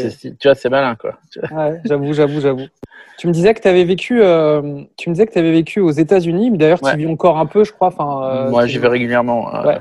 vois, 0.44 0.54
c'est 0.54 0.68
malin, 0.68 0.94
quoi. 0.94 1.18
Ouais, 1.50 1.80
j'avoue, 1.84 2.12
j'avoue, 2.12 2.40
j'avoue. 2.40 2.66
Tu 3.18 3.26
me 3.26 3.32
disais 3.32 3.52
que 3.52 3.60
tu 3.60 3.68
avais 3.68 3.84
vécu, 3.84 4.22
euh, 4.22 4.82
tu 4.96 5.08
me 5.08 5.14
disais 5.14 5.26
que 5.26 5.32
tu 5.32 5.38
avais 5.38 5.50
vécu 5.50 5.80
aux 5.80 5.90
États-Unis, 5.90 6.50
mais 6.50 6.58
d'ailleurs, 6.58 6.80
tu 6.80 6.96
vis 6.96 7.06
encore 7.06 7.38
un 7.38 7.46
peu, 7.46 7.64
je 7.64 7.72
crois. 7.72 7.88
Enfin, 7.88 8.24
euh, 8.24 8.50
Moi, 8.50 8.66
j'y 8.66 8.78
vais 8.78 8.88
régulièrement. 8.88 9.50
Ouais. 9.64 9.78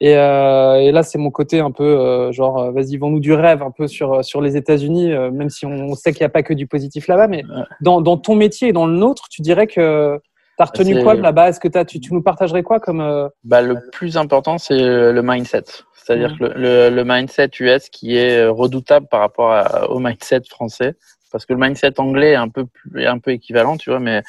Et, 0.00 0.16
euh, 0.16 0.76
et, 0.76 0.92
là, 0.92 1.02
c'est 1.02 1.18
mon 1.18 1.30
côté 1.30 1.58
un 1.58 1.72
peu 1.72 1.84
euh, 1.84 2.30
genre, 2.30 2.58
euh, 2.58 2.70
vas-y, 2.70 2.96
vends-nous 2.96 3.18
du 3.18 3.32
rêve 3.32 3.62
un 3.62 3.72
peu 3.72 3.88
sur, 3.88 4.24
sur 4.24 4.40
les 4.40 4.56
États-Unis, 4.56 5.08
même 5.32 5.50
si 5.50 5.66
on 5.66 5.94
sait 5.94 6.12
qu'il 6.12 6.22
n'y 6.22 6.26
a 6.26 6.30
pas 6.30 6.42
que 6.42 6.54
du 6.54 6.66
positif 6.66 7.08
là-bas. 7.08 7.26
Mais 7.26 7.42
dans, 7.80 8.00
dans, 8.00 8.16
ton 8.16 8.36
métier 8.36 8.68
et 8.68 8.72
dans 8.72 8.86
le 8.86 8.96
nôtre, 8.96 9.24
tu 9.28 9.42
dirais 9.42 9.66
que 9.66 10.18
tu 10.56 10.62
as 10.62 10.64
retenu 10.64 11.02
quoi 11.02 11.14
là-bas? 11.14 11.48
Est-ce 11.48 11.60
que 11.60 11.76
as, 11.76 11.84
tu, 11.84 11.98
tu, 11.98 12.14
nous 12.14 12.22
partagerais 12.22 12.62
quoi 12.62 12.78
comme. 12.78 13.28
Bah, 13.42 13.60
le 13.60 13.76
plus 13.90 14.16
important, 14.16 14.58
c'est 14.58 14.78
le 14.78 15.20
mindset. 15.22 15.64
C'est-à-dire 15.94 16.34
mmh. 16.34 16.38
que 16.38 16.44
le, 16.44 16.90
le, 16.90 17.04
mindset 17.04 17.50
US 17.60 17.90
qui 17.90 18.16
est 18.16 18.46
redoutable 18.46 19.08
par 19.10 19.20
rapport 19.20 19.90
au 19.90 19.98
mindset 19.98 20.42
français. 20.48 20.94
Parce 21.30 21.46
que 21.46 21.52
le 21.52 21.58
mindset 21.58 22.00
anglais 22.00 22.32
est 22.32 22.36
un 22.36 22.48
peu, 22.48 22.66
plus, 22.66 23.06
un 23.06 23.18
peu 23.18 23.32
équivalent, 23.32 23.76
tu 23.76 23.90
vois, 23.90 24.00
mais 24.00 24.22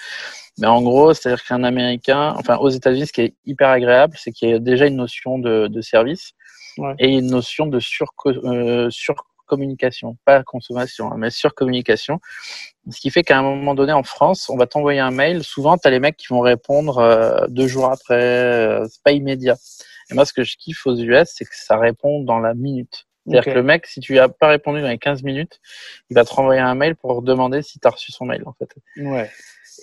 mais 0.60 0.68
en 0.68 0.82
gros, 0.82 1.14
c'est-à-dire 1.14 1.44
qu'un 1.44 1.64
Américain, 1.64 2.36
enfin 2.38 2.58
aux 2.58 2.70
États-Unis, 2.70 3.08
ce 3.08 3.14
qui 3.14 3.22
est 3.22 3.34
hyper 3.46 3.70
agréable, 3.70 4.16
c'est 4.18 4.32
qu'il 4.32 4.50
y 4.50 4.54
a 4.54 4.60
déjà 4.60 4.88
une 4.88 4.98
notion 4.98 5.40
de, 5.40 5.68
de 5.68 5.82
service 5.82 6.34
et 7.00 7.08
une 7.10 7.28
notion 7.28 7.66
de 7.68 7.80
sur, 7.80 8.14
euh, 8.26 8.90
surcommunication, 8.90 10.18
pas 10.26 10.44
consommation, 10.44 11.12
hein, 11.12 11.16
mais 11.18 11.30
surcommunication. 11.30 12.20
Ce 12.90 13.00
qui 13.00 13.10
fait 13.10 13.24
qu'à 13.24 13.38
un 13.40 13.42
moment 13.42 13.76
donné, 13.76 13.94
en 13.94 14.04
France, 14.04 14.50
on 14.50 14.58
va 14.58 14.68
t'envoyer 14.68 15.00
un 15.00 15.12
mail. 15.12 15.44
Souvent, 15.44 15.78
tu 15.78 15.88
as 15.88 15.92
les 15.92 16.00
mecs 16.00 16.18
qui 16.18 16.28
vont 16.28 16.42
répondre 16.42 16.98
euh, 17.00 17.48
deux 17.50 17.68
jours 17.68 17.92
après. 17.92 18.22
Euh, 18.22 18.86
c'est 18.90 19.04
pas 19.04 19.12
immédiat. 19.12 19.58
Et 20.10 20.14
moi, 20.14 20.26
ce 20.26 20.34
que 20.34 20.44
je 20.44 20.58
kiffe 20.58 20.86
aux 20.88 20.96
US, 20.96 21.30
c'est 21.36 21.46
que 21.46 21.56
ça 21.56 21.78
répond 21.78 22.24
dans 22.24 22.40
la 22.40 22.54
minute. 22.54 23.06
C'est-à-dire 23.30 23.54
que 23.54 23.58
le 23.58 23.64
mec, 23.64 23.86
si 23.86 24.00
tu 24.00 24.14
lui 24.14 24.20
as 24.20 24.30
pas 24.30 24.48
répondu 24.48 24.82
dans 24.82 24.88
les 24.88 24.98
15 24.98 25.24
minutes, 25.24 25.60
il 26.10 26.16
va 26.16 26.26
te 26.26 26.34
renvoyer 26.34 26.62
un 26.62 26.76
mail 26.76 26.96
pour 26.96 27.22
demander 27.22 27.62
si 27.62 27.80
tu 27.80 27.88
as 27.88 27.92
reçu 27.92 28.12
son 28.12 28.26
mail, 28.26 28.44
en 28.46 28.54
fait. 28.54 28.70
Ouais. 28.98 29.30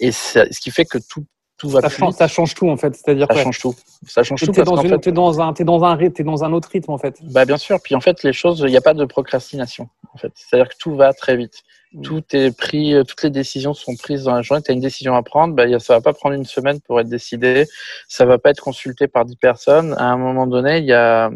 Et 0.00 0.12
ce 0.12 0.60
qui 0.60 0.70
fait 0.70 0.84
que 0.84 0.98
tout, 0.98 1.24
tout 1.56 1.70
va 1.70 1.80
ça 1.80 1.88
change, 1.88 2.14
ça 2.14 2.28
change 2.28 2.54
tout 2.54 2.68
en 2.68 2.76
fait, 2.76 2.94
c'est-à-dire 2.94 3.26
ça 3.30 3.42
change 3.42 3.58
tout. 3.58 3.74
Ça 4.06 4.22
change 4.22 4.40
tout. 4.40 4.52
Une, 4.52 4.60
es 4.60 4.64
dans 4.64 5.40
un, 5.40 5.54
es 5.54 5.64
dans 5.64 5.84
un, 5.84 5.98
es 5.98 6.22
dans 6.22 6.44
un 6.44 6.52
autre 6.52 6.68
rythme 6.70 6.90
en 6.90 6.98
fait. 6.98 7.18
Bah 7.22 7.46
bien 7.46 7.56
sûr. 7.56 7.78
Puis 7.82 7.94
en 7.94 8.00
fait, 8.00 8.22
les 8.22 8.34
choses, 8.34 8.60
il 8.60 8.70
n'y 8.70 8.76
a 8.76 8.82
pas 8.82 8.92
de 8.92 9.04
procrastination. 9.06 9.88
En 10.12 10.18
fait, 10.18 10.32
c'est-à-dire 10.34 10.68
que 10.68 10.76
tout 10.78 10.94
va 10.96 11.14
très 11.14 11.36
vite. 11.36 11.62
Mm. 11.92 12.02
Tout 12.02 12.22
est 12.32 12.56
pris, 12.56 12.94
euh, 12.94 13.04
toutes 13.04 13.22
les 13.22 13.30
décisions 13.30 13.72
sont 13.72 13.94
prises 13.96 14.24
dans 14.24 14.34
la 14.34 14.42
journée. 14.42 14.62
Tu 14.62 14.70
as 14.70 14.74
une 14.74 14.80
décision 14.80 15.14
à 15.14 15.22
prendre, 15.22 15.54
bah, 15.54 15.66
ça 15.78 15.94
va 15.94 16.00
pas 16.02 16.12
prendre 16.12 16.34
une 16.34 16.44
semaine 16.44 16.80
pour 16.80 17.00
être 17.00 17.08
décidé. 17.08 17.64
Ça 18.08 18.26
va 18.26 18.38
pas 18.38 18.50
être 18.50 18.62
consulté 18.62 19.08
par 19.08 19.24
dix 19.24 19.36
personnes. 19.36 19.94
À 19.94 20.04
un 20.04 20.18
moment 20.18 20.46
donné, 20.46 20.78
il 20.78 20.84
y 20.84 20.92
a, 20.92 21.30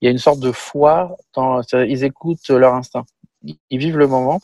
il 0.00 0.06
y 0.06 0.08
a 0.08 0.10
une 0.10 0.18
sorte 0.18 0.40
de 0.40 0.52
foi. 0.52 1.16
Dans, 1.34 1.62
ils 1.72 2.04
écoutent 2.04 2.48
leur 2.48 2.74
instinct. 2.74 3.04
Ils 3.42 3.78
vivent 3.78 3.98
le 3.98 4.06
moment. 4.06 4.40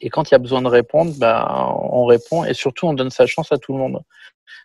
Et 0.00 0.10
quand 0.10 0.30
il 0.30 0.32
y 0.32 0.34
a 0.34 0.38
besoin 0.38 0.62
de 0.62 0.68
répondre, 0.68 1.14
bah, 1.18 1.74
on 1.90 2.04
répond 2.04 2.44
et 2.44 2.54
surtout 2.54 2.86
on 2.86 2.92
donne 2.92 3.10
sa 3.10 3.26
chance 3.26 3.52
à 3.52 3.58
tout 3.58 3.72
le 3.72 3.78
monde. 3.78 4.02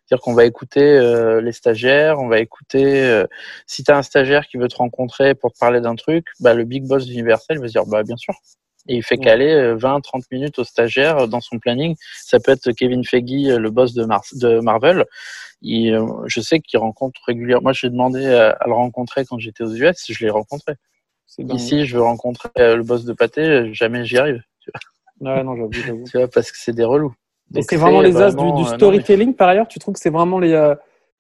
C'est-à-dire 0.06 0.22
qu'on 0.22 0.34
va 0.34 0.46
écouter 0.46 0.82
euh, 0.82 1.42
les 1.42 1.54
stagiaires, 1.54 2.20
on 2.20 2.28
va 2.28 2.40
écouter. 2.40 3.04
Euh, 3.04 3.26
si 3.68 3.84
tu 3.84 3.92
as 3.92 3.98
un 3.98 4.04
stagiaire 4.04 4.48
qui 4.48 4.58
veut 4.58 4.68
te 4.68 4.76
rencontrer 4.76 5.34
pour 5.36 5.54
te 5.54 5.60
parler 5.60 5.82
d'un 5.82 5.96
truc, 5.96 6.28
bah, 6.40 6.54
le 6.54 6.66
big 6.66 6.86
boss 6.86 7.06
d'Universal 7.06 7.60
va 7.60 7.68
se 7.68 7.72
dire 7.72 7.86
bah, 7.86 8.04
bien 8.04 8.18
sûr. 8.18 8.34
Et 8.88 8.98
il 8.98 9.04
fait 9.04 9.18
caler 9.18 9.76
20-30 9.76 9.78
euh, 9.86 10.20
minutes 10.32 10.60
au 10.60 10.64
stagiaire 10.64 11.28
dans 11.28 11.40
son 11.40 11.58
planning. 11.58 11.96
Ça 12.16 12.40
peut 12.40 12.52
être 12.52 12.72
Kevin 12.72 13.06
Feige, 13.06 13.48
le 13.48 13.70
boss 13.70 13.94
de, 13.94 14.06
de 14.06 14.60
Marvel. 14.60 15.06
Il, 15.62 15.98
je 16.26 16.42
sais 16.42 16.60
qu'il 16.60 16.80
rencontre 16.80 17.22
régulièrement. 17.26 17.64
Moi, 17.64 17.74
j'ai 17.74 17.90
demandé 17.90 18.26
à, 18.28 18.58
le 18.66 18.74
rencontrer 18.74 19.24
quand 19.26 19.40
j'étais 19.40 19.64
aux 19.64 19.74
US. 19.74 20.06
Je 20.10 20.26
l'ai 20.26 20.30
rencontré. 20.30 20.74
Ici, 21.38 21.86
je 21.86 21.96
veux 21.96 22.04
rencontrer 22.04 22.50
le 22.58 22.84
boss 22.84 23.06
de 23.06 23.14
Pâté. 23.14 23.74
Jamais 23.74 24.04
j'y 24.04 24.18
arrive. 24.18 24.44
Ouais, 25.22 25.44
non, 25.44 25.56
j'avoue, 25.56 26.04
Tu 26.12 26.18
vois, 26.18 26.28
parce 26.28 26.52
que 26.52 26.58
c'est 26.58 26.74
des 26.74 26.84
relous. 26.84 27.14
Et 27.56 27.62
c'est 27.62 27.76
vraiment 27.76 28.02
les 28.02 28.18
as 28.18 28.32
du, 28.32 28.52
du, 28.54 28.64
euh, 28.64 28.76
storytelling, 28.76 29.34
par 29.36 29.50
ailleurs? 29.50 29.68
Tu 29.68 29.80
trouves 29.80 29.94
que 29.94 30.00
c'est 30.00 30.10
vraiment 30.10 30.40
les. 30.40 30.54
Euh, 30.54 30.76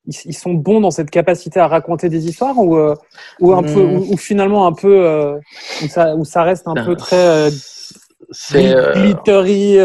ils, 0.06 0.34
sont 0.34 0.54
bons 0.54 0.82
dans 0.82 0.92
cette 0.92 1.10
capacité 1.10 1.60
à 1.60 1.68
raconter 1.68 2.10
des 2.10 2.28
histoires 2.28 2.58
ou, 2.58 2.78
euh, 2.78 2.96
ou, 3.39 3.54
un 3.54 3.63
peu, 3.63 3.84
hmm. 3.84 4.12
ou, 4.12 4.18
finalement 4.18 4.68
un 4.68 4.74
peu. 4.74 5.39
où, 5.82 5.88
ça, 5.88 6.16
où 6.16 6.26
ça 6.26 6.44
reste 6.44 6.68
un 6.68 6.84
peu 6.84 6.96
très. 6.96 7.50
c'est 8.32 8.74
glittery. 8.96 9.78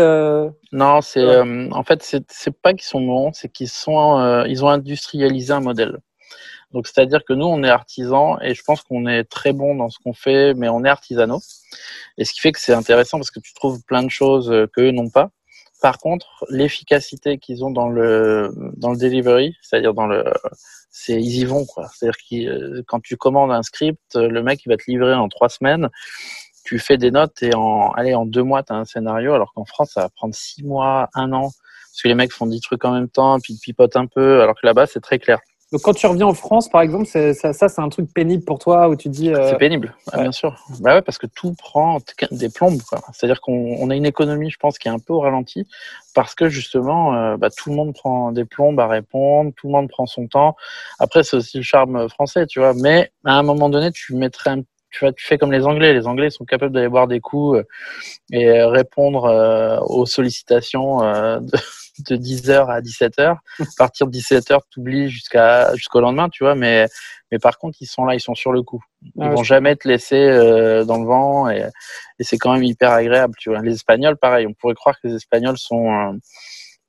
Non, 0.73 1.01
c'est 1.01 1.41
en 1.73 1.83
fait 1.85 2.03
c'est 2.29 2.61
pas 2.63 2.73
qu'ils 2.73 2.89
sont 2.89 3.01
bons, 3.01 3.33
c'est 3.33 3.49
qu'ils 3.49 3.69
sont 3.69 4.45
ils 4.47 4.65
ont 4.65 4.69
industrialisé 4.69 5.53
un 5.53 5.61
modèle. 5.61 5.99
Donc, 6.73 6.87
c'est-à-dire 6.87 7.25
que 7.25 7.33
nous, 7.33 7.47
on 7.47 7.63
est 7.65 7.69
artisans 7.69 8.39
et 8.43 8.55
je 8.55 8.63
pense 8.63 8.83
qu'on 8.83 9.07
est 9.07 9.25
très 9.25 9.53
bon 9.53 9.75
dans 9.75 9.89
ce 9.89 9.99
qu'on 9.99 10.13
fait, 10.13 10.53
mais 10.55 10.69
on 10.69 10.85
est 10.85 10.89
artisanaux. 10.89 11.41
Et 12.19 12.25
ce 12.25 12.33
qui 12.33 12.41
fait 12.41 12.53
que 12.53 12.61
c'est 12.61 12.75
intéressant 12.75 13.19
parce 13.19 13.31
que 13.31 13.41
tu 13.41 13.55
trouves 13.55 13.83
plein 13.85 14.03
de 14.03 14.11
choses 14.11 14.51
euh, 14.51 14.67
qu'eux 14.67 14.91
n'ont 14.91 15.09
pas. 15.09 15.31
Par 15.81 15.99
contre, 15.99 16.45
l'efficacité 16.49 17.39
qu'ils 17.39 17.65
ont 17.65 17.71
dans 17.71 17.89
le 17.89 18.53
dans 18.77 18.91
le 18.91 18.97
delivery, 18.97 19.57
c'est-à-dire 19.63 19.95
dans 19.95 20.07
le, 20.07 20.25
c'est 20.91 21.15
ils 21.15 21.39
y 21.39 21.45
vont 21.45 21.65
quoi. 21.67 21.87
C'est-à-dire 21.95 22.19
que 22.19 22.47
euh, 22.47 22.83
quand 22.87 23.01
tu 23.01 23.17
commandes 23.17 23.53
un 23.53 23.63
script, 23.63 24.17
le 24.17 24.43
mec 24.43 24.61
il 24.67 24.71
va 24.71 24.77
te 24.77 24.85
livrer 24.89 25.15
en 25.15 25.29
trois 25.29 25.49
semaines. 25.49 25.89
Tu 26.65 26.79
fais 26.79 26.99
des 26.99 27.11
notes 27.11 27.43
et 27.43 27.55
en 27.55 27.93
allez 27.93 28.15
en 28.15 28.27
deux 28.27 28.43
mois 28.43 28.63
tu 28.63 28.73
as 28.73 28.77
un 28.77 28.85
scénario, 28.85 29.35
alors 29.35 29.53
qu'en 29.55 29.65
France 29.65 29.93
ça 29.95 30.03
va 30.03 30.09
prendre 30.11 30.35
six 30.35 30.65
mois, 30.65 31.09
un 31.15 31.33
an, 31.33 31.43
parce 31.43 32.03
que 32.03 32.09
les 32.09 32.15
mecs 32.15 32.33
font 32.33 32.47
dix 32.47 32.61
trucs 32.61 32.85
en 32.85 32.93
même 32.93 33.09
temps, 33.09 33.39
puis 33.41 33.55
ils 33.55 33.59
pipotent 33.61 33.97
un 33.97 34.07
peu, 34.07 34.43
alors 34.43 34.55
que 34.61 34.67
là-bas 34.67 34.87
c'est 34.87 35.01
très 35.01 35.19
clair. 35.19 35.39
Donc 35.71 35.83
quand 35.83 35.93
tu 35.93 36.07
reviens 36.07 36.27
en 36.27 36.35
France, 36.35 36.71
par 36.71 36.81
exemple, 36.81 37.05
ça, 37.07 37.35
ça 37.35 37.69
c'est 37.69 37.81
un 37.81 37.91
truc 37.91 38.13
pénible 38.15 38.43
pour 38.43 38.59
toi 38.59 38.89
où 38.89 38.97
tu 38.97 39.11
dis. 39.11 39.31
Euh, 39.31 39.51
c'est 39.51 39.59
pénible, 39.59 39.95
bien 40.15 40.33
sûr. 40.33 40.57
Bah 40.81 40.95
ouais, 40.95 41.03
parce 41.03 41.19
que 41.19 41.27
tout 41.27 41.55
prend 41.55 41.99
des 42.31 42.49
plombes. 42.49 42.81
C'est-à-dire 43.13 43.43
qu'on 43.43 43.91
a 43.91 43.95
une 43.95 44.07
économie, 44.07 44.51
je 44.51 44.57
pense, 44.59 44.79
qui 44.79 44.89
est 44.89 44.91
un 44.91 44.99
peu 44.99 45.13
au 45.13 45.21
ralenti 45.21 45.67
parce 46.15 46.35
que 46.35 46.49
justement, 46.49 47.15
euh, 47.15 47.37
bah, 47.37 47.51
tout 47.51 47.69
le 47.69 47.77
monde 47.77 47.95
prend 47.95 48.33
des 48.33 48.47
plombes 48.47 48.81
à 48.81 48.87
répondre, 48.87 49.53
tout 49.57 49.67
le 49.67 49.73
monde 49.73 49.89
prend 49.89 50.07
son 50.07 50.27
temps. 50.27 50.57
Après, 50.99 51.23
c'est 51.23 51.37
aussi 51.37 51.59
le 51.59 51.63
charme 51.63 52.09
français, 52.09 52.47
tu 52.47 52.61
vois. 52.61 52.73
Mais 52.75 53.13
à 53.25 53.35
un 53.35 53.43
moment 53.43 53.69
donné, 53.69 53.93
tu 53.93 54.15
mettrais 54.15 54.51
un 54.51 54.63
tu, 54.91 55.01
vois, 55.01 55.13
tu 55.13 55.25
fais 55.27 55.39
comme 55.39 55.53
les 55.53 55.67
Anglais. 55.67 55.93
Les 55.93 56.07
Anglais 56.07 56.31
sont 56.31 56.45
capables 56.45 56.73
d'aller 56.73 56.89
boire 56.89 57.09
des 57.09 57.21
coups 57.21 57.59
euh, 57.59 57.65
et 58.33 58.63
répondre 58.63 59.83
aux 59.89 60.07
sollicitations 60.07 61.01
de, 61.41 61.51
de 62.07 62.17
10h 62.17 62.71
à 62.71 62.81
17h. 62.81 63.23
À 63.23 63.65
partir 63.77 64.07
de 64.07 64.13
17h, 64.13 64.61
tu 64.71 64.81
oublies 64.81 65.09
jusqu'à, 65.09 65.75
jusqu'au 65.75 66.01
lendemain, 66.01 66.29
tu 66.29 66.45
vois, 66.45 66.55
mais, 66.55 66.87
mais 67.31 67.39
par 67.39 67.59
contre, 67.59 67.79
ils 67.81 67.87
sont 67.87 68.05
là, 68.05 68.15
ils 68.15 68.21
sont 68.21 68.35
sur 68.35 68.53
le 68.53 68.63
coup. 68.63 68.83
Ils 69.03 69.23
ah, 69.23 69.31
vont 69.31 69.43
jamais 69.43 69.77
te 69.77 69.87
laisser 69.89 70.17
euh, 70.17 70.85
dans 70.85 70.99
le 70.99 71.07
vent 71.07 71.49
et, 71.51 71.69
et 72.19 72.25
c'est 72.25 72.39
quand 72.39 72.53
même 72.53 72.65
hyper 72.65 72.93
agréable, 72.93 73.35
tu 73.39 73.51
vois. 73.51 73.61
Les 73.61 73.75
Espagnols, 73.75 74.17
pareil, 74.17 74.47
on 74.47 74.55
pourrait 74.55 74.75
croire 74.75 74.97
que 75.01 75.09
les 75.09 75.15
Espagnols 75.15 75.59
sont, 75.59 75.91
euh, 75.93 76.13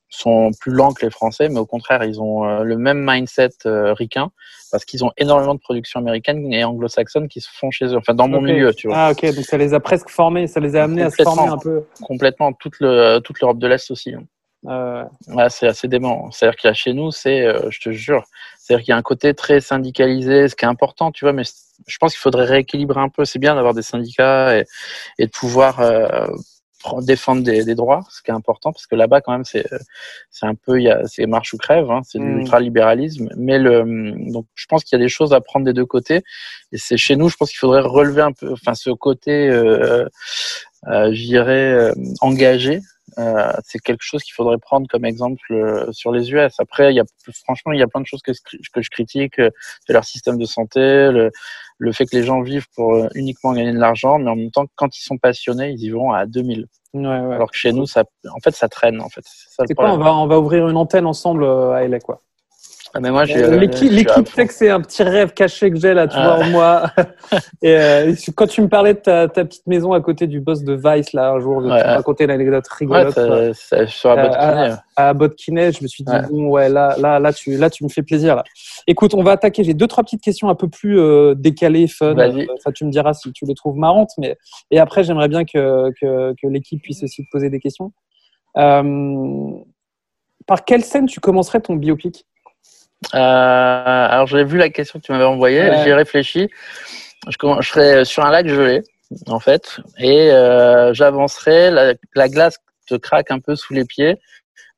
sont 0.09 0.51
plus 0.59 0.71
lents 0.71 0.93
que 0.93 1.05
les 1.05 1.11
Français, 1.11 1.49
mais 1.49 1.59
au 1.59 1.65
contraire, 1.65 2.03
ils 2.03 2.21
ont 2.21 2.45
euh, 2.45 2.63
le 2.63 2.77
même 2.77 3.03
mindset 3.05 3.49
ricain 3.65 4.31
parce 4.71 4.85
qu'ils 4.85 5.03
ont 5.03 5.11
énormément 5.17 5.55
de 5.55 5.59
production 5.59 5.99
américaine 5.99 6.51
et 6.53 6.63
anglo-saxonne 6.63 7.27
qui 7.27 7.41
se 7.41 7.49
font 7.51 7.71
chez 7.71 7.85
eux, 7.85 7.97
enfin 7.97 8.13
dans 8.13 8.27
mon 8.27 8.41
milieu, 8.41 8.73
tu 8.73 8.87
vois. 8.87 8.97
Ah 8.97 9.11
ok, 9.11 9.33
donc 9.35 9.45
ça 9.45 9.57
les 9.57 9.73
a 9.73 9.79
presque 9.79 10.09
formés, 10.09 10.47
ça 10.47 10.59
les 10.59 10.75
a 10.75 10.83
amenés 10.83 11.03
à 11.03 11.09
se 11.09 11.21
former 11.23 11.51
un 11.51 11.57
peu. 11.57 11.83
Complètement, 12.01 12.53
toute 12.53 12.79
le 12.79 13.19
toute 13.19 13.39
l'Europe 13.39 13.59
de 13.59 13.67
l'Est 13.67 13.91
aussi. 13.91 14.13
Euh, 14.67 15.03
ouais, 15.29 15.49
c'est 15.49 15.67
assez 15.67 15.87
dément. 15.87 16.31
C'est-à-dire 16.31 16.57
qu'il 16.57 16.67
y 16.67 16.71
a 16.71 16.73
chez 16.73 16.93
nous, 16.93 17.11
c'est, 17.11 17.45
euh, 17.45 17.69
je 17.69 17.79
te 17.79 17.91
jure, 17.91 18.25
c'est-à-dire 18.59 18.83
qu'il 18.83 18.91
y 18.91 18.93
a 18.93 18.97
un 18.97 19.01
côté 19.01 19.33
très 19.33 19.61
syndicalisé, 19.61 20.49
ce 20.49 20.55
qui 20.55 20.65
est 20.65 20.67
important, 20.67 21.11
tu 21.11 21.23
vois, 21.23 21.33
mais 21.33 21.43
je 21.87 21.97
pense 21.97 22.11
qu'il 22.11 22.19
faudrait 22.19 22.45
rééquilibrer 22.45 22.99
un 22.99 23.09
peu. 23.09 23.23
C'est 23.25 23.39
bien 23.39 23.55
d'avoir 23.55 23.73
des 23.73 23.81
syndicats 23.81 24.57
et, 24.57 24.65
et 25.17 25.27
de 25.27 25.31
pouvoir 25.31 25.79
euh, 25.79 26.27
défendre 27.01 27.43
des, 27.43 27.63
des, 27.63 27.75
droits, 27.75 28.01
ce 28.09 28.21
qui 28.21 28.31
est 28.31 28.33
important, 28.33 28.71
parce 28.71 28.87
que 28.87 28.95
là-bas, 28.95 29.21
quand 29.21 29.31
même, 29.31 29.45
c'est, 29.45 29.67
c'est 30.31 30.45
un 30.45 30.55
peu, 30.55 30.79
il 30.79 30.83
y 30.83 30.89
a, 30.89 31.05
c'est 31.07 31.25
marche 31.25 31.53
ou 31.53 31.57
crève, 31.57 31.89
hein, 31.91 32.01
c'est 32.05 32.19
mmh. 32.19 32.37
l'ultralibéralisme. 32.37 33.29
Mais 33.37 33.59
le, 33.59 33.83
donc, 34.31 34.45
je 34.55 34.65
pense 34.67 34.83
qu'il 34.83 34.97
y 34.97 35.01
a 35.01 35.03
des 35.03 35.09
choses 35.09 35.33
à 35.33 35.41
prendre 35.41 35.65
des 35.65 35.73
deux 35.73 35.85
côtés. 35.85 36.23
Et 36.71 36.77
c'est 36.77 36.97
chez 36.97 37.15
nous, 37.15 37.29
je 37.29 37.35
pense 37.35 37.49
qu'il 37.49 37.59
faudrait 37.59 37.81
relever 37.81 38.21
un 38.21 38.31
peu, 38.31 38.53
enfin, 38.53 38.73
ce 38.75 38.89
côté, 38.91 39.49
euh, 39.49 40.07
euh, 40.87 41.11
j'irais, 41.11 41.91
engagé 42.21 42.81
euh, 43.17 43.51
c'est 43.65 43.79
quelque 43.79 44.03
chose 44.03 44.23
qu'il 44.23 44.33
faudrait 44.33 44.57
prendre 44.57 44.87
comme 44.87 45.05
exemple 45.05 45.41
euh, 45.51 45.91
sur 45.91 46.11
les 46.11 46.31
US. 46.31 46.53
Après, 46.59 46.93
il 46.93 46.95
y 46.95 46.99
a, 46.99 47.05
franchement, 47.43 47.71
il 47.71 47.79
y 47.79 47.83
a 47.83 47.87
plein 47.87 48.01
de 48.01 48.05
choses 48.05 48.21
que, 48.21 48.31
que 48.73 48.81
je 48.81 48.89
critique. 48.89 49.39
Euh, 49.39 49.49
c'est 49.85 49.93
leur 49.93 50.05
système 50.05 50.37
de 50.37 50.45
santé, 50.45 50.79
le, 50.79 51.31
le, 51.79 51.91
fait 51.91 52.05
que 52.05 52.15
les 52.15 52.23
gens 52.23 52.41
vivent 52.41 52.67
pour 52.75 53.07
uniquement 53.15 53.53
gagner 53.53 53.73
de 53.73 53.79
l'argent, 53.79 54.19
mais 54.19 54.29
en 54.29 54.35
même 54.35 54.51
temps, 54.51 54.65
quand 54.75 54.95
ils 54.97 55.01
sont 55.01 55.17
passionnés, 55.17 55.71
ils 55.71 55.83
y 55.83 55.89
vont 55.89 56.11
à 56.11 56.25
2000. 56.25 56.67
Ouais, 56.93 57.01
ouais. 57.03 57.35
Alors 57.35 57.51
que 57.51 57.57
chez 57.57 57.71
nous, 57.71 57.85
ça, 57.85 58.03
en 58.31 58.39
fait, 58.43 58.55
ça 58.55 58.67
traîne. 58.67 59.01
En 59.01 59.09
fait, 59.09 59.23
c'est 59.23 59.73
quoi 59.73 59.91
on 59.91 59.97
va, 59.97 60.13
on 60.15 60.27
va 60.27 60.39
ouvrir 60.39 60.67
une 60.67 60.77
antenne 60.77 61.05
ensemble 61.05 61.45
à 61.45 61.87
LA, 61.87 61.99
quoi. 61.99 62.21
Ah, 62.93 62.99
mais 62.99 63.11
moi, 63.11 63.25
L'équipe, 63.25 64.27
sait 64.27 64.47
que 64.47 64.53
c'est 64.53 64.69
un 64.71 64.81
petit 64.81 65.03
rêve 65.03 65.31
caché 65.33 65.69
que 65.69 65.77
j'ai 65.77 65.93
là, 65.93 66.07
tu 66.07 66.15
Ah. 66.17 66.35
vois, 66.37 66.45
en 66.45 66.49
moi. 66.49 66.83
et 67.61 67.75
euh, 67.77 68.13
quand 68.35 68.47
tu 68.47 68.61
me 68.63 68.67
parlais 68.67 68.95
de 68.95 68.99
ta, 68.99 69.27
ta 69.27 69.45
petite 69.45 69.67
maison 69.67 69.93
à 69.93 70.01
côté 70.01 70.25
du 70.25 70.39
boss 70.39 70.63
de 70.63 70.73
Vice, 70.73 71.13
là, 71.13 71.29
un 71.31 71.39
jour, 71.39 71.61
tu 71.61 71.67
Ouais, 71.67 71.73
me 71.73 71.75
ouais. 71.75 71.81
racontais 71.83 72.25
l'anecdote 72.25 72.65
Ouais, 72.71 72.77
rigolote. 72.79 73.13
ça, 73.13 73.53
ça, 73.53 73.87
sur 73.87 74.15
la 74.15 74.25
Euh, 74.71 74.75
ah, 74.95 75.09
à 75.09 75.13
Botkinet, 75.13 75.71
je 75.71 75.83
me 75.83 75.87
suis 75.87 76.03
dit, 76.03 76.11
Ouais. 76.11 76.21
bon, 76.29 76.47
ouais, 76.49 76.67
là, 76.69 76.95
là, 76.99 77.19
là, 77.19 77.31
tu, 77.31 77.55
là, 77.57 77.69
tu 77.69 77.83
me 77.83 77.89
fais 77.89 78.01
plaisir. 78.01 78.35
Là. 78.35 78.43
Écoute, 78.87 79.13
on 79.13 79.21
va 79.21 79.33
attaquer. 79.33 79.63
J'ai 79.63 79.75
deux, 79.75 79.87
trois 79.87 80.03
petites 80.03 80.21
questions 80.23 80.49
un 80.49 80.55
peu 80.55 80.67
plus 80.67 80.99
euh, 80.99 81.35
décalées, 81.35 81.87
fun. 81.87 82.15
Ça, 82.63 82.71
tu 82.71 82.85
me 82.85 82.91
diras 82.91 83.13
si 83.13 83.31
tu 83.33 83.45
les 83.45 83.53
trouves 83.53 83.77
marrantes. 83.77 84.11
Mais... 84.17 84.35
Et 84.71 84.79
après, 84.79 85.03
j'aimerais 85.03 85.27
bien 85.27 85.45
que, 85.45 85.91
que, 86.01 86.33
que 86.41 86.47
l'équipe 86.47 86.81
puisse 86.81 87.03
aussi 87.03 87.23
te 87.23 87.27
poser 87.31 87.49
des 87.51 87.59
questions. 87.59 87.91
Par 90.47 90.65
quelle 90.65 90.83
scène 90.83 91.05
tu 91.05 91.19
commencerais 91.19 91.59
ton 91.61 91.75
biopic? 91.75 92.25
Alors, 93.11 94.27
j'ai 94.27 94.43
vu 94.43 94.57
la 94.57 94.69
question 94.69 94.99
que 94.99 95.05
tu 95.05 95.11
m'avais 95.11 95.23
envoyée, 95.25 95.61
Ouais. 95.69 95.83
j'y 95.83 95.89
ai 95.89 95.93
réfléchi. 95.93 96.49
Je, 97.27 97.33
serais 97.61 98.05
sur 98.05 98.25
un 98.25 98.31
lac 98.31 98.47
gelé, 98.47 98.81
en 99.27 99.39
fait, 99.39 99.79
et 99.97 100.31
euh, 100.31 100.93
j'avancerai. 100.93 101.71
La, 101.71 101.93
la 102.15 102.29
glace 102.29 102.57
te 102.87 102.95
craque 102.95 103.31
un 103.31 103.39
peu 103.39 103.55
sous 103.55 103.73
les 103.73 103.85
pieds, 103.85 104.17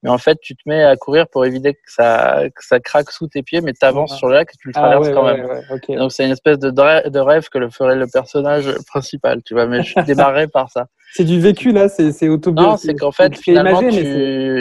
mais 0.04 0.10
en 0.10 0.18
fait, 0.18 0.40
tu 0.42 0.56
te 0.56 0.62
mets 0.66 0.84
à 0.84 0.96
courir 0.98 1.28
pour 1.28 1.46
éviter 1.46 1.74
que 1.74 1.80
ça, 1.86 2.44
que 2.56 2.66
ça 2.66 2.80
craque 2.80 3.12
sous 3.12 3.28
tes 3.28 3.44
pieds, 3.44 3.62
mais 3.62 3.74
tu 3.74 3.86
avances 3.86 4.18
sur 4.18 4.28
le 4.28 4.36
lac 4.36 4.50
et 4.54 4.58
tu 4.58 4.70
le 4.70 4.74
Ah, 4.76 4.80
traverses 4.80 5.08
ouais, 5.08 5.14
quand 5.14 5.26
ouais, 5.26 5.38
même. 5.38 5.46
ouais. 5.46 5.96
Donc, 5.98 6.12
c'est 6.12 6.26
une 6.26 6.32
espèce 6.32 6.58
de, 6.58 7.20
rêve 7.20 7.50
que 7.50 7.60
le 7.60 7.70
ferait 7.70 7.96
le 7.96 8.08
personnage 8.08 8.74
principal, 8.88 9.44
tu 9.44 9.54
vois, 9.54 9.68
mais 9.68 9.84
je 9.84 9.94
démarrerai 10.06 10.48
par 10.48 10.72
ça. 10.72 10.88
C'est 11.13 11.26
du 11.26 11.39
vécu, 11.39 11.71
là 11.71 11.89
C'est 11.89 12.12
c'est 12.12 12.28
Non, 12.28 12.34
autobiographique. 12.34 12.86
c'est 12.86 12.95
qu'en 12.95 13.12
fait, 13.12 13.36
C'est 13.36 13.41
finalement, 13.41 13.80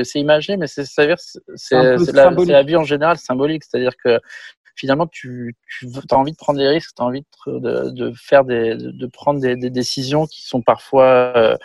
c'est- 0.05 0.19
imagé, 0.21 0.57
mais 0.57 0.67
c'est 0.67 0.85
la, 2.13 2.31
la 2.31 2.63
vie 2.63 2.77
en 2.77 2.85
général 2.85 3.19
symbolique. 3.19 3.63
C'est-à-dire 3.65 3.93
que 4.03 4.19
finalement, 4.75 5.07
tu, 5.07 5.55
tu 5.69 5.87
as 6.11 6.17
envie 6.17 6.33
de 6.33 6.37
prendre 6.37 6.59
des 6.59 6.67
risques, 6.69 6.93
tu 6.97 7.03
as 7.03 7.05
envie 7.05 7.23
de, 7.47 8.13
faire 8.17 8.45
des, 8.45 8.75
de 8.77 9.07
prendre 9.07 9.39
des, 9.41 9.55
des 9.55 9.71
décisions 9.71 10.27
qui 10.27 10.43
sont 10.47 10.63
parfois 10.63 11.33
euh, 11.37 11.57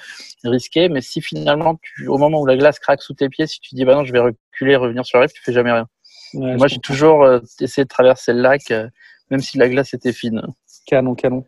risquées. 0.44 0.90
Mais 0.90 1.02
si 1.02 1.22
finalement, 1.22 1.80
tu, 1.82 2.08
au 2.08 2.18
moment 2.18 2.42
où 2.42 2.46
la 2.46 2.58
glace 2.58 2.78
craque 2.80 3.02
sous 3.02 3.14
tes 3.14 3.30
pieds, 3.30 3.48
si 3.48 3.60
tu 3.62 3.74
dis 3.76 3.86
bah 3.86 3.96
non, 3.96 4.04
je 4.04 4.12
vais 4.12 4.20
reculer, 4.20 4.76
revenir 4.76 5.06
sur 5.06 5.18
le 5.18 5.24
rive, 5.24 5.32
tu 5.34 5.42
fais 5.42 5.54
jamais 5.54 5.72
rien. 5.72 5.88
Ouais, 6.34 6.58
moi, 6.58 6.68
j'ai 6.68 6.80
toujours 6.80 7.24
euh, 7.24 7.40
essayé 7.62 7.86
de 7.86 7.90
traverser 7.90 8.34
le 8.34 8.42
lac, 8.42 8.70
euh, 8.72 8.88
même 9.32 9.40
si 9.40 9.58
la 9.58 9.70
glace 9.70 9.94
était 9.94 10.14
fine. 10.14 10.42
Canon, 10.86 11.16
canon. 11.16 11.46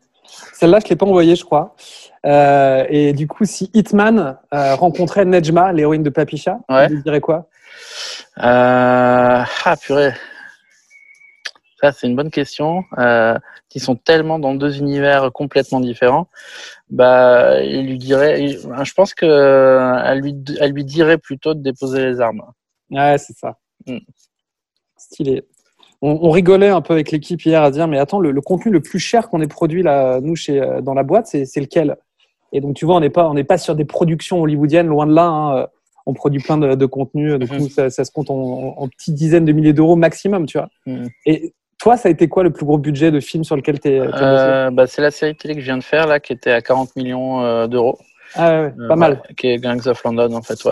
Celle-là, 0.53 0.79
je 0.79 0.85
ne 0.85 0.89
l'ai 0.89 0.95
pas 0.95 1.05
envoyée, 1.05 1.35
je 1.35 1.45
crois. 1.45 1.75
Euh, 2.25 2.85
et 2.89 3.13
du 3.13 3.27
coup, 3.27 3.45
si 3.45 3.69
Hitman 3.73 4.37
euh, 4.53 4.75
rencontrait 4.75 5.25
Nejma, 5.25 5.71
l'héroïne 5.73 6.03
de 6.03 6.09
Papicha, 6.09 6.59
Ouais. 6.69 6.87
tu 6.87 6.95
lui 6.95 7.03
dirais 7.03 7.21
quoi? 7.21 7.47
Euh, 8.39 9.43
ah 9.65 9.75
purée. 9.81 10.13
Ça, 11.81 11.91
c'est 11.91 12.07
une 12.07 12.15
bonne 12.15 12.31
question. 12.31 12.83
Qui 13.69 13.79
sont 13.79 13.95
tellement 13.95 14.39
dans 14.39 14.55
deux 14.55 14.77
univers 14.79 15.31
complètement 15.33 15.79
différents. 15.79 16.27
Bah, 16.89 17.61
il 17.61 17.85
lui 17.87 17.97
dirait. 17.97 18.41
il- 18.43 18.59
je 18.59 18.93
pense 18.93 19.13
que 19.13 19.25
elle 20.05 20.19
lui, 20.19 20.35
elle 20.59 20.71
lui 20.71 20.85
dirait 20.85 21.17
plutôt 21.17 21.53
de 21.53 21.61
déposer 21.61 22.03
les 22.05 22.21
armes. 22.21 22.43
Ouais, 22.89 23.17
c'est 23.17 23.37
ça. 23.37 23.57
Mm. 23.85 23.97
Stylé. 24.97 25.43
On, 26.01 26.19
on 26.21 26.29
rigolait 26.29 26.69
un 26.69 26.81
peu 26.81 26.93
avec 26.93 27.11
l'équipe 27.11 27.41
hier 27.43 27.63
à 27.63 27.71
dire, 27.71 27.87
mais 27.87 27.97
attends, 27.97 28.19
le, 28.19 28.31
le 28.31 28.41
contenu 28.41 28.71
le 28.71 28.81
plus 28.81 28.99
cher 28.99 29.29
qu'on 29.29 29.41
ait 29.41 29.47
produit 29.47 29.81
là, 29.83 30.19
nous, 30.21 30.35
chez, 30.35 30.61
euh, 30.61 30.81
dans 30.81 30.93
la 30.93 31.03
boîte, 31.03 31.27
c'est 31.27 31.45
c'est 31.45 31.59
lequel? 31.59 31.95
Et 32.53 32.61
donc, 32.61 32.75
tu 32.75 32.85
vois, 32.85 32.95
on 32.95 32.99
n'est 32.99 33.09
pas, 33.09 33.27
on 33.29 33.43
pas 33.43 33.57
sur 33.57 33.75
des 33.75 33.85
productions 33.85 34.41
hollywoodiennes, 34.41 34.87
loin 34.87 35.05
de 35.07 35.13
là. 35.13 35.25
hein. 35.27 35.67
On 36.05 36.13
produit 36.13 36.39
plein 36.41 36.57
de, 36.57 36.75
de 36.75 36.85
contenus. 36.85 37.37
Du 37.37 37.51
Mhm. 37.51 37.59
coup, 37.59 37.67
ça, 37.69 37.89
ça 37.89 38.05
se 38.05 38.11
compte 38.11 38.29
en, 38.29 38.35
en- 38.35 38.75
en 38.77 38.87
petites 38.87 39.15
dizaines 39.15 39.43
de 39.43 39.51
milliers 39.51 39.73
d'euros 39.73 39.97
maximum, 39.97 40.45
tu 40.45 40.57
vois. 40.57 40.69
Mhm. 40.85 41.09
Et 41.25 41.53
toi, 41.79 41.97
ça 41.97 42.07
a 42.07 42.11
été 42.11 42.29
quoi 42.29 42.43
le 42.43 42.51
plus 42.51 42.65
gros 42.65 42.77
budget 42.77 43.11
de 43.11 43.19
film 43.19 43.43
sur 43.43 43.55
lequel 43.57 43.79
tu 43.81 43.89
es, 43.89 43.99
Euh, 43.99 44.71
bah, 44.71 44.87
c'est 44.87 45.01
la 45.01 45.11
série 45.11 45.35
télé 45.35 45.55
que 45.55 45.59
je 45.59 45.65
viens 45.65 45.77
de 45.77 45.83
faire 45.83 46.07
là, 46.07 46.19
qui 46.21 46.31
était 46.31 46.51
à 46.51 46.61
40 46.61 46.95
millions 46.95 47.41
euh, 47.43 47.67
d'euros. 47.67 47.97
Ah 48.35 48.49
ouais, 48.51 48.65
ouais, 48.67 48.73
Euh, 48.79 48.87
pas 48.87 48.95
mal. 48.95 49.21
qui 49.35 49.47
est 49.47 49.57
Gangs 49.57 49.85
of 49.87 50.01
London 50.05 50.33
en 50.33 50.41
fait. 50.41 50.63
Ouais. 50.63 50.71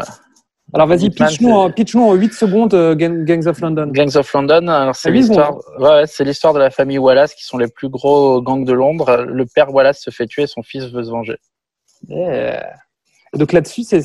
Alors 0.76 0.88
vas-y, 0.88 1.10
pitch-nous 1.10 1.48
c'est- 1.48 1.54
en, 1.54 1.72
pitch-nous 1.72 2.04
en 2.04 2.14
8 2.14 2.34
secondes 2.34 2.74
euh, 2.74 2.96
Gang- 2.96 3.24
Gangs 3.24 3.48
of 3.48 3.60
London. 3.62 3.88
Gangs 3.92 4.16
of 4.18 4.32
London, 4.34 4.68
alors 4.68 4.96
c'est 4.96 5.10
l'histoire, 5.10 5.56
ouais, 5.80 6.04
l'histoire 6.20 6.54
de 6.54 6.60
la 6.60 6.70
famille 6.70 6.98
Wallace 6.98 7.34
qui 7.34 7.44
sont 7.46 7.58
les 7.58 7.68
plus 7.68 7.88
gros 7.90 8.42
gangs 8.42 8.66
de 8.66 8.74
Londres. 8.74 9.24
Le 9.28 9.46
père 9.46 9.74
Wallace 9.74 10.02
se 10.02 10.10
fait 10.12 10.26
tuer, 10.28 10.48
son 10.48 10.62
fils 10.64 10.84
veut 10.92 11.04
se 11.04 11.10
venger. 11.10 11.38
Yeah. 12.10 12.74
Donc 13.34 13.52
là-dessus, 13.52 13.84
c'est 13.84 14.02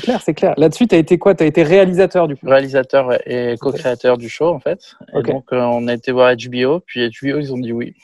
clair, 0.00 0.20
c'est 0.24 0.34
clair. 0.34 0.54
Là-dessus, 0.56 0.88
tu 0.88 0.94
as 0.94 0.98
été 0.98 1.18
quoi? 1.18 1.34
Tu 1.34 1.44
as 1.44 1.46
été 1.46 1.62
réalisateur 1.62 2.26
du 2.28 2.36
coup? 2.36 2.46
réalisateur 2.48 3.12
et 3.28 3.56
co-créateur 3.60 4.16
du 4.18 4.28
show 4.28 4.46
en 4.48 4.58
fait. 4.60 4.80
Et 5.14 5.22
donc 5.32 5.52
euh, 5.52 5.60
on 5.60 5.86
a 5.88 5.92
été 5.94 6.10
voir 6.12 6.34
HBO, 6.34 6.80
puis 6.86 7.08
HBO 7.08 7.38
ils 7.38 7.52
ont 7.52 7.58
dit 7.58 7.72
oui. 7.72 7.94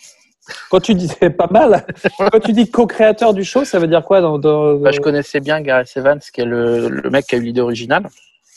Quand 0.71 0.81
tu 0.81 0.95
dis 0.95 1.09
c'est 1.09 1.31
pas 1.31 1.49
mal, 1.51 1.87
quand 2.33 2.41
tu 2.41 2.53
dis 2.53 2.71
co-créateur 2.71 3.35
du 3.35 3.45
show, 3.45 3.65
ça 3.65 3.79
veut 3.79 3.87
dire 3.87 4.05
quoi 4.05 4.21
dans, 4.21 4.39
Bah, 4.75 4.91
je 4.91 5.01
connaissais 5.01 5.41
bien 5.41 5.61
Gareth 5.61 5.97
Evans, 5.97 6.21
qui 6.33 6.41
est 6.41 6.45
le 6.45 7.11
mec 7.11 7.27
qui 7.27 7.35
a 7.35 7.39
eu 7.39 7.43
l'idée 7.43 7.61
originale. 7.61 8.09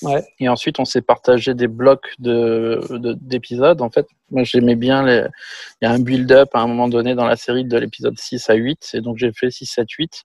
Ouais. 0.03 0.23
Et 0.39 0.49
ensuite 0.49 0.79
on 0.79 0.85
s'est 0.85 1.01
partagé 1.01 1.53
des 1.53 1.67
blocs 1.67 2.13
de 2.19 2.79
de- 2.89 3.13
d'épisodes. 3.13 3.81
En 3.81 3.89
fait, 3.89 4.07
moi 4.31 4.43
j'aimais 4.43 4.75
bien 4.75 5.03
les. 5.05 5.25
Il 5.81 5.85
y 5.85 5.87
a 5.87 5.91
un 5.91 5.99
build-up 5.99 6.49
à 6.53 6.59
un 6.61 6.67
moment 6.67 6.87
donné 6.87 7.13
dans 7.15 7.25
la 7.25 7.35
série 7.35 7.65
de 7.65 7.77
l'épisode 7.77 8.17
6 8.17 8.49
à 8.49 8.55
8, 8.55 8.91
et 8.95 9.01
donc 9.01 9.17
j'ai 9.17 9.31
fait 9.31 9.51
6, 9.51 9.65
7, 9.67 9.89
8. 9.91 10.23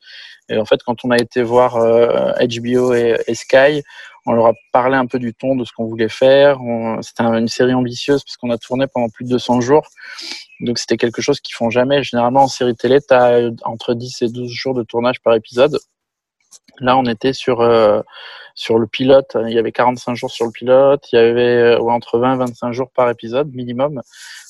Et 0.48 0.56
en 0.58 0.64
fait, 0.64 0.82
quand 0.82 1.04
on 1.04 1.10
a 1.10 1.18
été 1.18 1.42
voir 1.42 1.76
euh, 1.76 2.32
HBO 2.48 2.94
et, 2.94 3.16
et 3.26 3.34
Sky, 3.34 3.82
on 4.24 4.32
leur 4.32 4.46
a 4.46 4.52
parlé 4.72 4.96
un 4.96 5.06
peu 5.06 5.18
du 5.18 5.34
ton 5.34 5.56
de 5.56 5.64
ce 5.64 5.72
qu'on 5.72 5.84
voulait 5.86 6.08
faire. 6.08 6.58
C'était 7.02 7.22
un- 7.22 7.34
une 7.38 7.48
série 7.48 7.74
ambitieuse 7.74 8.24
parce 8.24 8.36
qu'on 8.36 8.50
a 8.50 8.58
tourné 8.58 8.86
pendant 8.86 9.08
plus 9.08 9.24
de 9.24 9.30
200 9.30 9.60
jours. 9.60 9.86
Donc 10.60 10.78
c'était 10.78 10.96
quelque 10.96 11.20
chose 11.20 11.40
qu'ils 11.40 11.54
font 11.54 11.68
jamais. 11.70 12.02
Généralement 12.02 12.44
en 12.44 12.48
série 12.48 12.74
télé, 12.74 13.00
tu 13.06 13.12
as 13.14 13.50
entre 13.64 13.92
10 13.94 14.22
et 14.22 14.28
12 14.28 14.50
jours 14.50 14.74
de 14.74 14.82
tournage 14.84 15.20
par 15.20 15.34
épisode. 15.34 15.78
Là, 16.80 16.96
on 16.96 17.04
était 17.06 17.32
sur 17.32 17.60
euh, 17.60 18.00
sur 18.56 18.78
le 18.78 18.88
pilote. 18.88 19.36
Il 19.46 19.52
y 19.52 19.58
avait 19.58 19.70
45 19.70 20.16
jours 20.16 20.30
sur 20.30 20.46
le 20.46 20.50
pilote. 20.50 21.06
Il 21.12 21.16
y 21.16 21.18
avait 21.18 21.76
euh, 21.76 21.78
ouais, 21.78 21.92
entre 21.92 22.18
20 22.18 22.34
et 22.34 22.38
25 22.38 22.72
jours 22.72 22.90
par 22.90 23.08
épisode 23.08 23.54
minimum, 23.54 24.02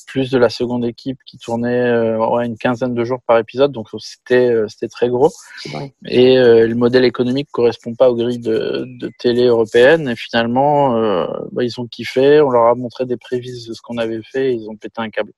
plus 0.06 0.30
de 0.30 0.38
la 0.38 0.48
seconde 0.48 0.84
équipe 0.84 1.18
qui 1.26 1.36
tournait 1.38 1.68
euh, 1.90 2.16
ouais, 2.18 2.46
une 2.46 2.56
quinzaine 2.56 2.94
de 2.94 3.04
jours 3.04 3.18
par 3.26 3.38
épisode. 3.38 3.72
Donc 3.72 3.88
c'était 3.98 4.50
euh, 4.50 4.66
c'était 4.68 4.88
très 4.88 5.08
gros. 5.08 5.32
Et 6.06 6.38
euh, 6.38 6.66
le 6.66 6.74
modèle 6.74 7.04
économique 7.04 7.48
correspond 7.52 7.94
pas 7.94 8.10
aux 8.10 8.14
grilles 8.16 8.38
de, 8.38 8.84
de 9.00 9.10
télé 9.18 9.44
européennes. 9.46 10.08
Et 10.08 10.16
finalement, 10.16 10.96
euh, 10.96 11.26
bah, 11.52 11.64
ils 11.64 11.80
ont 11.80 11.86
kiffé. 11.86 12.40
On 12.40 12.50
leur 12.50 12.66
a 12.66 12.74
montré 12.74 13.04
des 13.04 13.16
prévises 13.16 13.66
de 13.66 13.74
ce 13.74 13.80
qu'on 13.82 13.98
avait 13.98 14.20
fait. 14.32 14.52
Et 14.52 14.54
ils 14.54 14.68
ont 14.68 14.76
pété 14.76 14.94
un 15.00 15.10
câble. 15.10 15.32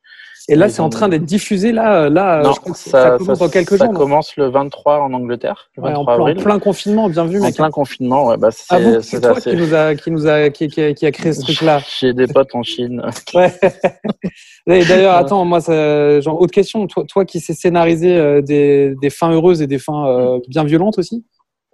Et 0.50 0.54
là, 0.54 0.70
c'est 0.70 0.80
en 0.80 0.88
train 0.88 1.10
d'être 1.10 1.24
diffusé 1.26 1.72
là. 1.72 2.08
Là, 2.08 2.40
non, 2.42 2.52
je 2.54 2.60
crois 2.60 2.72
que 2.72 2.78
ça, 2.78 3.16
commence 3.18 3.38
dans 3.38 3.50
quelques 3.50 3.76
ça 3.76 3.84
jours. 3.84 3.92
non 3.92 3.98
commence 3.98 4.34
le 4.36 4.48
23 4.48 5.00
en 5.00 5.12
Angleterre, 5.12 5.68
le 5.76 5.82
Ouais, 5.82 5.90
en, 5.90 6.04
23 6.04 6.14
plein, 6.14 6.22
en 6.24 6.26
avril. 6.28 6.42
plein 6.44 6.58
confinement, 6.58 7.08
bien 7.10 7.26
vu, 7.26 7.38
En 7.38 7.42
mec. 7.44 7.54
plein 7.56 7.70
confinement, 7.70 8.26
ouais, 8.28 8.38
bah, 8.38 8.48
c'est 8.50 8.64
c'est 8.78 9.02
c'est 9.02 9.20
toi 9.20 9.36
assez- 9.36 9.50
qui 9.50 9.56
nous 9.56 9.74
a, 9.74 9.94
qui 9.94 10.10
nous 10.10 10.26
a, 10.26 10.48
qui, 10.48 10.68
qui 10.68 10.80
a, 10.80 10.94
qui 10.94 11.04
a 11.04 11.12
créé 11.12 11.34
ce 11.34 11.42
truc-là. 11.42 11.82
J'ai 12.00 12.14
des 12.14 12.26
potes 12.28 12.54
en 12.54 12.62
Chine. 12.62 13.02
Ouais. 13.34 13.52
Et 14.68 14.84
d'ailleurs, 14.84 15.14
attends, 15.16 15.44
moi, 15.44 15.60
ça, 15.60 16.20
genre, 16.20 16.40
autre 16.40 16.52
question. 16.52 16.86
Toi, 16.86 17.04
toi 17.08 17.24
qui 17.24 17.40
sais 17.40 17.54
scénariser 17.54 18.16
euh, 18.16 18.42
des, 18.42 18.94
des 19.00 19.10
fins 19.10 19.30
heureuses 19.32 19.62
et 19.62 19.66
des 19.66 19.78
fins 19.78 20.06
euh, 20.08 20.38
bien 20.48 20.64
violentes 20.64 20.98
aussi, 20.98 21.24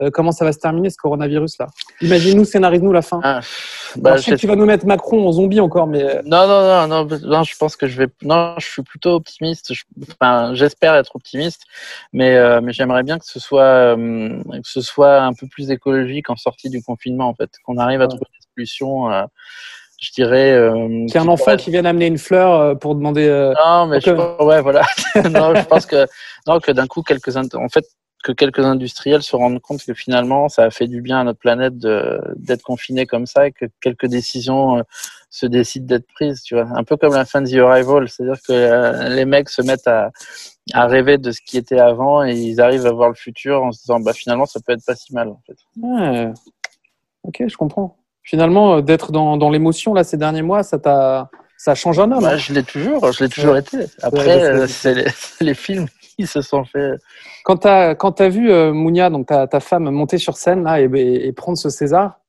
euh, 0.03 0.11
comment 0.13 0.33
ça 0.33 0.45
va 0.45 0.53
se 0.53 0.59
terminer 0.59 0.91
ce 0.91 0.97
coronavirus 0.97 1.59
là? 1.59 1.67
Imagine-nous, 2.01 2.45
scénarise-nous 2.45 2.93
la 2.93 3.03
fin. 3.03 3.21
Ah, 3.23 3.29
Alors, 3.31 3.43
bah, 3.99 4.17
je 4.17 4.23
sais 4.23 4.31
que 4.33 4.37
tu 4.37 4.49
vas 4.49 4.57
nous 4.57 4.65
mettre 4.67 4.87
Macron 4.87 5.25
en 5.29 5.31
zombie 5.31 5.61
encore, 5.61 5.87
mais 5.87 6.03
Non, 6.25 6.49
non, 6.49 6.89
non, 6.89 7.05
non, 7.07 7.19
non, 7.23 7.43
je 7.45 7.57
pense 7.57 7.77
que 7.77 7.87
je 7.87 7.99
vais. 7.99 8.09
Non, 8.23 8.55
je 8.59 8.67
suis 8.67 8.83
plutôt 8.83 9.11
optimiste. 9.11 9.73
Je- 9.73 9.85
Enfin, 10.21 10.53
j'espère 10.55 10.95
être 10.97 11.15
optimiste, 11.15 11.63
mais 12.13 12.37
mais, 12.39 12.61
mais 12.61 12.73
j'aimerais 12.73 13.05
bien 13.05 13.19
que 13.21 13.25
ce 13.27 13.39
soit 13.39 13.63
euh, 13.97 14.43
que 14.53 14.69
ce 14.69 14.81
soit 14.81 15.21
un 15.21 15.33
peu 15.33 15.47
plus 15.47 15.71
écologique 15.71 16.29
en 16.29 16.37
sortie 16.37 16.71
du 16.71 16.83
confinement, 16.83 17.29
en 17.29 17.35
fait, 17.35 17.51
qu'on 17.65 17.77
arrive 17.79 18.01
à 18.01 18.05
Ouais. 18.05 18.09
trouver 18.09 18.27
des 18.33 18.47
solutions. 18.57 19.09
Je 20.05 20.13
dirais. 20.13 20.53
Euh, 20.53 21.07
a 21.15 21.21
un 21.21 21.29
enfant 21.29 21.57
qui 21.57 21.71
vient 21.71 21.85
amener 21.85 22.07
une 22.07 22.19
fleur 22.19 22.61
euh, 22.61 22.75
pour 22.75 22.95
demander. 22.95 23.27
euh, 23.27 23.55
Non, 23.65 23.87
mais 23.87 24.01
je 24.01 24.11
pense, 24.11 24.41
ouais, 24.43 24.61
voilà. 24.61 24.83
non, 25.17 25.55
je 25.55 25.65
pense 25.65 25.87
que 25.87 26.07
non, 26.47 26.61
que 26.61 26.73
d'un 26.73 26.87
coup, 26.87 27.03
quelques 27.03 27.37
en 27.37 27.69
fait, 27.69 27.85
que 28.23 28.33
quelques 28.33 28.61
industriels 28.65 29.23
se 29.23 29.37
rendent 29.37 29.61
compte 29.61 29.85
que 29.85 29.95
finalement, 29.95 30.49
ça 30.49 30.65
a 30.65 30.71
fait 30.71 30.87
du 30.87 31.01
bien 31.01 31.21
à 31.21 31.25
notre 31.25 31.39
planète 31.39 31.77
d'être 31.79 32.63
confiné 32.63 33.07
comme 33.07 33.27
ça 33.27 33.47
et 33.47 33.53
que 33.53 33.67
quelques 33.81 34.07
décisions 34.07 34.79
euh, 34.79 34.83
se 35.31 35.47
décident 35.47 35.87
d'être 35.87 36.07
prises. 36.15 36.43
Tu 36.43 36.55
vois, 36.55 36.69
un 36.75 36.85
peu 36.85 36.97
comme 36.97 37.15
la 37.15 37.25
fin 37.25 37.43
de 37.43 37.49
The 37.51 37.59
Arrival, 37.59 38.09
c'est-à-dire 38.09 38.41
que 38.47 39.09
les 39.09 39.25
mecs 39.25 39.49
se 39.49 39.63
mettent 39.63 39.89
à 39.89 40.11
à 40.73 40.87
rêver 40.87 41.19
de 41.19 41.31
ce 41.31 41.41
qui 41.45 41.59
était 41.59 41.79
avant 41.79 42.25
et 42.25 42.33
ils 42.33 42.59
arrivent 42.59 42.87
à 42.87 42.93
voir 42.93 43.11
le 43.11 43.15
futur 43.15 43.63
en 43.63 43.71
se 43.71 43.81
disant 43.81 44.01
bah 44.01 44.15
finalement 44.15 44.47
ça 44.47 44.61
peut 44.67 44.73
être 44.73 44.85
pas 44.87 44.97
si 44.97 45.13
mal 45.13 45.29
en 45.29 45.39
fait. 45.47 45.57
ouais. 45.83 46.33
Ok, 47.23 47.43
je 47.47 47.57
comprends. 47.57 47.99
Finalement, 48.25 48.77
euh, 48.77 48.81
d'être 48.81 49.13
dans, 49.13 49.37
dans 49.37 49.51
l'émotion 49.51 49.95
là 49.95 50.03
ces 50.03 50.17
derniers 50.17 50.43
mois, 50.43 50.63
ça 50.63 50.79
t'a, 50.79 51.31
ça 51.59 51.75
change 51.75 51.99
un 52.01 52.11
homme. 52.11 52.23
Bah, 52.23 52.31
hein. 52.33 52.37
je 52.37 52.53
l'ai 52.55 52.63
toujours, 52.63 53.13
je 53.13 53.23
l'ai 53.23 53.31
toujours 53.31 53.53
Ouais. 53.53 53.61
été. 53.61 53.85
Après, 54.03 54.43
euh, 54.43 54.67
c'est- 54.67 55.07
les, 55.41 55.55
films 55.55 55.87
qui 56.17 56.27
se 56.27 56.41
sont 56.41 56.65
fait. 56.65 56.93
Quand 57.45 57.59
tu 57.59 57.69
as, 57.69 57.95
quand 57.95 58.21
as 58.21 58.29
vu 58.31 58.51
euh, 58.51 58.73
Mounia, 58.73 59.11
donc 59.11 59.27
ta, 59.27 59.47
ta 59.47 59.61
femme, 59.61 59.91
monter 59.91 60.19
sur 60.19 60.37
scène 60.37 60.65
là, 60.65 60.81
et, 60.81 61.33
prendre 61.33 61.59
ce 61.59 61.69
César, 61.69 62.21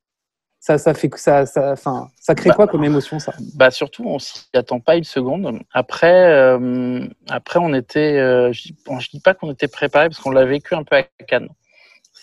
ça, 0.60 0.78
ça 0.78 0.94
fait 0.94 1.10
ça, 1.16 1.46
ça, 1.46 1.72
enfin, 1.74 2.10
ça 2.20 2.34
crée 2.34 2.50
Bah, 2.50 2.56
quoi 2.56 2.68
comme 2.68 2.84
émotion 2.84 3.20
ça? 3.20 3.34
Bah 3.56 3.72
surtout, 3.72 4.04
on 4.06 4.20
s'y 4.20 4.46
attend 4.54 4.80
pas 4.80 4.96
une 4.96 5.04
seconde. 5.04 5.60
Après, 5.72 6.32
euh, 6.32 7.06
après 7.30 7.60
on 7.62 7.74
était, 7.74 8.18
euh, 8.18 8.52
je, 8.52 8.74
bon, 8.86 9.00
je 9.00 9.10
dis 9.12 9.20
pas 9.20 9.34
qu'on 9.34 9.52
était 9.52 9.68
préparé 9.68 10.10
parce 10.10 10.20
qu'on 10.20 10.32
l'a 10.32 10.46
vécu 10.46 10.74
un 10.74 10.84
peu 10.84 10.96
à 10.98 11.04
Cannes. 11.28 11.50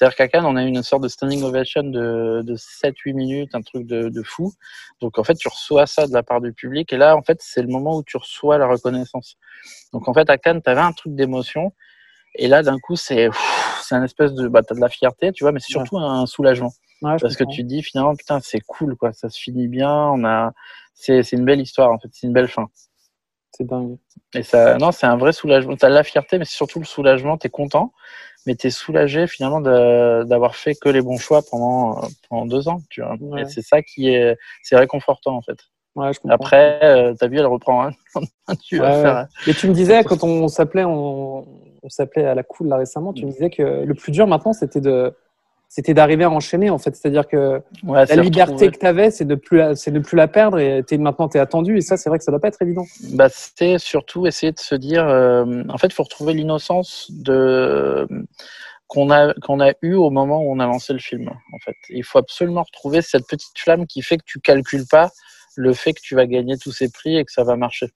C'est-à-dire 0.03 0.17
qu'à 0.17 0.27
Cannes, 0.27 0.47
on 0.47 0.57
a 0.57 0.65
eu 0.65 0.67
une 0.67 0.83
sorte 0.83 1.05
de 1.05 1.07
standing 1.07 1.45
ovation 1.45 1.85
de, 1.85 2.43
de 2.43 2.57
7-8 2.57 3.15
minutes, 3.15 3.55
un 3.55 3.63
truc 3.63 3.87
de, 3.87 4.09
de 4.09 4.23
fou. 4.25 4.53
Donc 5.01 5.17
en 5.17 5.23
fait, 5.23 5.37
tu 5.37 5.47
reçois 5.47 5.87
ça 5.87 6.09
de 6.09 6.13
la 6.13 6.25
part 6.25 6.41
du 6.41 6.53
public. 6.53 6.93
Et 6.93 6.97
là, 6.97 7.17
en 7.17 7.23
fait, 7.23 7.39
c'est 7.41 7.63
le 7.63 7.69
moment 7.69 7.99
où 7.99 8.03
tu 8.03 8.17
reçois 8.17 8.59
la 8.59 8.67
reconnaissance. 8.67 9.37
Donc 9.93 10.09
en 10.09 10.13
fait, 10.13 10.29
à 10.29 10.39
Cannes, 10.39 10.61
tu 10.61 10.69
avais 10.69 10.81
un 10.81 10.91
truc 10.91 11.15
d'émotion. 11.15 11.73
Et 12.35 12.49
là, 12.49 12.65
d'un 12.65 12.81
coup, 12.81 12.97
c'est 12.97 13.29
c'est 13.85 13.95
un 13.95 14.03
espèce 14.03 14.33
de... 14.35 14.49
Bah, 14.49 14.65
tu 14.65 14.73
as 14.73 14.77
de 14.77 14.81
la 14.81 14.89
fierté, 14.89 15.31
tu 15.31 15.45
vois, 15.45 15.53
mais 15.53 15.61
c'est 15.61 15.71
surtout 15.71 15.99
un 15.99 16.27
soulagement. 16.27 16.73
Ouais, 17.03 17.17
Parce 17.21 17.37
que 17.37 17.45
tu 17.45 17.63
te 17.63 17.69
dis 17.69 17.85
finalement, 17.85 18.17
putain, 18.17 18.41
c'est 18.41 18.61
cool, 18.61 18.97
quoi. 18.97 19.13
Ça 19.13 19.29
se 19.29 19.39
finit 19.39 19.69
bien. 19.69 19.93
On 19.93 20.25
a, 20.25 20.51
c'est, 20.95 21.23
c'est 21.23 21.37
une 21.37 21.45
belle 21.45 21.61
histoire, 21.61 21.93
en 21.93 22.01
fait. 22.01 22.09
C'est 22.11 22.27
une 22.27 22.33
belle 22.33 22.49
fin. 22.49 22.69
C'est 23.53 23.67
dingue. 23.67 23.99
Et 24.35 24.43
ça, 24.43 24.79
non, 24.79 24.91
c'est 24.91 25.07
un 25.07 25.17
vrai 25.17 25.33
soulagement. 25.33 25.77
T'as 25.77 25.91
la 25.91 26.03
fierté, 26.03 26.39
mais 26.39 26.45
c'est 26.45 26.57
surtout 26.57 26.81
le 26.81 26.87
soulagement. 26.87 27.37
T'es 27.37 27.51
content, 27.51 27.93
mais 28.47 28.55
t'es 28.55 28.71
soulagé 28.71 29.27
finalement 29.27 29.61
d'avoir 29.61 30.57
fait 30.57 30.75
que 30.75 30.89
les 30.89 31.01
bons 31.01 31.19
choix 31.19 31.43
pendant, 31.49 32.01
pendant 32.29 32.47
deux 32.47 32.69
ans, 32.69 32.81
tu 32.91 33.03
vois. 33.03 33.17
Ouais. 33.21 33.43
Et 33.43 33.45
c'est 33.47 33.63
ça 33.63 33.83
qui 33.83 34.09
est, 34.09 34.37
c'est 34.63 34.77
réconfortant, 34.77 35.37
en 35.37 35.43
fait. 35.43 35.59
Ouais, 35.95 36.13
je 36.13 36.21
comprends. 36.21 36.35
Après, 36.35 36.81
euh, 36.83 37.15
t'as 37.19 37.29
vu, 37.29 37.39
elle 37.39 37.47
reprend. 37.47 37.87
Hein. 37.87 37.93
tu 38.65 38.79
vas 38.79 38.97
Ouais, 38.97 39.03
faire. 39.03 39.27
Et 39.47 39.55
tu 39.55 39.69
me 39.69 39.75
disais, 39.75 40.03
quand 40.05 40.25
on 40.25 40.49
s'appelait, 40.49 40.85
on, 40.85 41.47
on 41.83 41.89
s'appelait 41.89 42.25
à 42.25 42.35
la 42.35 42.43
cool 42.43 42.69
là 42.69 42.77
récemment, 42.77 43.13
tu 43.13 43.27
me 43.27 43.31
disais 43.31 43.51
que 43.51 43.63
le 43.63 43.95
plus 43.95 44.13
dur 44.13 44.27
maintenant, 44.27 44.53
c'était 44.53 44.81
de, 44.81 45.15
c'était 45.75 45.95
d'arriver 45.95 46.25
à 46.25 46.31
enchaîner 46.31 46.69
en 46.69 46.77
fait. 46.77 46.95
C'est-à-dire 46.95 47.27
que 47.27 47.63
Ouais, 47.83 48.05
la 48.05 48.17
liberté 48.17 48.71
que 48.71 48.77
tu 48.77 48.85
avais, 48.85 49.11
c'est 49.11 49.25
de 49.25 49.35
plus, 49.35 49.63
c'est 49.75 49.91
de 49.91 50.01
plus 50.01 50.17
la 50.17 50.29
perdre 50.29 50.59
et 50.59 50.85
maintenant 50.99 51.31
tu 51.31 51.39
es 51.39 51.41
attendu. 51.41 51.79
Et 51.79 51.81
ça, 51.81 51.97
c'est 51.97 52.11
vrai 52.11 52.19
que 52.19 52.25
ça 52.25 52.31
doit 52.31 52.41
pas 52.41 52.49
être 52.49 52.61
évident. 52.61 52.85
bah, 53.15 53.29
c'est 53.31 53.79
surtout 53.79 54.27
essayer 54.27 54.53
de 54.53 54.59
se 54.59 54.75
dire, 54.75 55.09
euh, 55.09 55.65
en 55.71 55.79
fait, 55.79 55.87
il 55.87 55.95
faut 55.95 56.03
retrouver 56.03 56.35
l'innocence 56.35 57.11
de 57.11 58.07
qu'on 58.87 59.11
a 59.11 59.33
qu'on 59.41 59.61
a 59.61 59.73
eu 59.81 59.95
au 59.95 60.11
moment 60.11 60.43
où 60.43 60.53
on 60.53 60.61
a 60.61 60.67
lancé 60.67 60.93
le 60.93 60.99
film. 60.99 61.31
En 61.31 61.59
fait, 61.65 61.77
il 61.89 62.05
faut 62.05 62.19
absolument 62.19 62.65
retrouver 62.65 63.01
cette 63.01 63.27
petite 63.27 63.59
flamme 63.59 63.87
qui 63.87 64.03
fait 64.03 64.19
que 64.19 64.25
tu 64.27 64.41
calcules 64.41 64.87
pas 64.87 65.11
le 65.57 65.73
fait 65.73 65.95
que 65.95 66.03
tu 66.03 66.15
vas 66.15 66.27
gagner 66.27 66.59
tous 66.59 66.73
ces 66.73 66.91
prix 66.91 67.17
et 67.17 67.25
que 67.25 67.33
ça 67.33 67.45
va 67.45 67.57
marcher. 67.57 67.87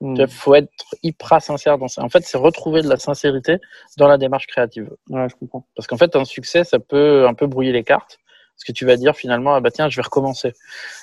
Hmm. 0.00 0.16
Il 0.16 0.28
faut 0.28 0.54
être 0.54 0.72
hyper 1.02 1.42
sincère 1.42 1.76
dans 1.76 1.88
ça. 1.88 2.02
En 2.02 2.08
fait, 2.08 2.24
c'est 2.24 2.38
retrouver 2.38 2.80
de 2.82 2.88
la 2.88 2.96
sincérité 2.96 3.58
dans 3.98 4.08
la 4.08 4.16
démarche 4.16 4.46
créative. 4.46 4.90
Ouais, 5.10 5.28
je 5.28 5.36
comprends. 5.36 5.66
Parce 5.76 5.86
qu'en 5.86 5.98
fait, 5.98 6.16
un 6.16 6.24
succès, 6.24 6.64
ça 6.64 6.78
peut 6.78 7.26
un 7.26 7.34
peu 7.34 7.46
brouiller 7.46 7.72
les 7.72 7.84
cartes. 7.84 8.18
Parce 8.54 8.64
que 8.64 8.72
tu 8.72 8.86
vas 8.86 8.96
dire 8.96 9.14
finalement, 9.16 9.54
ah 9.54 9.60
bah 9.60 9.70
tiens, 9.70 9.88
je 9.88 9.96
vais 9.96 10.02
recommencer. 10.02 10.48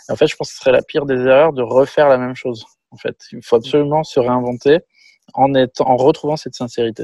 Et 0.09 0.11
en 0.11 0.15
fait, 0.15 0.27
je 0.27 0.35
pense 0.35 0.49
que 0.49 0.55
ce 0.55 0.59
serait 0.59 0.71
la 0.71 0.81
pire 0.81 1.05
des 1.05 1.15
erreurs 1.15 1.53
de 1.53 1.61
refaire 1.61 2.09
la 2.09 2.17
même 2.17 2.35
chose. 2.35 2.65
En 2.91 2.97
fait, 2.97 3.17
il 3.31 3.43
faut 3.43 3.55
absolument 3.55 4.03
se 4.03 4.19
réinventer 4.19 4.79
en, 5.33 5.53
étant, 5.53 5.87
en 5.87 5.97
retrouvant 5.97 6.37
cette 6.37 6.55
sincérité. 6.55 7.03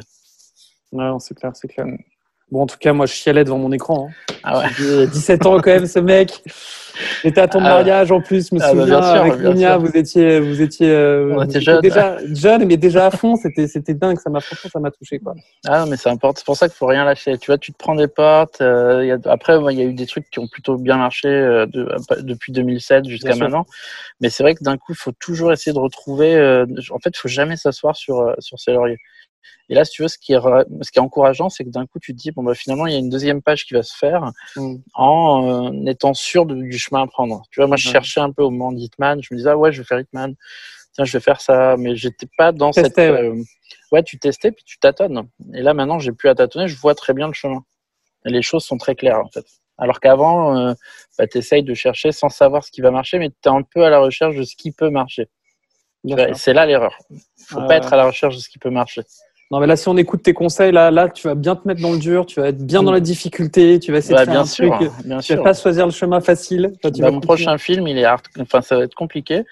Non, 0.92 1.20
c'est 1.20 1.36
clair, 1.36 1.56
c'est 1.56 1.68
clair. 1.68 1.88
Bon, 2.54 2.62
en 2.62 2.68
tout 2.68 2.78
cas, 2.80 2.94
moi, 2.94 3.08
je 3.08 3.14
chialais 3.14 3.44
devant 3.44 3.58
mon 3.58 3.72
écran. 3.72 4.10
hein. 4.12 4.36
Ah 4.44 4.60
ouais. 4.60 4.66
J'ai 4.78 5.08
17 5.08 5.46
ans 5.48 5.56
quand 5.60 5.72
même, 5.72 5.88
ce 5.88 5.98
mec. 5.98 6.44
J'étais 7.24 7.42
à 7.42 7.48
ton 7.48 7.58
Ah, 7.62 7.64
mariage 7.70 8.12
en 8.12 8.22
plus, 8.22 8.50
je 8.50 8.56
me 8.56 8.62
ah, 8.62 8.72
bah, 8.76 8.82
souviens. 8.82 9.00
bien 9.00 9.02
sûr, 9.02 9.22
avec 9.24 9.58
sûr. 9.58 9.80
vous 9.80 9.98
étiez, 9.98 10.40
vous 10.40 10.62
étiez, 10.62 10.90
euh, 10.92 11.32
On 11.32 11.38
vous 11.38 11.44
était 11.46 11.62
jeunes. 11.62 11.82
déjà 11.82 12.18
jeune, 12.32 12.66
mais 12.66 12.78
déjà 12.78 13.08
à 13.08 13.10
fond. 13.10 13.36
C'était, 13.38 13.68
c'était 13.68 13.96
dingue. 13.96 14.20
Ça 14.20 14.30
m'a, 14.30 14.40
ça 14.42 14.80
m'a 14.80 14.92
touché, 14.92 15.18
quoi. 15.18 15.34
Ah 15.66 15.80
non, 15.80 15.88
mais 15.90 15.98
c'est 15.98 16.10
important. 16.10 16.38
C'est 16.38 16.46
pour 16.46 16.56
ça 16.56 16.68
qu'il 16.70 16.76
faut 16.78 16.86
rien 16.86 17.06
lâcher. 17.06 17.40
Tu 17.40 17.48
vois, 17.50 17.58
tu 17.58 17.72
te 17.74 17.78
prends 17.80 17.96
des 17.96 18.08
portes. 18.08 18.62
euh, 18.62 19.00
il 19.04 19.08
y 19.08 19.12
a- 19.12 19.18
Après, 19.32 19.58
il 19.72 19.80
y 19.80 19.82
a 19.82 19.86
eu 19.86 19.94
des 19.96 20.06
trucs 20.06 20.30
qui 20.30 20.38
ont 20.38 20.48
plutôt 20.48 20.78
bien 20.78 20.98
marché 20.98 21.30
euh, 21.30 21.66
de- 21.66 21.90
depuis 22.22 22.52
2007 22.52 23.06
jusqu'à 23.10 23.36
maintenant. 23.36 23.66
Mais 24.22 24.30
c'est 24.30 24.44
vrai 24.44 24.54
que 24.54 24.64
d'un 24.64 24.78
coup, 24.78 24.92
il 24.92 24.98
faut 24.98 25.14
toujours 25.20 25.52
essayer 25.52 25.74
de 25.74 25.80
retrouver. 25.80 26.36
euh, 26.36 26.68
en 26.92 27.00
fait, 27.00 27.10
il 27.16 27.18
faut 27.18 27.28
jamais 27.28 27.56
s'asseoir 27.58 27.96
sur 27.96 28.20
euh, 28.20 28.34
sur 28.38 28.60
ses 28.60 28.74
lauriers. 28.74 29.00
Et 29.70 29.76
là, 29.76 29.86
si 29.86 29.92
tu 29.94 30.02
veux, 30.02 30.08
ce 30.08 30.18
qui 30.18 30.34
est 30.34 30.38
ra- 30.38 30.66
ce 30.82 30.92
qui 30.92 31.00
est 31.00 31.02
encourageant, 31.02 31.50
c'est 31.50 31.64
que 31.64 31.70
d'un 31.70 31.86
coup, 31.86 32.00
tu 32.00 32.14
te 32.14 32.18
dis 32.20 32.32
bon 32.32 32.44
bah 32.44 32.54
finalement, 32.56 32.86
il 32.88 32.94
y 32.94 32.96
a 32.96 33.00
une 33.00 33.10
deuxième 33.10 33.42
page 33.42 33.66
qui 33.66 33.74
va 33.74 33.84
se 33.84 33.96
faire 33.96 34.32
Mm. 34.56 34.76
en 34.94 35.72
euh, 35.74 35.86
étant 35.90 36.14
sûr 36.14 36.46
de- 36.46 36.56
du 36.56 36.78
chemin 36.78 37.02
à 37.04 37.08
prendre. 37.08 37.44
Tu 37.52 37.60
vois, 37.60 37.68
moi, 37.68 37.78
je 37.78 37.88
cherchais 37.92 38.20
un 38.22 38.32
peu 38.32 38.44
au 38.44 38.50
moment 38.50 38.72
d'Hitman. 38.72 39.22
Je 39.24 39.34
me 39.34 39.38
disais 39.38 39.50
ah 39.52 39.58
ouais, 39.58 39.72
je 39.72 39.82
vais 39.82 39.86
faire 39.86 40.00
Hitman. 40.00 40.36
Tiens, 40.94 41.06
je 41.06 41.14
vais 41.14 41.22
faire 41.22 41.42
ça, 41.42 41.76
mais 41.78 41.96
j'étais 41.96 42.28
pas 42.38 42.52
dans 42.52 42.72
cette. 42.84 42.98
Ouais. 42.98 43.04
euh, 43.10 43.42
ouais, 43.92 44.04
tu 44.04 44.20
testais 44.20 44.52
puis 44.52 44.64
tu 44.64 44.78
tâtonnes. 44.80 45.28
Et 45.54 45.62
là, 45.62 45.74
maintenant, 45.74 45.98
j'ai 46.00 46.12
plus 46.12 46.30
à 46.30 46.36
tâtonner. 46.36 46.68
Je 46.68 46.78
vois 46.78 46.94
très 46.96 47.14
bien 47.14 47.28
le 47.28 47.34
chemin. 47.34 47.64
Et 48.26 48.30
les 48.30 48.42
choses 48.44 48.64
sont 48.64 48.78
très 48.78 48.96
claires 48.96 49.20
en 49.20 49.30
fait. 49.30 49.46
Alors 49.80 50.00
qu'avant, 50.00 50.56
euh, 50.56 50.74
bah, 51.18 51.26
tu 51.26 51.40
essayes 51.40 51.64
de 51.64 51.74
chercher 51.74 52.12
sans 52.12 52.30
savoir 52.30 52.64
ce 52.64 52.70
qui 52.72 52.82
va 52.82 52.92
marcher, 52.92 53.18
mais 53.18 53.30
tu 53.30 53.36
es 53.46 53.48
un 53.50 53.64
peu 53.64 53.84
à 53.84 53.90
la 53.90 53.98
recherche 54.00 54.36
de 54.36 54.44
ce 54.44 54.56
qui 54.56 54.72
peut 54.72 54.90
marcher. 54.92 55.28
C'est 56.36 56.54
là 56.54 56.66
l'erreur. 56.66 56.96
faut 57.48 57.62
Ouais, 57.62 57.68
pas 57.68 57.76
être 57.78 57.92
à 57.94 57.98
la 57.98 58.06
recherche 58.06 58.36
de 58.36 58.42
ce 58.42 58.50
qui 58.50 58.60
peut 58.60 58.70
marcher. 58.70 59.02
Non, 59.52 59.60
mais 59.60 59.68
là, 59.68 59.76
si 59.76 59.88
on 59.88 59.96
écoute 59.98 60.24
tes 60.24 60.34
conseils, 60.34 60.72
là, 60.72 60.90
là, 60.90 61.10
tu 61.10 61.28
vas 61.28 61.36
bien 61.36 61.56
te 61.56 61.68
mettre 61.68 61.80
dans 61.82 61.92
le 61.92 62.00
dur. 62.00 62.26
Tu 62.26 62.40
vas 62.40 62.48
être 62.48 62.66
bien 62.66 62.82
dans 62.82 62.92
la 62.92 63.00
difficulté. 63.00 63.80
Tu 63.80 63.92
vas 63.92 64.00
essayer 64.00 64.16
Bah, 64.16 64.22
de 64.22 64.26
faire 64.26 64.34
bien 64.34 64.42
un 64.42 64.46
sûr, 64.46 64.76
truc. 64.78 64.90
bien 65.06 65.20
Tu 65.20 65.36
vas 65.36 65.44
pas 65.44 65.54
choisir 65.54 65.86
le 65.86 65.92
chemin 65.92 66.22
facile. 66.22 66.72
Enfin, 66.84 66.92
tu 66.92 67.02
Bah, 67.02 67.08
vas 67.10 67.14
mon 67.14 67.20
prochain 67.20 67.58
film, 67.60 67.88
il 67.88 67.98
est 68.00 68.06
hard... 68.06 68.24
enfin, 68.40 68.62
ça 68.62 68.78
va 68.78 68.84
être 68.86 68.96
compliqué, 68.96 69.44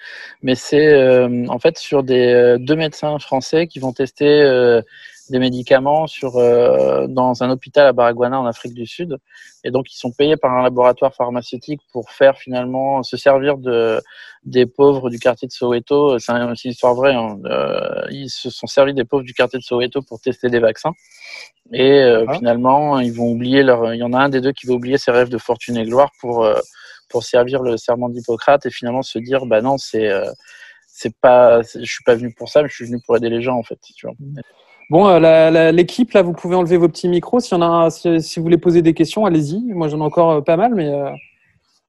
mais 0.42 0.56
c'est 0.56 0.88
euh, 0.92 1.46
en 1.48 1.58
fait 1.60 1.78
sur 1.78 2.02
des 2.02 2.32
euh, 2.32 2.58
deux 2.58 2.74
médecins 2.74 3.16
français 3.20 3.68
qui 3.68 3.78
vont 3.78 3.92
tester 3.92 4.26
euh, 4.26 4.82
des 5.30 5.38
médicaments 5.38 6.06
sur 6.06 6.36
euh, 6.36 7.06
dans 7.08 7.42
un 7.42 7.50
hôpital 7.50 7.86
à 7.86 7.92
Baragouana 7.92 8.40
en 8.40 8.46
Afrique 8.46 8.74
du 8.74 8.86
Sud, 8.86 9.16
et 9.64 9.70
donc 9.70 9.92
ils 9.92 9.96
sont 9.96 10.10
payés 10.10 10.36
par 10.36 10.52
un 10.52 10.62
laboratoire 10.62 11.14
pharmaceutique 11.14 11.80
pour 11.92 12.10
faire 12.10 12.36
finalement 12.36 13.02
se 13.02 13.16
servir 13.16 13.56
de 13.58 14.00
des 14.44 14.66
pauvres 14.66 15.08
du 15.10 15.18
quartier 15.20 15.46
de 15.46 15.52
Soweto. 15.52 16.18
C'est 16.18 16.32
un- 16.32 16.54
c'est 16.56 16.64
une 16.66 16.72
histoire 16.72 16.94
vraie. 16.94 17.14
hein. 17.14 17.38
Euh, 17.44 18.02
ils 18.10 18.28
se 18.30 18.50
sont 18.50 18.66
servis 18.66 18.94
des 18.94 19.04
pauvres 19.04 19.22
du 19.22 19.32
quartier 19.34 19.58
de 19.58 19.64
Soweto 19.64 20.02
pour 20.02 20.20
tester 20.20 20.48
des 20.50 20.58
vaccins. 20.58 20.92
Et 21.72 22.00
euh, 22.00 22.24
Ah. 22.28 22.34
finalement, 22.38 22.98
ils 22.98 23.12
vont 23.12 23.30
oublier 23.30 23.62
leur. 23.62 23.94
Il 23.94 23.98
y 23.98 24.02
en 24.02 24.12
a 24.12 24.18
un 24.18 24.28
des 24.28 24.40
deux 24.40 24.52
qui 24.52 24.66
va 24.66 24.74
oublier 24.74 24.98
ses 24.98 25.12
rêves 25.12 25.28
de 25.28 25.38
fortune 25.38 25.76
et 25.76 25.84
gloire 25.84 26.10
pour 26.20 26.44
euh, 26.44 26.58
pour 27.08 27.22
servir 27.22 27.62
le 27.62 27.76
serment 27.76 28.08
d'Hippocrate 28.08 28.66
et 28.66 28.70
finalement 28.70 29.02
se 29.02 29.18
dire 29.18 29.46
bah 29.46 29.60
non 29.60 29.76
c'est 29.78 30.08
euh, 30.10 30.30
c'est 30.88 31.14
pas 31.20 31.60
je 31.62 31.84
suis 31.84 32.02
pas 32.04 32.14
venu 32.14 32.32
pour 32.34 32.48
ça 32.48 32.62
mais 32.62 32.68
je 32.68 32.74
suis 32.74 32.86
venu 32.86 33.00
pour 33.06 33.16
aider 33.16 33.28
les 33.28 33.42
gens 33.42 33.56
en 33.58 33.62
fait 33.62 33.78
tu 33.94 34.06
vois. 34.06 34.16
Bon, 34.90 35.08
euh, 35.08 35.70
l'équipe, 35.72 36.12
là, 36.12 36.22
vous 36.22 36.32
pouvez 36.32 36.54
enlever 36.54 36.76
vos 36.76 36.88
petits 36.88 37.08
micros. 37.08 37.40
S'il 37.40 37.56
y 37.56 37.60
en 37.60 37.62
a, 37.62 37.66
un- 37.86 37.90
si, 37.90 38.20
si 38.20 38.38
vous 38.38 38.42
voulez 38.44 38.58
poser 38.58 38.82
des 38.82 38.92
questions, 38.94 39.24
allez-y. 39.24 39.60
Moi, 39.72 39.88
j'en 39.88 39.98
ai 39.98 40.02
encore 40.02 40.30
euh, 40.32 40.40
pas 40.42 40.56
mal, 40.56 40.74
mais 40.74 40.88
euh, 40.88 41.08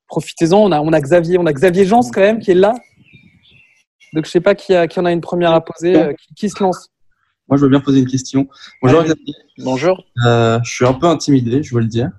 profitez-en. 0.07 0.57
On 0.57 0.71
a, 0.71 0.79
on 0.79 0.93
a 0.93 1.01
Xavier, 1.01 1.37
on 1.37 1.45
a 1.45 1.51
Xavier 1.53 1.85
Jans 1.85 2.01
quand 2.13 2.21
même 2.21 2.39
qui 2.39 2.51
est 2.51 2.55
là. 2.55 2.73
Donc, 4.13 4.25
je 4.25 4.31
sais 4.31 4.41
pas 4.41 4.55
qui, 4.55 4.73
a, 4.73 4.87
qui 4.87 4.99
en 4.99 5.05
a 5.05 5.11
une 5.11 5.21
première 5.21 5.51
à 5.53 5.61
poser. 5.61 5.95
Euh, 5.97 6.13
qui, 6.13 6.33
qui 6.35 6.49
se 6.49 6.63
lance 6.63 6.89
Moi, 7.49 7.57
je 7.57 7.63
veux 7.63 7.69
bien 7.69 7.81
poser 7.81 7.99
une 7.99 8.07
question. 8.07 8.47
Bonjour, 8.81 8.99
Allez. 9.01 9.09
Xavier. 9.09 9.33
Bonjour. 9.59 10.03
Euh, 10.25 10.59
je 10.63 10.71
suis 10.71 10.85
un 10.85 10.93
peu 10.93 11.07
intimidé, 11.07 11.61
je 11.61 11.75
veux 11.75 11.81
le 11.81 11.87
dire. 11.87 12.09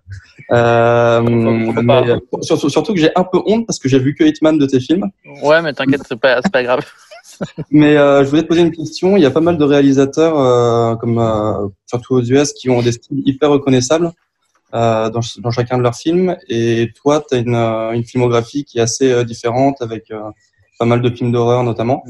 Mais, 0.51 2.05
surtout, 2.43 2.68
surtout 2.68 2.93
que 2.93 3.01
j'ai 3.01 3.11
un 3.16 3.25
peu 3.25 3.41
honte 3.47 3.66
parce 3.66 3.79
que 3.79 3.89
j'ai 3.89 3.99
vu 3.99 4.14
que 4.14 4.22
Hitman 4.25 4.59
de 4.59 4.66
tes 4.66 4.81
films. 4.81 5.09
Ouais 5.43 5.62
mais 5.62 5.72
t'inquiète 5.72 6.03
c'est 6.07 6.20
pas 6.20 6.41
c'est 6.43 6.53
pas 6.53 6.62
grave. 6.62 6.85
Mais 7.70 7.97
euh, 7.97 8.24
je 8.24 8.30
voulais 8.30 8.43
te 8.43 8.49
poser 8.49 8.62
une 8.62 8.72
question. 8.72 9.16
Il 9.16 9.22
y 9.22 9.26
a 9.26 9.30
pas 9.30 9.41
mal 9.41 9.57
de 9.57 9.64
réalisateurs, 9.64 10.39
euh, 10.39 10.97
comme 10.97 11.18
euh, 11.18 11.68
surtout 11.87 12.14
aux 12.14 12.22
US, 12.22 12.53
qui 12.53 12.70
ont 12.70 12.82
des 12.82 12.93
styles 12.93 13.22
hyper 13.26 13.51
reconnaissables 13.51 14.12
euh, 14.74 15.09
dans, 15.11 15.20
dans 15.39 15.51
chacun 15.51 15.78
de 15.78 15.82
leurs 15.82 15.95
films. 15.95 16.37
Et 16.49 16.91
toi, 16.97 17.22
tu 17.26 17.37
as 17.37 17.39
une, 17.39 17.55
euh, 17.55 17.93
une 17.93 18.05
filmographie 18.05 18.64
qui 18.64 18.78
est 18.78 18.82
assez 18.82 19.12
euh, 19.12 19.24
différente, 19.24 19.80
avec 19.80 20.12
pas 20.78 20.85
mal 20.85 21.01
de 21.01 21.11
films 21.11 21.32
d'horreur 21.32 21.62
notamment. 21.62 22.03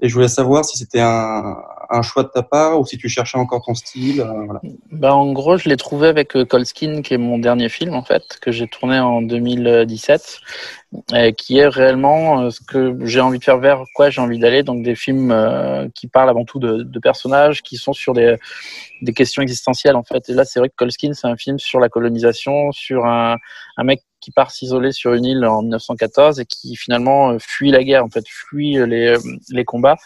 Et 0.00 0.08
je 0.08 0.14
voulais 0.14 0.28
savoir 0.28 0.64
si 0.64 0.78
c'était 0.78 1.00
un, 1.00 1.56
un 1.90 2.02
choix 2.02 2.22
de 2.22 2.28
ta 2.28 2.42
part 2.42 2.78
ou 2.80 2.86
si 2.86 2.98
tu 2.98 3.08
cherchais 3.08 3.38
encore 3.38 3.62
ton 3.64 3.74
style. 3.74 4.20
euh, 4.20 4.44
voilà. 4.44 4.60
Bah 4.92 5.14
en 5.14 5.32
gros 5.32 5.56
je 5.56 5.68
l'ai 5.68 5.76
trouvé 5.76 6.08
avec 6.08 6.36
euh, 6.36 6.44
Cold 6.44 6.66
Skin 6.66 7.02
qui 7.02 7.14
est 7.14 7.18
mon 7.18 7.38
dernier 7.38 7.68
film 7.68 7.94
en 7.94 8.02
fait 8.02 8.38
que 8.40 8.50
j'ai 8.52 8.68
tourné 8.68 8.98
en 8.98 9.22
2017 9.22 10.40
et 11.14 11.34
qui 11.34 11.58
est 11.58 11.68
réellement 11.68 12.40
euh, 12.40 12.50
ce 12.50 12.60
que 12.60 12.96
j'ai 13.04 13.20
envie 13.20 13.38
de 13.38 13.44
faire 13.44 13.58
vers 13.58 13.84
quoi 13.94 14.08
j'ai 14.08 14.22
envie 14.22 14.38
d'aller 14.38 14.62
donc 14.62 14.82
des 14.82 14.94
films 14.94 15.30
euh, 15.30 15.86
qui 15.94 16.06
parlent 16.06 16.30
avant 16.30 16.44
tout 16.44 16.58
de, 16.58 16.98
personnages 16.98 17.62
qui 17.62 17.76
sont 17.76 17.92
sur 17.92 18.14
des 18.14 18.38
questions 19.14 19.42
existentielles 19.42 19.96
en 19.96 20.02
fait 20.02 20.28
et 20.30 20.32
là 20.32 20.44
c'est 20.44 20.60
vrai 20.60 20.68
que 20.70 20.74
Colskin 20.76 21.12
c'est 21.12 21.26
un 21.26 21.36
film 21.36 21.58
sur 21.58 21.78
la 21.78 21.88
colonisation 21.88 22.72
sur 22.72 23.04
un, 23.04 23.36
mec 23.84 24.02
qui 24.20 24.30
part 24.30 24.50
s'isoler 24.50 24.92
sur 24.92 25.12
une 25.12 25.26
île 25.26 25.44
en 25.44 25.62
1914 25.62 26.40
et 26.40 26.46
qui 26.46 26.74
finalement 26.74 27.32
euh, 27.32 27.38
fuit 27.38 27.70
la 27.70 27.84
guerre 27.84 28.04
en 28.04 28.10
fait 28.10 28.24
fuit 28.26 28.78
les 28.86 29.64
combats 29.64 29.96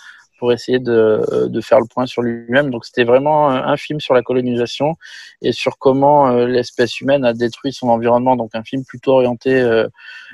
pour 0.42 0.52
essayer 0.52 0.80
de, 0.80 1.46
de 1.46 1.60
faire 1.60 1.78
le 1.78 1.86
point 1.86 2.04
sur 2.04 2.20
lui-même. 2.20 2.72
Donc 2.72 2.84
c'était 2.84 3.04
vraiment 3.04 3.48
un 3.48 3.76
film 3.76 4.00
sur 4.00 4.12
la 4.12 4.22
colonisation 4.22 4.96
et 5.40 5.52
sur 5.52 5.78
comment 5.78 6.32
euh, 6.32 6.48
l'espèce 6.48 7.00
humaine 7.00 7.24
a 7.24 7.32
détruit 7.32 7.72
son 7.72 7.88
environnement. 7.90 8.34
Donc 8.34 8.50
un 8.54 8.64
film 8.64 8.84
plutôt 8.84 9.12
orienté 9.12 9.54
euh, 9.54 9.86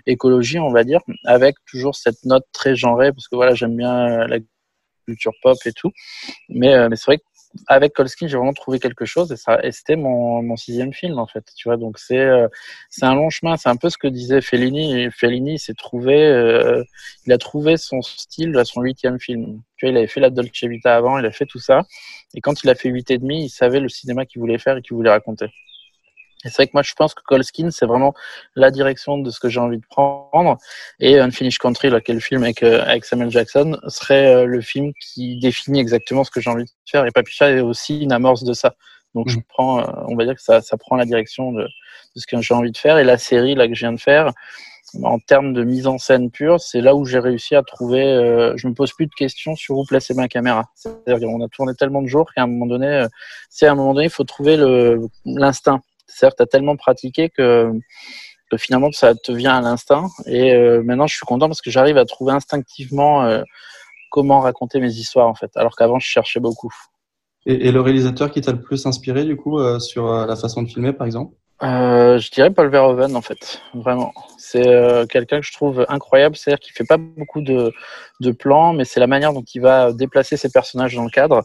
écologie 0.07 0.59
on 0.59 0.71
va 0.71 0.83
dire 0.85 1.01
avec 1.27 1.57
toujours 1.67 1.95
cette 1.95 2.25
note 2.25 2.47
très 2.55 2.75
genrée 2.75 3.13
parce 3.13 3.29
que 3.29 3.37
voilà 3.37 3.53
j'aime 3.53 3.77
bien 3.77 4.23
euh, 4.23 4.27
la 4.29 4.39
culture 5.05 5.33
pop 5.43 5.59
et 5.67 5.73
tout. 5.73 5.93
Mais, 6.49 6.73
euh, 6.73 6.89
mais 6.89 6.97
c'est 6.97 7.05
vrai 7.05 7.19
que 7.19 7.25
avec 7.67 7.95
Colskin, 7.95 8.27
j'ai 8.29 8.37
vraiment 8.37 8.53
trouvé 8.53 8.79
quelque 8.79 9.05
chose 9.05 9.33
et 9.63 9.73
c'était 9.73 9.97
mon, 9.97 10.57
sixième 10.57 10.93
film 10.93 11.19
en 11.19 11.27
fait. 11.27 11.45
Tu 11.57 11.69
vois, 11.69 11.77
donc 11.77 11.99
c'est 11.99 12.19
euh, 12.19 12.49
c'est 12.91 13.05
un 13.07 13.15
long 13.15 13.31
chemin. 13.31 13.57
C'est 13.57 13.69
un 13.69 13.77
peu 13.77 13.91
ce 13.91 13.99
que 13.99 14.09
disait 14.09 14.41
Fellini. 14.41 15.11
Fellini 15.11 15.59
s'est 15.59 15.75
trouvé, 15.75 16.25
euh, 16.27 16.83
il 17.27 17.33
a 17.33 17.39
trouvé 17.39 17.77
son 17.77 18.03
style 18.03 18.57
à 18.57 18.65
son 18.65 18.83
huitième 18.83 19.19
film. 19.21 19.63
Il 19.83 19.97
avait 19.97 20.07
fait 20.07 20.21
la 20.21 20.31
Dolce 20.31 20.65
Vita 20.65 20.97
avant, 20.97 21.19
il 21.19 21.27
a 21.27 21.33
fait 21.33 21.47
tout 21.47 21.61
ça, 21.61 21.83
et 22.35 22.41
quand 22.41 22.63
il 22.65 22.71
a 22.71 22.75
fait 22.75 22.89
huit 22.89 23.11
et 23.11 23.19
demi, 23.19 23.45
il 23.45 23.49
savait 23.51 23.81
le 23.81 23.89
cinéma 23.89 24.27
qu'il 24.27 24.41
voulait 24.41 24.59
faire 24.59 24.77
et 24.77 24.83
qu'il 24.83 24.97
voulait 24.97 25.11
raconter. 25.11 25.47
Et 26.45 26.49
c'est 26.49 26.57
vrai 26.57 26.67
que 26.69 26.73
moi, 26.75 26.83
je 26.83 26.93
pense 26.95 27.15
que 27.15 27.23
Colskin, 27.23 27.71
c'est 27.71 27.87
vraiment 27.87 28.15
la 28.55 28.71
direction 28.71 29.19
de 29.19 29.31
ce 29.31 29.41
que 29.41 29.49
j'ai 29.49 29.59
envie 29.59 29.79
de 29.79 29.87
prendre. 29.87 30.57
Et 31.01 31.19
Unfinished 31.19 31.59
Country, 31.59 31.91
là, 31.91 32.01
qui 32.01 32.13
est 32.13 32.15
le 32.15 32.21
film 32.21 32.45
avec, 32.45 32.63
euh, 32.63 32.85
avec 32.87 33.05
Samuel 33.05 33.31
Jackson, 33.31 33.79
serait 33.89 34.35
euh, 34.35 34.45
le 34.47 34.61
film 34.61 34.93
qui 35.01 35.39
définit 35.41 35.81
exactement 35.81 36.23
ce 36.23 36.31
que 36.31 36.41
j'ai 36.41 36.51
envie 36.51 36.65
de 36.65 36.71
faire. 36.89 37.05
Et 37.07 37.11
Papicha 37.11 37.51
est 37.51 37.61
aussi 37.61 38.01
une 38.03 38.13
amorce 38.13 38.45
de 38.45 38.53
ça. 38.53 38.77
Donc, 39.15 39.29
je 39.29 39.39
mm. 39.39 39.43
prends, 39.49 39.81
euh, 39.81 40.05
on 40.07 40.15
va 40.15 40.25
dire 40.25 40.37
que 40.37 40.43
ça, 40.43 40.61
ça 40.61 40.77
prend 40.77 40.95
la 40.95 41.07
direction 41.07 41.51
de, 41.51 41.63
de 41.63 42.21
ce 42.21 42.27
que 42.27 42.41
j'ai 42.41 42.55
envie 42.55 42.71
de 42.71 42.79
faire. 42.79 42.99
Et 42.99 43.05
la 43.05 43.19
série, 43.19 43.57
là, 43.57 43.67
que 43.67 43.75
je 43.75 43.81
viens 43.81 43.93
de 43.93 44.01
faire, 44.01 44.31
en 45.03 45.19
termes 45.19 45.53
de 45.55 45.65
mise 45.65 45.89
en 45.89 45.99
scène 45.99 46.31
pure, 46.31 46.61
c'est 46.61 46.81
là 46.81 46.95
où 46.95 47.05
j'ai 47.05 47.19
réussi 47.19 47.57
à 47.57 47.65
trouver. 47.65 48.05
Euh, 48.05 48.57
je 48.57 48.69
me 48.69 48.75
pose 48.75 48.93
plus 48.93 49.07
de 49.07 49.15
questions 49.15 49.57
sur 49.57 49.77
où 49.77 49.85
placer 49.85 50.15
ma 50.15 50.29
caméra. 50.29 50.67
C'est-à-dire 50.77 51.19
qu'on 51.19 51.45
a 51.45 51.49
tourné 51.49 51.75
tellement 51.75 52.01
de 52.01 52.07
jours 52.07 52.33
qu'à 52.33 52.45
un 52.45 52.47
moment 52.47 52.67
donné, 52.67 53.07
c'est 53.51 53.67
à 53.67 53.73
un 53.73 53.75
moment 53.75 53.93
donné, 53.93 54.07
il 54.07 54.11
faut 54.11 54.25
trouver 54.25 54.57
l'instinct. 55.27 55.83
C'est-à-dire 56.09 56.35
que 56.35 56.39
tu 56.39 56.43
as 56.43 56.47
tellement 56.47 56.77
pratiqué 56.77 57.31
que, 57.31 57.71
finalement 58.57 58.91
ça 58.93 59.15
te 59.15 59.31
vient 59.31 59.57
à 59.57 59.61
l'instinct. 59.61 60.09
Et 60.27 60.55
euh, 60.55 60.83
maintenant, 60.83 61.07
je 61.07 61.15
suis 61.15 61.27
content 61.27 61.49
parce 61.49 61.61
que 61.61 61.71
j'arrive 61.71 61.99
à 61.99 62.05
trouver 62.05 62.33
instinctivement 62.33 63.25
euh, 63.25 63.43
comment 64.11 64.41
raconter 64.41 64.81
mes 64.81 64.93
histoires 64.93 65.29
en 65.29 65.35
fait. 65.35 65.51
Alors 65.55 65.77
qu'avant, 65.77 65.99
je 65.99 66.07
cherchais 66.07 66.41
beaucoup. 66.41 66.73
Et, 67.47 67.71
le 67.71 67.81
réalisateur 67.81 68.31
qui 68.31 68.41
t'a 68.41 68.53
le 68.53 68.61
plus 68.61 68.85
inspiré 68.87 69.25
du 69.25 69.37
coup 69.37 69.59
euh, 69.59 69.79
sur 69.79 70.11
la 70.27 70.37
façon 70.37 70.63
de 70.63 70.69
filmer, 70.69 70.93
par 70.93 71.07
exemple? 71.07 71.35
Euh, 71.63 72.19
je 72.19 72.31
dirais 72.31 72.51
Paul 72.51 72.69
Verhoeven 72.69 73.17
en 73.17 73.21
fait, 73.21 73.61
vraiment. 73.75 74.13
C'est 74.37 74.69
euh, 74.69 75.07
quelqu'un 75.07 75.41
que 75.41 75.47
je 75.47 75.53
trouve 75.53 75.85
incroyable, 75.89 76.37
c'est-à-dire 76.37 76.61
qu'il 76.61 76.73
fait 76.73 76.85
pas 76.85 76.99
beaucoup 76.99 77.41
de, 77.41 77.73
de 78.21 78.31
plans, 78.31 78.73
mais 78.73 78.85
c'est 78.85 79.01
la 79.01 79.09
manière 79.09 79.33
dont 79.33 79.43
il 79.43 79.61
va 79.61 79.93
déplacer 79.93 80.37
ses 80.37 80.51
personnages 80.51 80.95
dans 80.95 81.03
le 81.03 81.11
cadre 81.11 81.43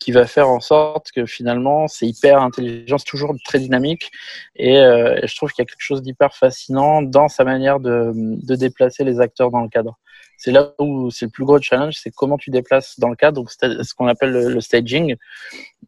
qui 0.00 0.10
va 0.10 0.26
faire 0.26 0.48
en 0.48 0.58
sorte 0.58 1.12
que 1.12 1.26
finalement 1.26 1.86
c'est 1.86 2.08
hyper 2.08 2.42
intelligent, 2.42 2.98
c'est 2.98 3.04
toujours 3.04 3.34
très 3.44 3.60
dynamique, 3.60 4.10
et, 4.56 4.78
euh, 4.78 5.20
je 5.24 5.36
trouve 5.36 5.52
qu'il 5.52 5.62
y 5.62 5.66
a 5.66 5.66
quelque 5.66 5.76
chose 5.78 6.02
d'hyper 6.02 6.34
fascinant 6.34 7.00
dans 7.00 7.28
sa 7.28 7.44
manière 7.44 7.78
de, 7.78 8.10
de 8.14 8.54
déplacer 8.56 9.04
les 9.04 9.20
acteurs 9.20 9.52
dans 9.52 9.60
le 9.60 9.68
cadre 9.68 9.96
c'est 10.44 10.50
là 10.50 10.72
où 10.80 11.08
c'est 11.12 11.26
le 11.26 11.30
plus 11.30 11.44
gros 11.44 11.60
challenge, 11.60 11.94
c'est 12.02 12.10
comment 12.10 12.36
tu 12.36 12.50
déplaces 12.50 12.98
dans 12.98 13.08
le 13.08 13.14
cadre, 13.14 13.36
donc 13.36 13.50
ce 13.52 13.94
qu'on 13.94 14.08
appelle 14.08 14.32
le, 14.32 14.60
staging. 14.60 15.14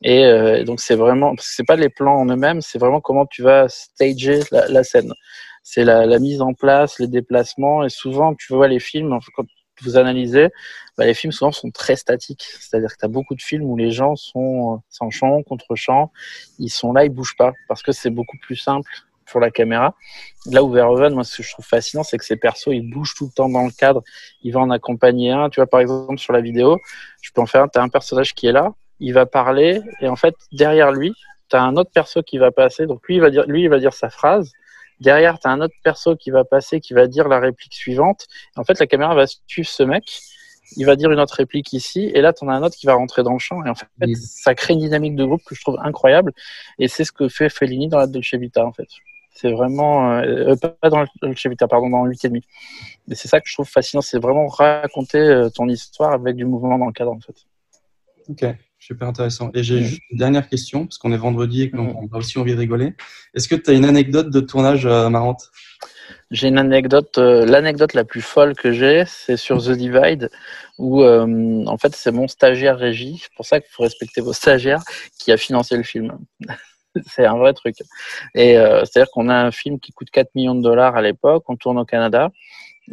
Et 0.01 0.25
euh, 0.25 0.63
donc 0.63 0.79
c'est 0.79 0.95
vraiment, 0.95 1.35
c'est 1.41 1.67
pas 1.67 1.75
les 1.75 1.89
plans 1.89 2.21
en 2.21 2.27
eux-mêmes, 2.27 2.61
c'est 2.61 2.79
vraiment 2.79 3.01
comment 3.01 3.27
tu 3.27 3.43
vas 3.43 3.69
stager 3.69 4.43
la, 4.53 4.85
scène. 4.85 5.13
C'est 5.65 5.83
la, 5.83 6.07
mise 6.21 6.41
en 6.41 6.55
place, 6.55 7.01
les 7.01 7.09
déplacements, 7.09 7.83
et 7.83 7.89
souvent 7.89 8.33
tu 8.37 8.53
vois 8.55 8.69
les 8.69 8.79
films 8.79 9.19
quand 9.35 9.45
vous 9.83 9.97
analysez, 9.97 10.51
bah, 10.97 11.05
les 11.05 11.15
films 11.15 11.33
souvent 11.33 11.51
sont 11.51 11.73
très 11.73 11.97
statiques. 11.97 12.45
C'est-à-dire 12.61 12.91
que 12.91 12.99
tu 13.01 13.05
as 13.05 13.09
beaucoup 13.09 13.35
de 13.35 13.43
films 13.43 13.65
où 13.65 13.77
les 13.77 13.91
gens 13.91 14.15
sont 14.15 14.81
sans 14.89 15.11
chant, 15.11 15.43
contre 15.43 15.75
chant, 15.75 16.13
ils 16.61 16.71
sont 16.71 16.93
là, 16.93 17.05
ils 17.05 17.11
bougent 17.11 17.37
pas 17.37 17.53
parce 17.67 17.83
que 17.83 17.91
c'est 17.91 18.11
beaucoup 18.11 18.39
plus 18.41 18.57
simple 18.57 18.89
pour 19.27 19.41
la 19.41 19.51
caméra. 19.51 19.95
Là 20.47 20.63
où 20.63 20.71
Verhoeven, 20.71 21.15
moi, 21.15 21.25
ce 21.25 21.39
que 21.39 21.43
je 21.43 21.53
trouve 21.53 21.65
fascinant, 21.65 22.03
c'est 22.03 22.19
que 22.19 22.25
ces 22.25 22.37
persos, 22.37 22.69
ils 22.69 22.89
bougent 22.89 23.15
tout 23.15 23.27
le 23.27 23.33
temps 23.33 23.49
dans 23.49 23.65
le 23.65 23.71
cadre. 23.71 24.03
Il 24.43 24.53
va 24.53 24.61
en 24.61 24.71
accompagner 24.71 25.31
un. 25.31 25.49
Tu 25.51 25.61
vois, 25.61 25.67
par 25.67 25.81
exemple, 25.81 26.19
sur 26.19 26.33
la 26.33 26.41
vidéo, 26.41 26.79
je 27.23 27.31
peux 27.33 27.41
en 27.41 27.47
faire 27.47 27.63
un. 27.63 27.69
Tu 27.69 27.79
as 27.79 27.83
un 27.83 27.89
personnage 27.89 28.35
qui 28.35 28.47
est 28.47 28.53
là, 28.53 28.73
il 29.01 29.13
va 29.13 29.27
parler, 29.27 29.81
et 30.01 30.09
en 30.09 30.17
fait, 30.17 30.35
derrière 30.53 30.93
lui, 30.93 31.13
tu 31.51 31.57
as 31.57 31.63
un 31.63 31.77
autre 31.77 31.91
perso 31.93 32.23
qui 32.23 32.39
va 32.39 32.51
passer. 32.51 32.87
Donc, 32.87 33.01
lui, 33.07 33.17
il 33.17 33.21
va 33.21 33.31
dire, 33.31 33.45
lui, 33.47 33.63
il 33.63 33.69
va 33.69 33.79
dire 33.79 33.93
sa 33.93 34.11
phrase. 34.11 34.53
Derrière, 35.01 35.39
tu 35.39 35.49
as 35.49 35.51
un 35.51 35.61
autre 35.61 35.75
perso 35.83 36.17
qui 36.17 36.31
va 36.31 36.45
passer, 36.45 36.81
qui 36.81 36.95
va 36.95 37.07
dire 37.07 37.29
la 37.29 37.41
réplique 37.41 37.75
suivante. 37.75 38.27
en 38.57 38.65
fait, 38.65 38.79
la 38.79 38.87
caméra 38.87 39.15
va 39.15 39.27
suivre 39.47 39.69
ce 39.69 39.83
mec. 39.83 40.05
Il 40.77 40.87
va 40.87 40.97
dire 40.97 41.11
une 41.13 41.21
autre 41.21 41.35
réplique 41.35 41.73
ici, 41.73 42.11
et 42.15 42.21
là, 42.21 42.33
tu 42.33 42.45
en 42.45 42.49
as 42.49 42.55
un 42.55 42.63
autre 42.63 42.77
qui 42.77 42.87
va 42.87 42.95
rentrer 42.95 43.23
dans 43.23 43.35
le 43.35 43.39
champ. 43.39 43.65
Et 43.65 43.69
en 43.69 43.75
fait, 43.75 43.87
ça 44.15 44.55
crée 44.55 44.73
une 44.75 44.81
dynamique 44.81 45.15
de 45.15 45.25
groupe 45.25 45.43
que 45.45 45.55
je 45.55 45.61
trouve 45.61 45.79
incroyable. 45.83 46.33
Et 46.79 46.89
c'est 46.89 47.05
ce 47.05 47.13
que 47.13 47.29
fait 47.29 47.49
Fellini 47.51 47.89
dans 47.89 47.99
la 47.99 48.07
Dolce 48.07 48.35
Vita, 48.35 48.65
en 48.65 48.73
fait. 48.73 48.89
C'est 49.35 49.51
vraiment 49.51 50.13
euh, 50.13 50.53
euh, 50.53 50.57
pas 50.57 50.91
dans 50.91 51.01
le 51.01 51.35
Chevita, 51.35 51.67
pardon, 51.67 51.91
dans 51.91 52.05
le 52.05 52.11
8 52.11 52.25
et 52.25 52.29
demi. 52.29 52.43
Et 53.11 53.17
c'est 53.17 53.27
ça 53.27 53.41
que 53.41 53.49
je 53.49 53.55
trouve 53.55 53.69
fascinant, 53.69 54.01
c'est 54.01 54.21
vraiment 54.21 54.47
raconter 54.47 55.19
euh, 55.19 55.51
ton 55.51 55.69
histoire 55.69 56.13
avec 56.13 56.37
du 56.37 56.45
mouvement 56.45 56.79
dans 56.79 56.87
le 56.87 56.93
cadre 56.93 57.11
en 57.11 57.21
fait. 57.21 57.35
Ok, 58.29 58.47
super 58.79 59.09
intéressant. 59.09 59.51
Et 59.53 59.65
j'ai 59.65 59.83
juste 59.83 60.03
une 60.11 60.19
dernière 60.19 60.49
question 60.49 60.87
parce 60.87 60.99
qu'on 60.99 61.13
est 61.13 61.19
vendredi 61.19 61.63
et 61.63 61.71
qu'on 61.71 62.09
a 62.13 62.17
aussi 62.17 62.39
envie 62.39 62.55
de 62.55 62.59
rigoler. 62.59 62.95
Est-ce 63.35 63.49
que 63.49 63.57
tu 63.57 63.71
as 63.71 63.75
une 63.75 63.85
anecdote 63.85 64.31
de 64.31 64.41
tournage 64.41 64.87
marrante? 64.87 65.51
J'ai 66.31 66.49
une 66.49 66.59
anecdote, 66.59 67.19
l'anecdote 67.19 67.93
la 67.93 68.05
plus 68.05 68.23
folle 68.23 68.55
que 68.55 68.73
j'ai, 68.73 69.05
c'est 69.07 69.37
sur 69.37 69.63
The 69.63 69.73
Divide, 69.73 70.31
où 70.79 71.05
en 71.05 71.77
fait 71.77 71.95
c'est 71.95 72.13
mon 72.13 72.29
stagiaire 72.29 72.79
régie, 72.79 73.21
c'est 73.23 73.33
pour 73.35 73.45
ça 73.45 73.61
qu'il 73.61 73.71
faut 73.71 73.83
respecter 73.83 74.23
vos 74.23 74.33
stagiaires, 74.33 74.83
qui 75.19 75.33
a 75.33 75.37
financé 75.37 75.77
le 75.77 75.83
film. 75.83 76.19
c'est 77.07 77.25
un 77.25 77.37
vrai 77.37 77.53
truc. 77.53 77.77
Et 78.35 78.59
euh, 78.59 78.85
c'est-à-dire 78.85 79.11
qu'on 79.13 79.29
a 79.29 79.35
un 79.35 79.51
film 79.51 79.79
qui 79.81 79.93
coûte 79.93 80.11
4 80.11 80.35
millions 80.35 80.55
de 80.55 80.63
dollars 80.63 80.97
à 80.97 81.03
l'époque, 81.03 81.45
on 81.49 81.57
tourne 81.57 81.79
au 81.79 81.85
Canada 81.85 82.31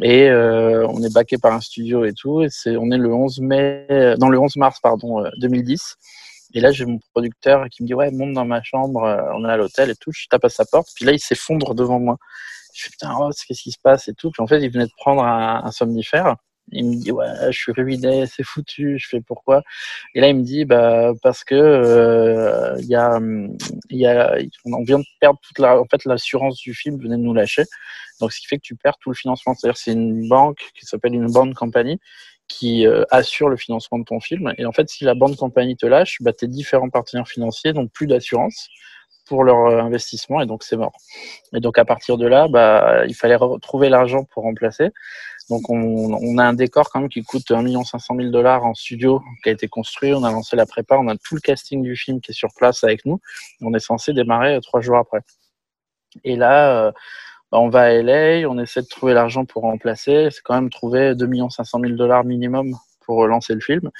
et 0.00 0.28
euh, 0.30 0.86
on 0.88 1.02
est 1.02 1.12
backé 1.12 1.36
par 1.38 1.52
un 1.52 1.60
studio 1.60 2.04
et 2.04 2.12
tout. 2.12 2.42
Et 2.42 2.48
c'est, 2.50 2.76
on 2.76 2.90
est 2.90 2.98
le 2.98 3.12
11 3.12 3.40
mai, 3.40 3.86
dans 4.18 4.28
le 4.28 4.38
11 4.38 4.56
mars 4.56 4.80
pardon 4.82 5.24
2010. 5.38 5.72
Euh, 5.72 6.58
et 6.58 6.60
là, 6.60 6.70
j'ai 6.70 6.84
mon 6.84 6.98
producteur 7.12 7.66
qui 7.70 7.82
me 7.82 7.86
dit 7.86 7.94
ouais, 7.94 8.10
monte 8.10 8.34
dans 8.34 8.44
ma 8.44 8.62
chambre, 8.62 9.02
on 9.34 9.48
est 9.48 9.52
à 9.52 9.56
l'hôtel 9.56 9.90
et 9.90 9.94
tout. 9.94 10.12
Je 10.12 10.26
tape 10.28 10.44
à 10.44 10.50
sa 10.50 10.66
porte, 10.66 10.88
puis 10.94 11.06
là, 11.06 11.12
il 11.12 11.18
s'effondre 11.18 11.74
devant 11.74 11.98
moi. 11.98 12.18
Je 12.74 12.84
fais 12.84 12.90
putain, 12.90 13.14
oh, 13.18 13.30
qu'est-ce 13.30 13.62
qui 13.62 13.72
se 13.72 13.78
passe 13.82 14.08
et 14.08 14.14
tout. 14.14 14.30
Puis 14.30 14.42
en 14.42 14.46
fait, 14.46 14.60
il 14.62 14.70
venait 14.70 14.86
de 14.86 14.92
prendre 14.98 15.24
un 15.24 15.70
somnifère. 15.70 16.36
Il 16.72 16.86
me 16.86 16.94
dit 16.96 17.12
ouais, 17.12 17.26
je 17.50 17.58
suis 17.58 17.72
ruiné, 17.72 18.26
c'est 18.26 18.42
foutu. 18.42 18.98
Je 18.98 19.08
fais 19.08 19.20
pourquoi? 19.20 19.62
Et 20.14 20.20
là 20.20 20.28
il 20.28 20.36
me 20.36 20.42
dit 20.42 20.64
bah 20.64 21.12
parce 21.22 21.44
que 21.44 21.54
euh, 21.54 22.74
il 22.78 22.86
y 22.86 22.96
il 23.90 23.98
y 23.98 24.06
a 24.06 24.36
on 24.64 24.82
vient 24.82 24.98
de 24.98 25.04
perdre 25.20 25.38
toute 25.42 25.58
la 25.58 25.80
en 25.80 25.84
fait 25.84 26.04
l'assurance 26.04 26.58
du 26.58 26.74
film 26.74 26.98
venait 26.98 27.16
de 27.16 27.22
nous 27.22 27.34
lâcher. 27.34 27.64
Donc 28.20 28.32
ce 28.32 28.40
qui 28.40 28.46
fait 28.46 28.56
que 28.56 28.62
tu 28.62 28.76
perds 28.76 28.98
tout 28.98 29.10
le 29.10 29.16
financement. 29.16 29.54
C'est-à-dire 29.54 29.76
c'est 29.76 29.92
une 29.92 30.28
banque 30.28 30.60
qui 30.78 30.86
s'appelle 30.86 31.14
une 31.14 31.30
bande 31.30 31.54
compagnie 31.54 31.98
qui 32.48 32.86
euh, 32.86 33.04
assure 33.10 33.48
le 33.48 33.56
financement 33.56 33.98
de 33.98 34.04
ton 34.04 34.20
film. 34.20 34.52
Et 34.58 34.66
en 34.66 34.72
fait 34.72 34.88
si 34.88 35.04
la 35.04 35.14
bande 35.14 35.36
compagnie 35.36 35.76
te 35.76 35.86
lâche, 35.86 36.18
bah 36.20 36.32
tes 36.32 36.48
différents 36.48 36.90
partenaires 36.90 37.28
financiers 37.28 37.72
n'ont 37.72 37.88
plus 37.88 38.06
d'assurance 38.06 38.68
pour 39.26 39.44
leur 39.44 39.66
euh, 39.66 39.80
investissement 39.80 40.40
et 40.40 40.46
donc 40.46 40.62
c'est 40.62 40.76
mort. 40.76 40.92
Et 41.54 41.60
donc 41.60 41.78
à 41.78 41.84
partir 41.84 42.16
de 42.18 42.26
là, 42.26 42.48
bah, 42.48 43.04
il 43.06 43.14
fallait 43.14 43.36
retrouver 43.36 43.88
l'argent 43.88 44.24
pour 44.24 44.42
remplacer. 44.42 44.90
Donc 45.52 45.68
on, 45.68 46.38
a 46.38 46.44
un 46.44 46.54
décor 46.54 46.88
quand 46.88 47.00
même 47.00 47.10
qui 47.10 47.22
coûte 47.22 47.50
1 47.50 47.84
500 47.84 48.16
000 48.16 48.30
dollars 48.30 48.64
en 48.64 48.72
studio 48.72 49.20
qui 49.42 49.50
a 49.50 49.52
été 49.52 49.68
construit. 49.68 50.14
On 50.14 50.24
a 50.24 50.32
lancé 50.32 50.56
la 50.56 50.64
prépa, 50.64 50.96
on 50.96 51.08
a 51.08 51.16
tout 51.16 51.34
le 51.34 51.42
casting 51.42 51.82
du 51.82 51.94
film 51.94 52.22
qui 52.22 52.30
est 52.30 52.34
sur 52.34 52.48
place 52.56 52.82
avec 52.84 53.04
nous. 53.04 53.20
On 53.60 53.74
est 53.74 53.78
censé 53.78 54.14
démarrer 54.14 54.54
euh, 54.54 54.60
trois 54.60 54.80
jours 54.80 54.96
après. 54.96 55.20
Et 56.24 56.36
là, 56.36 56.86
euh, 56.86 56.92
bah, 57.50 57.58
on 57.58 57.68
va 57.68 57.82
à 57.82 57.92
LA, 57.92 58.48
on 58.48 58.58
essaie 58.58 58.80
de 58.80 58.86
trouver 58.86 59.12
l'argent 59.12 59.44
pour 59.44 59.60
remplacer. 59.64 60.28
C'est 60.30 60.40
quand 60.42 60.54
même 60.54 60.70
trouver 60.70 61.14
2 61.14 61.28
500 61.50 61.80
000 61.80 61.92
dollars 61.96 62.24
minimum 62.24 62.74
pour 63.04 63.26
lancer 63.26 63.52
le 63.52 63.60
film. 63.60 63.90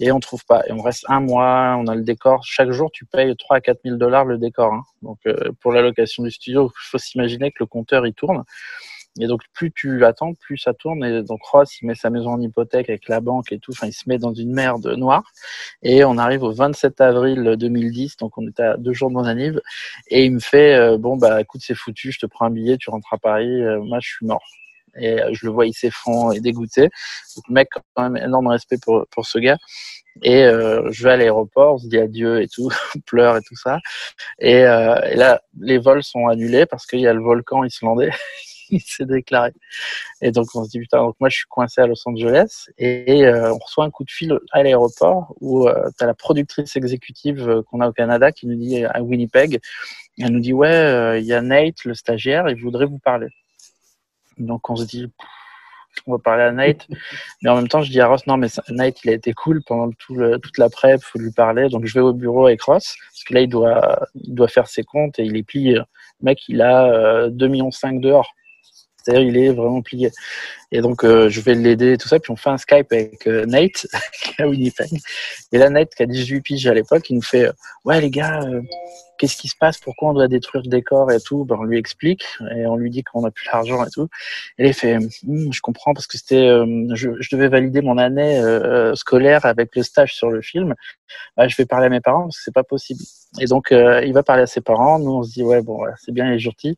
Et 0.00 0.10
on 0.10 0.18
trouve 0.18 0.44
pas. 0.46 0.64
Et 0.66 0.72
on 0.72 0.82
reste 0.82 1.04
un 1.08 1.20
mois, 1.20 1.76
on 1.78 1.86
a 1.86 1.94
le 1.94 2.02
décor. 2.02 2.42
Chaque 2.42 2.72
jour, 2.72 2.90
tu 2.90 3.04
payes 3.04 3.36
3 3.36 3.58
à 3.58 3.60
4 3.60 3.82
000 3.84 3.98
dollars 3.98 4.24
le 4.24 4.36
décor. 4.36 4.72
Hein. 4.74 4.82
Donc, 5.02 5.18
euh, 5.28 5.52
pour 5.60 5.70
la 5.70 5.80
location 5.80 6.24
du 6.24 6.32
studio, 6.32 6.72
il 6.74 6.88
faut 6.90 6.98
s'imaginer 6.98 7.52
que 7.52 7.58
le 7.60 7.66
compteur, 7.66 8.04
il 8.04 8.14
tourne. 8.14 8.42
Et 9.20 9.26
donc, 9.26 9.42
plus 9.52 9.72
tu 9.72 10.04
attends, 10.04 10.34
plus 10.34 10.58
ça 10.58 10.74
tourne. 10.74 11.04
Et 11.04 11.22
donc, 11.22 11.42
Ross, 11.42 11.80
il 11.80 11.86
met 11.86 11.94
sa 11.94 12.10
maison 12.10 12.30
en 12.30 12.40
hypothèque 12.40 12.88
avec 12.88 13.08
la 13.08 13.20
banque 13.20 13.50
et 13.52 13.58
tout. 13.58 13.72
Enfin, 13.72 13.88
il 13.88 13.92
se 13.92 14.08
met 14.08 14.18
dans 14.18 14.32
une 14.32 14.52
merde 14.52 14.86
noire. 14.96 15.24
Et 15.82 16.04
on 16.04 16.18
arrive 16.18 16.44
au 16.44 16.52
27 16.52 17.00
avril 17.00 17.56
2010. 17.58 18.16
Donc, 18.18 18.38
on 18.38 18.46
était 18.46 18.62
à 18.62 18.76
deux 18.76 18.92
jours 18.92 19.08
de 19.08 19.14
mon 19.14 19.24
anniv. 19.24 19.60
Et 20.08 20.24
il 20.24 20.34
me 20.34 20.38
fait, 20.40 20.74
euh, 20.74 20.98
bon, 20.98 21.16
bah, 21.16 21.40
écoute, 21.40 21.62
c'est 21.64 21.74
foutu. 21.74 22.12
Je 22.12 22.20
te 22.20 22.26
prends 22.26 22.46
un 22.46 22.50
billet, 22.50 22.76
tu 22.76 22.90
rentres 22.90 23.12
à 23.12 23.18
Paris. 23.18 23.62
Euh, 23.62 23.80
moi, 23.80 23.98
je 24.00 24.08
suis 24.08 24.26
mort. 24.26 24.44
Et 24.96 25.20
euh, 25.20 25.30
je 25.32 25.46
le 25.46 25.52
vois, 25.52 25.66
il 25.66 25.74
s'effondre 25.74 26.34
et 26.34 26.40
dégoûté. 26.40 26.82
Donc, 26.82 27.48
mec, 27.48 27.68
quand 27.94 28.08
même, 28.08 28.16
énorme 28.22 28.48
respect 28.48 28.78
pour, 28.80 29.04
pour 29.10 29.26
ce 29.26 29.38
gars. 29.38 29.58
Et 30.22 30.42
je 30.42 31.04
vais 31.04 31.10
à 31.12 31.16
l'aéroport, 31.16 31.78
se 31.78 31.86
dit 31.86 31.98
adieu 31.98 32.42
et 32.42 32.48
tout, 32.48 32.68
pleure 33.06 33.36
et 33.36 33.40
tout 33.42 33.54
ça. 33.54 33.78
Et, 34.40 34.62
et, 34.62 34.64
là, 35.14 35.40
les 35.60 35.78
vols 35.78 36.02
sont 36.02 36.26
annulés 36.26 36.66
parce 36.66 36.86
qu'il 36.86 36.98
y 36.98 37.06
a 37.06 37.12
le 37.12 37.22
volcan 37.22 37.62
islandais 37.62 38.10
il 38.70 38.80
s'est 38.86 39.06
déclaré. 39.06 39.52
Et 40.20 40.30
donc 40.30 40.48
on 40.54 40.64
se 40.64 40.70
dit 40.70 40.80
putain, 40.80 40.98
donc 40.98 41.16
moi 41.20 41.28
je 41.28 41.36
suis 41.36 41.46
coincé 41.48 41.80
à 41.80 41.86
Los 41.86 42.02
Angeles 42.06 42.66
et 42.78 43.24
euh, 43.24 43.52
on 43.52 43.58
reçoit 43.58 43.84
un 43.84 43.90
coup 43.90 44.04
de 44.04 44.10
fil 44.10 44.38
à 44.52 44.62
l'aéroport 44.62 45.34
où 45.40 45.68
euh, 45.68 45.90
tu 45.96 46.04
as 46.04 46.06
la 46.06 46.14
productrice 46.14 46.76
exécutive 46.76 47.48
euh, 47.48 47.62
qu'on 47.62 47.80
a 47.80 47.88
au 47.88 47.92
Canada 47.92 48.32
qui 48.32 48.46
nous 48.46 48.56
dit 48.56 48.84
à 48.84 49.02
Winnipeg, 49.02 49.60
elle 50.18 50.30
nous 50.30 50.40
dit 50.40 50.52
ouais, 50.52 51.20
il 51.20 51.26
y 51.26 51.32
a 51.32 51.40
Nate, 51.40 51.84
le 51.84 51.94
stagiaire, 51.94 52.48
il 52.48 52.60
voudrait 52.60 52.86
vous 52.86 52.98
parler. 52.98 53.28
Donc 54.38 54.68
on 54.70 54.76
se 54.76 54.84
dit 54.84 55.10
on 56.06 56.12
va 56.12 56.18
parler 56.18 56.44
à 56.44 56.52
Nate. 56.52 56.86
Mais 57.42 57.50
en 57.50 57.56
même 57.56 57.68
temps, 57.68 57.82
je 57.82 57.90
dis 57.90 58.00
à 58.00 58.06
Ross, 58.06 58.26
non, 58.26 58.36
mais 58.36 58.48
Nate, 58.68 59.04
il 59.04 59.10
a 59.10 59.14
été 59.14 59.32
cool 59.32 59.62
pendant 59.64 59.90
tout 59.92 60.14
le, 60.14 60.38
toute 60.38 60.58
la 60.58 60.68
prep, 60.68 61.00
faut 61.02 61.18
lui 61.18 61.32
parler. 61.32 61.68
Donc, 61.68 61.86
je 61.86 61.94
vais 61.94 62.00
au 62.00 62.12
bureau 62.12 62.46
avec 62.46 62.62
Ross, 62.62 62.96
parce 63.10 63.24
que 63.24 63.34
là, 63.34 63.40
il 63.40 63.48
doit, 63.48 64.06
il 64.14 64.34
doit 64.34 64.48
faire 64.48 64.66
ses 64.66 64.84
comptes 64.84 65.18
et 65.18 65.24
il 65.24 65.36
est 65.36 65.42
plié. 65.42 65.74
Le 65.74 65.84
mec, 66.22 66.48
il 66.48 66.62
a 66.62 67.28
2,5 67.28 67.48
millions 67.48 67.70
dehors. 68.00 68.32
Il 69.08 69.36
est 69.36 69.50
vraiment 69.50 69.82
plié. 69.82 70.10
Et 70.70 70.80
donc, 70.80 71.04
euh, 71.04 71.28
je 71.30 71.40
vais 71.40 71.54
l'aider 71.54 71.92
et 71.92 71.98
tout 71.98 72.08
ça. 72.08 72.18
Puis, 72.18 72.30
on 72.30 72.36
fait 72.36 72.50
un 72.50 72.58
Skype 72.58 72.92
avec 72.92 73.26
euh, 73.26 73.46
Nate, 73.46 73.86
qui 74.22 74.34
est 74.38 74.42
à 74.42 74.48
Winnipeg. 74.48 75.00
Et 75.52 75.58
là, 75.58 75.70
Nate, 75.70 75.94
qui 75.94 76.02
a 76.02 76.06
18 76.06 76.40
piges 76.42 76.66
à 76.66 76.74
l'époque, 76.74 77.08
il 77.08 77.16
nous 77.16 77.22
fait 77.22 77.50
Ouais, 77.84 78.00
les 78.00 78.10
gars, 78.10 78.42
euh, 78.42 78.60
qu'est-ce 79.16 79.36
qui 79.36 79.48
se 79.48 79.56
passe? 79.58 79.78
Pourquoi 79.78 80.10
on 80.10 80.12
doit 80.12 80.28
détruire 80.28 80.62
le 80.62 80.68
décor 80.68 81.10
et 81.10 81.20
tout? 81.20 81.46
Ben, 81.46 81.56
On 81.58 81.64
lui 81.64 81.78
explique 81.78 82.26
et 82.54 82.66
on 82.66 82.76
lui 82.76 82.90
dit 82.90 83.02
qu'on 83.02 83.22
n'a 83.22 83.30
plus 83.30 83.46
l'argent 83.50 83.82
et 83.82 83.90
tout. 83.90 84.08
Et 84.58 84.68
il 84.68 84.74
fait 84.74 84.96
hm, 84.96 85.52
Je 85.52 85.60
comprends 85.62 85.94
parce 85.94 86.06
que 86.06 86.18
c'était, 86.18 86.48
je, 86.94 87.08
devais 87.32 87.48
valider 87.48 87.80
mon 87.80 87.96
année 87.96 88.42
scolaire 88.94 89.46
avec 89.46 89.74
le 89.74 89.82
stage 89.82 90.14
sur 90.14 90.30
le 90.30 90.42
film. 90.42 90.74
Bah, 91.38 91.48
je 91.48 91.56
vais 91.56 91.64
parler 91.64 91.86
à 91.86 91.90
mes 91.90 92.00
parents 92.00 92.24
parce 92.24 92.36
que 92.36 92.42
c'est 92.44 92.54
pas 92.54 92.64
possible. 92.64 93.00
Et 93.40 93.46
donc, 93.46 93.68
il 93.70 94.12
va 94.12 94.22
parler 94.22 94.42
à 94.42 94.46
ses 94.46 94.60
parents. 94.60 94.98
Nous, 94.98 95.12
on 95.12 95.22
se 95.22 95.32
dit 95.32 95.42
Ouais, 95.42 95.62
bon, 95.62 95.80
c'est 95.96 96.12
bien, 96.12 96.30
les 96.30 96.46
est 96.46 96.76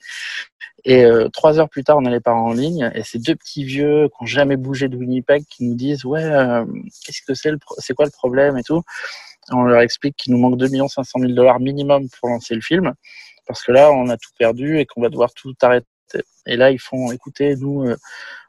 et 0.84 1.04
euh, 1.04 1.28
trois 1.28 1.58
heures 1.58 1.68
plus 1.68 1.84
tard, 1.84 1.98
on 1.98 2.04
a 2.04 2.10
les 2.10 2.20
parents 2.20 2.48
en 2.48 2.52
ligne 2.52 2.90
et 2.94 3.02
ces 3.02 3.18
deux 3.18 3.34
petits 3.34 3.64
vieux 3.64 3.79
qui 3.82 4.14
n'ont 4.20 4.26
jamais 4.26 4.56
bougé 4.56 4.88
de 4.88 4.96
Winnipeg 4.96 5.44
qui 5.48 5.64
nous 5.64 5.74
disent 5.74 6.04
ouais, 6.04 6.22
euh, 6.22 6.64
qu'est-ce 7.04 7.22
que 7.22 7.34
c'est, 7.34 7.50
c'est 7.78 7.94
quoi 7.94 8.04
le 8.04 8.10
problème 8.10 8.56
et 8.56 8.62
tout. 8.62 8.82
on 9.50 9.62
leur 9.62 9.80
explique 9.80 10.16
qu'il 10.16 10.32
nous 10.32 10.38
manque 10.38 10.56
2 10.56 10.68
500 10.68 11.18
000 11.18 11.32
dollars 11.32 11.60
minimum 11.60 12.08
pour 12.18 12.28
lancer 12.28 12.54
le 12.54 12.60
film 12.60 12.94
parce 13.50 13.64
que 13.64 13.72
là, 13.72 13.90
on 13.90 14.08
a 14.08 14.16
tout 14.16 14.30
perdu 14.38 14.78
et 14.78 14.86
qu'on 14.86 15.02
va 15.02 15.08
devoir 15.08 15.34
tout 15.34 15.54
arrêter. 15.60 15.86
Et 16.46 16.56
là, 16.56 16.70
ils 16.70 16.78
font 16.78 17.10
écoutez, 17.10 17.56
nous, 17.56 17.82
euh, 17.84 17.96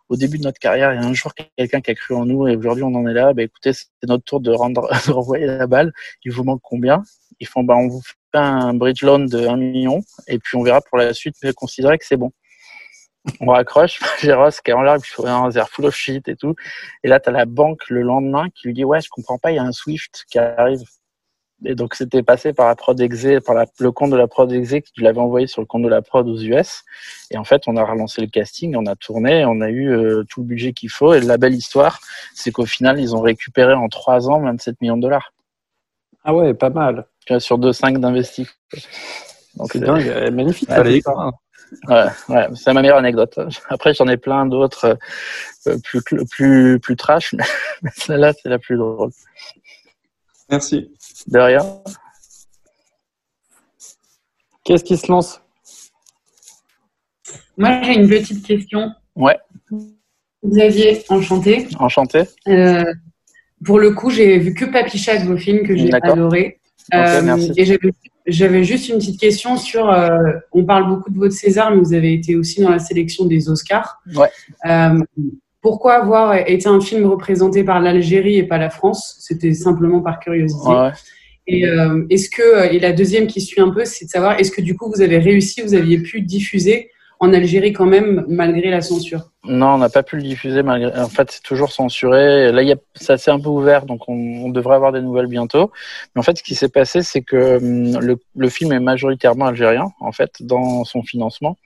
au 0.09 0.15
début 0.15 0.37
de 0.37 0.43
notre 0.43 0.59
carrière, 0.59 0.93
il 0.93 1.01
y 1.01 1.03
a 1.03 1.07
un 1.07 1.13
jour 1.15 1.33
quelqu'un 1.57 1.81
qui 1.81 1.89
a 1.89 1.95
cru 1.95 2.13
en 2.13 2.25
nous 2.25 2.47
et 2.47 2.55
aujourd'hui 2.55 2.83
on 2.83 2.93
en 2.93 3.07
est 3.07 3.13
là. 3.13 3.33
Bah, 3.33 3.41
écoutez, 3.41 3.73
c'est 3.73 3.87
notre 4.03 4.23
tour 4.23 4.41
de, 4.41 4.51
rendre, 4.51 4.87
de 5.07 5.11
renvoyer 5.11 5.47
la 5.47 5.65
balle. 5.65 5.91
Il 6.23 6.31
vous 6.31 6.43
manque 6.43 6.61
combien? 6.61 7.01
Ils 7.39 7.47
font 7.47 7.63
bah, 7.63 7.75
on 7.75 7.87
vous 7.87 8.01
un 8.33 8.75
bridge 8.75 9.01
loan 9.01 9.25
de 9.25 9.47
1 9.47 9.57
million 9.57 10.03
et 10.27 10.37
puis 10.37 10.55
on 10.55 10.63
verra 10.63 10.81
pour 10.81 10.99
la 10.99 11.13
suite, 11.15 11.35
mais 11.43 11.51
considérer 11.51 11.97
que 11.97 12.05
c'est 12.05 12.17
bon. 12.17 12.31
On 13.39 13.47
raccroche, 13.47 13.99
Ross 14.23 14.61
qui 14.61 14.71
est 14.71 14.73
en 14.73 14.97
puis 14.99 15.13
un 15.27 15.65
full 15.65 15.85
of 15.85 15.95
shit 15.95 16.27
et 16.27 16.35
tout. 16.35 16.55
Et 17.03 17.07
là, 17.07 17.19
tu 17.19 17.29
as 17.29 17.31
la 17.31 17.45
banque 17.45 17.89
le 17.89 18.01
lendemain 18.01 18.49
qui 18.49 18.67
lui 18.67 18.73
dit 18.73 18.85
Ouais, 18.85 18.99
je 19.01 19.09
comprends 19.09 19.37
pas, 19.37 19.51
il 19.51 19.55
y 19.55 19.59
a 19.59 19.63
un 19.63 19.71
Swift 19.71 20.25
qui 20.29 20.39
arrive. 20.39 20.81
Et 21.63 21.75
donc, 21.75 21.93
c'était 21.93 22.23
passé 22.23 22.53
par 22.53 22.67
la 22.67 22.75
prod 22.75 22.99
exe, 22.99 23.43
par 23.45 23.55
le 23.79 23.91
compte 23.91 24.09
de 24.09 24.15
la 24.17 24.27
prod 24.27 24.51
exe 24.51 24.69
qui 24.83 24.91
tu 24.93 25.01
l'avais 25.01 25.19
envoyé 25.19 25.45
sur 25.45 25.61
le 25.61 25.67
compte 25.67 25.83
de 25.83 25.87
la 25.87 26.01
prod 26.01 26.27
aux 26.27 26.39
US. 26.41 26.83
Et 27.29 27.37
en 27.37 27.43
fait, 27.43 27.63
on 27.67 27.77
a 27.77 27.83
relancé 27.83 28.21
le 28.21 28.27
casting, 28.27 28.75
on 28.75 28.87
a 28.87 28.95
tourné, 28.95 29.45
on 29.45 29.61
a 29.61 29.69
eu 29.69 29.91
euh, 29.91 30.23
tout 30.27 30.41
le 30.41 30.47
budget 30.47 30.73
qu'il 30.73 30.89
faut. 30.89 31.13
Et 31.13 31.19
la 31.19 31.37
belle 31.37 31.53
histoire, 31.53 31.99
c'est 32.33 32.51
qu'au 32.51 32.65
final, 32.65 32.99
ils 32.99 33.15
ont 33.15 33.21
récupéré 33.21 33.73
en 33.73 33.89
trois 33.89 34.27
ans 34.27 34.41
27 34.41 34.81
millions 34.81 34.97
de 34.97 35.03
dollars. 35.03 35.33
Ah 36.23 36.33
ouais, 36.33 36.55
pas 36.55 36.71
mal. 36.71 37.05
Sur 37.37 37.59
2,5 37.59 37.99
d'investis. 37.99 38.47
C'est 39.71 39.79
dingue, 39.79 40.31
magnifique. 40.33 40.69
Ouais, 41.87 42.05
ouais, 42.29 42.47
c'est 42.55 42.73
ma 42.73 42.81
meilleure 42.81 42.97
anecdote. 42.97 43.39
Après, 43.69 43.93
j'en 43.93 44.07
ai 44.07 44.17
plein 44.17 44.45
d'autres 44.45 44.97
euh, 45.67 45.77
plus, 45.83 46.01
plus, 46.29 46.79
plus 46.79 46.95
trash, 46.95 47.33
mais 47.81 47.89
celle-là, 47.95 48.33
c'est 48.33 48.49
la 48.49 48.59
plus 48.59 48.77
drôle. 48.77 49.11
Merci. 50.49 50.91
De 51.27 51.39
rien. 51.39 51.61
Qu'est-ce 54.63 54.83
qui 54.83 54.97
se 54.97 55.11
lance? 55.11 55.41
Moi, 57.57 57.81
j'ai 57.83 57.93
une 57.93 58.09
petite 58.09 58.45
question. 58.45 58.91
Ouais. 59.15 59.37
Xavier, 60.45 61.03
enchanté. 61.09 61.67
Enchanté. 61.79 62.23
Euh, 62.47 62.83
pour 63.63 63.79
le 63.79 63.91
coup, 63.91 64.09
j'ai 64.09 64.39
vu 64.39 64.53
que 64.53 64.65
Papicha 64.65 65.17
de 65.17 65.25
vos 65.25 65.37
films 65.37 65.65
que 65.65 65.75
j'ai 65.75 65.93
adoré. 65.93 66.59
Euh, 66.93 67.37
et 67.55 67.65
j'avais 68.25 68.63
juste 68.63 68.89
une 68.89 68.97
petite 68.97 69.19
question 69.19 69.57
sur. 69.57 69.89
Euh, 69.89 70.09
on 70.51 70.65
parle 70.65 70.87
beaucoup 70.87 71.09
de 71.09 71.17
votre 71.17 71.33
César, 71.33 71.71
mais 71.71 71.81
vous 71.81 71.93
avez 71.93 72.13
été 72.13 72.35
aussi 72.35 72.61
dans 72.61 72.69
la 72.69 72.79
sélection 72.79 73.25
des 73.25 73.49
Oscars. 73.49 74.01
Ouais. 74.15 74.29
Euh, 74.65 74.99
pourquoi 75.61 75.93
avoir 75.93 76.35
été 76.35 76.67
un 76.67 76.81
film 76.81 77.05
représenté 77.05 77.63
par 77.63 77.79
l'Algérie 77.79 78.37
et 78.37 78.43
pas 78.43 78.57
la 78.57 78.69
France? 78.69 79.17
C'était 79.19 79.53
simplement 79.53 80.01
par 80.01 80.19
curiosité. 80.19 80.67
Ouais. 80.67 80.91
Et 81.47 81.65
est-ce 82.09 82.29
que 82.29 82.73
et 82.73 82.79
la 82.79 82.93
deuxième 82.93 83.27
qui 83.27 83.41
suit 83.41 83.61
un 83.61 83.69
peu, 83.69 83.83
c'est 83.83 84.05
de 84.05 84.09
savoir 84.09 84.39
est-ce 84.39 84.51
que 84.51 84.61
du 84.61 84.75
coup 84.75 84.89
vous 84.89 85.01
avez 85.01 85.17
réussi, 85.17 85.61
vous 85.61 85.73
aviez 85.73 85.99
pu 85.99 86.21
diffuser 86.21 86.89
en 87.21 87.33
Algérie 87.33 87.71
quand 87.71 87.85
même 87.85 88.25
malgré 88.27 88.69
la 88.69 88.81
censure 88.81 89.31
non, 89.43 89.73
on 89.73 89.77
n'a 89.79 89.89
pas 89.89 90.03
pu 90.03 90.17
le 90.17 90.21
diffuser. 90.21 90.61
En 90.61 91.09
fait, 91.09 91.31
c'est 91.31 91.41
toujours 91.41 91.71
censuré. 91.71 92.51
Là, 92.51 92.75
ça 92.93 93.17
s'est 93.17 93.31
un 93.31 93.39
peu 93.39 93.49
ouvert, 93.49 93.87
donc 93.87 94.07
on... 94.07 94.49
devrait 94.49 94.75
avoir 94.75 94.91
des 94.91 95.01
nouvelles 95.01 95.25
bientôt. 95.25 95.71
Mais 96.13 96.19
en 96.19 96.21
fait, 96.21 96.37
ce 96.37 96.43
qui 96.43 96.53
s'est 96.53 96.69
passé, 96.69 97.01
c'est 97.01 97.23
que 97.23 97.57
hum, 97.57 98.17
le... 98.35 98.49
film 98.49 98.71
est 98.71 98.79
majoritairement 98.79 99.47
algérien, 99.47 99.85
en 99.99 100.11
fait, 100.11 100.43
dans 100.43 100.83
son 100.83 101.01
financement. 101.01 101.57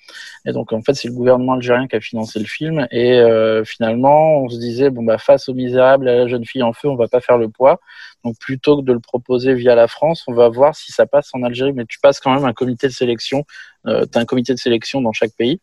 Et 0.45 0.53
donc, 0.53 0.71
en 0.71 0.81
fait, 0.81 0.93
c'est 0.93 1.09
le 1.09 1.15
gouvernement 1.15 1.53
algérien 1.53 1.87
qui 1.87 1.97
a 1.97 1.99
financé 1.99 2.39
le 2.39 2.45
film. 2.45 2.87
Et 2.91 3.19
euh, 3.19 3.65
finalement, 3.65 4.37
on 4.43 4.47
se 4.47 4.57
disait, 4.57 4.89
bon, 4.89 5.03
bah, 5.03 5.17
face 5.17 5.49
aux 5.49 5.53
misérables, 5.53 6.07
à 6.07 6.15
la 6.15 6.27
jeune 6.27 6.45
fille 6.45 6.63
en 6.63 6.71
feu, 6.71 6.87
on 6.87 6.95
va 6.95 7.09
pas 7.09 7.19
faire 7.19 7.37
le 7.37 7.49
poids. 7.49 7.81
Donc, 8.25 8.37
plutôt 8.39 8.81
que 8.81 8.85
de 8.85 8.91
le 8.91 8.99
proposer 8.99 9.53
via 9.53 9.75
la 9.75 9.87
France, 9.87 10.23
on 10.27 10.33
va 10.33 10.49
voir 10.49 10.75
si 10.75 10.91
ça 10.91 11.05
passe 11.05 11.29
en 11.33 11.43
Algérie. 11.43 11.73
Mais 11.73 11.85
tu 11.85 11.99
passes 11.99 12.19
quand 12.19 12.33
même 12.33 12.43
un 12.43 12.53
comité 12.53 12.87
de 12.87 12.91
sélection. 12.91 13.45
Euh, 13.85 14.05
tu 14.11 14.17
as 14.17 14.21
un 14.21 14.25
comité 14.25 14.53
de 14.53 14.59
sélection 14.59 14.99
dans 14.99 15.13
chaque 15.13 15.33
pays. 15.33 15.61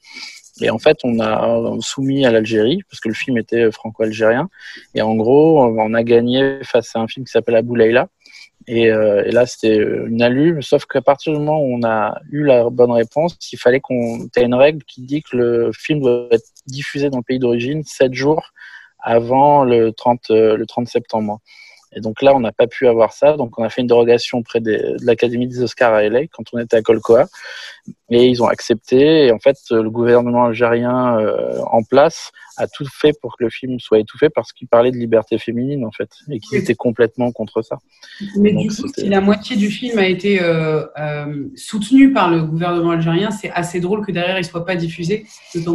Et 0.61 0.71
en 0.71 0.79
fait, 0.79 0.99
on 1.03 1.19
a 1.19 1.81
soumis 1.81 2.25
à 2.25 2.31
l'Algérie, 2.31 2.83
parce 2.89 3.01
que 3.01 3.09
le 3.09 3.15
film 3.15 3.37
était 3.37 3.71
franco-algérien. 3.73 4.49
Et 4.95 5.03
en 5.03 5.17
gros, 5.17 5.63
on 5.65 5.95
a 5.95 6.03
gagné 6.05 6.63
face 6.63 6.95
à 6.95 7.01
un 7.01 7.09
film 7.09 7.27
qui 7.27 7.33
s'appelle 7.33 7.57
Abou 7.57 7.75
Leila. 7.75 8.09
Et, 8.69 8.91
euh, 8.91 9.25
là, 9.33 9.45
c'était 9.47 9.77
une 9.77 10.23
allume, 10.23 10.63
sauf 10.63 10.85
qu'à 10.85 11.03
partir 11.03 11.33
du 11.33 11.41
moment 11.41 11.61
où 11.61 11.77
on 11.77 11.83
a 11.83 12.21
eu 12.31 12.45
la 12.45 12.71
bonne 12.71 12.93
réponse, 12.93 13.37
il 13.53 13.59
fallait 13.59 13.81
qu'on 13.81 14.29
ait 14.37 14.45
une 14.45 14.55
règle 14.55 14.85
qui 14.85 15.03
dit 15.03 15.23
que 15.23 15.37
le 15.37 15.71
film 15.73 16.01
doit 16.01 16.29
être 16.31 16.47
diffusé 16.67 17.11
dans 17.11 17.19
le 17.19 17.25
pays 17.25 17.41
d'origine 17.41 17.83
7 17.83 18.15
jours 18.15 18.53
avant 19.01 19.65
le 19.65 19.93
30, 19.93 20.31
euh, 20.31 20.57
le 20.57 20.67
30 20.67 20.87
septembre. 20.87 21.41
Et 21.95 22.01
donc 22.01 22.23
là, 22.23 22.35
on 22.35 22.41
n'a 22.41 22.53
pas 22.53 22.67
pu 22.67 22.89
avoir 22.89 23.13
ça. 23.13 23.37
Donc 23.37 23.59
on 23.59 23.65
a 23.65 23.69
fait 23.69 23.83
une 23.83 23.87
dérogation 23.87 24.39
auprès 24.39 24.61
de 24.61 24.97
l'Académie 25.03 25.47
des 25.47 25.63
Oscars 25.63 25.93
à 25.93 26.03
LA 26.03 26.27
quand 26.29 26.45
on 26.53 26.59
était 26.59 26.77
à 26.77 26.83
Colcoa. 26.83 27.27
Et 28.11 28.27
ils 28.27 28.43
ont 28.43 28.49
accepté. 28.49 29.27
Et 29.27 29.33
en 29.33 29.39
fait, 29.39 29.57
le 29.71 29.91
gouvernement 29.91 30.45
algérien 30.45 31.19
euh, 31.19 31.61
en 31.67 31.83
place 31.83 32.33
a 32.57 32.67
tout 32.67 32.87
fait 32.93 33.13
pour 33.21 33.37
que 33.37 33.45
le 33.45 33.51
film 33.51 33.79
soit 33.81 33.99
étouffé 33.99 34.29
parce 34.29 34.53
qu'il 34.53 34.69
parlait 34.69 34.91
de 34.91 34.97
liberté 34.97 35.39
féminine, 35.39 35.85
en 35.85 35.91
fait, 35.91 36.11
et 36.31 36.39
qu'ils 36.39 36.59
étaient 36.59 36.75
complètement 36.75 37.33
contre 37.33 37.63
ça. 37.63 37.79
Mais 38.37 38.53
du 38.53 38.69
coup, 38.69 38.89
si 38.97 39.09
la 39.09 39.21
moitié 39.21 39.57
du 39.57 39.71
film 39.71 39.99
a 39.99 40.07
été 40.07 40.43
euh, 40.43 40.85
euh, 40.99 41.49
soutenu 41.57 42.13
par 42.13 42.31
le 42.31 42.43
gouvernement 42.43 42.91
algérien, 42.91 43.31
c'est 43.31 43.51
assez 43.51 43.81
drôle 43.81 44.05
que 44.05 44.13
derrière, 44.13 44.37
il 44.37 44.43
ne 44.43 44.47
soit 44.47 44.65
pas 44.65 44.77
diffusé. 44.77 45.27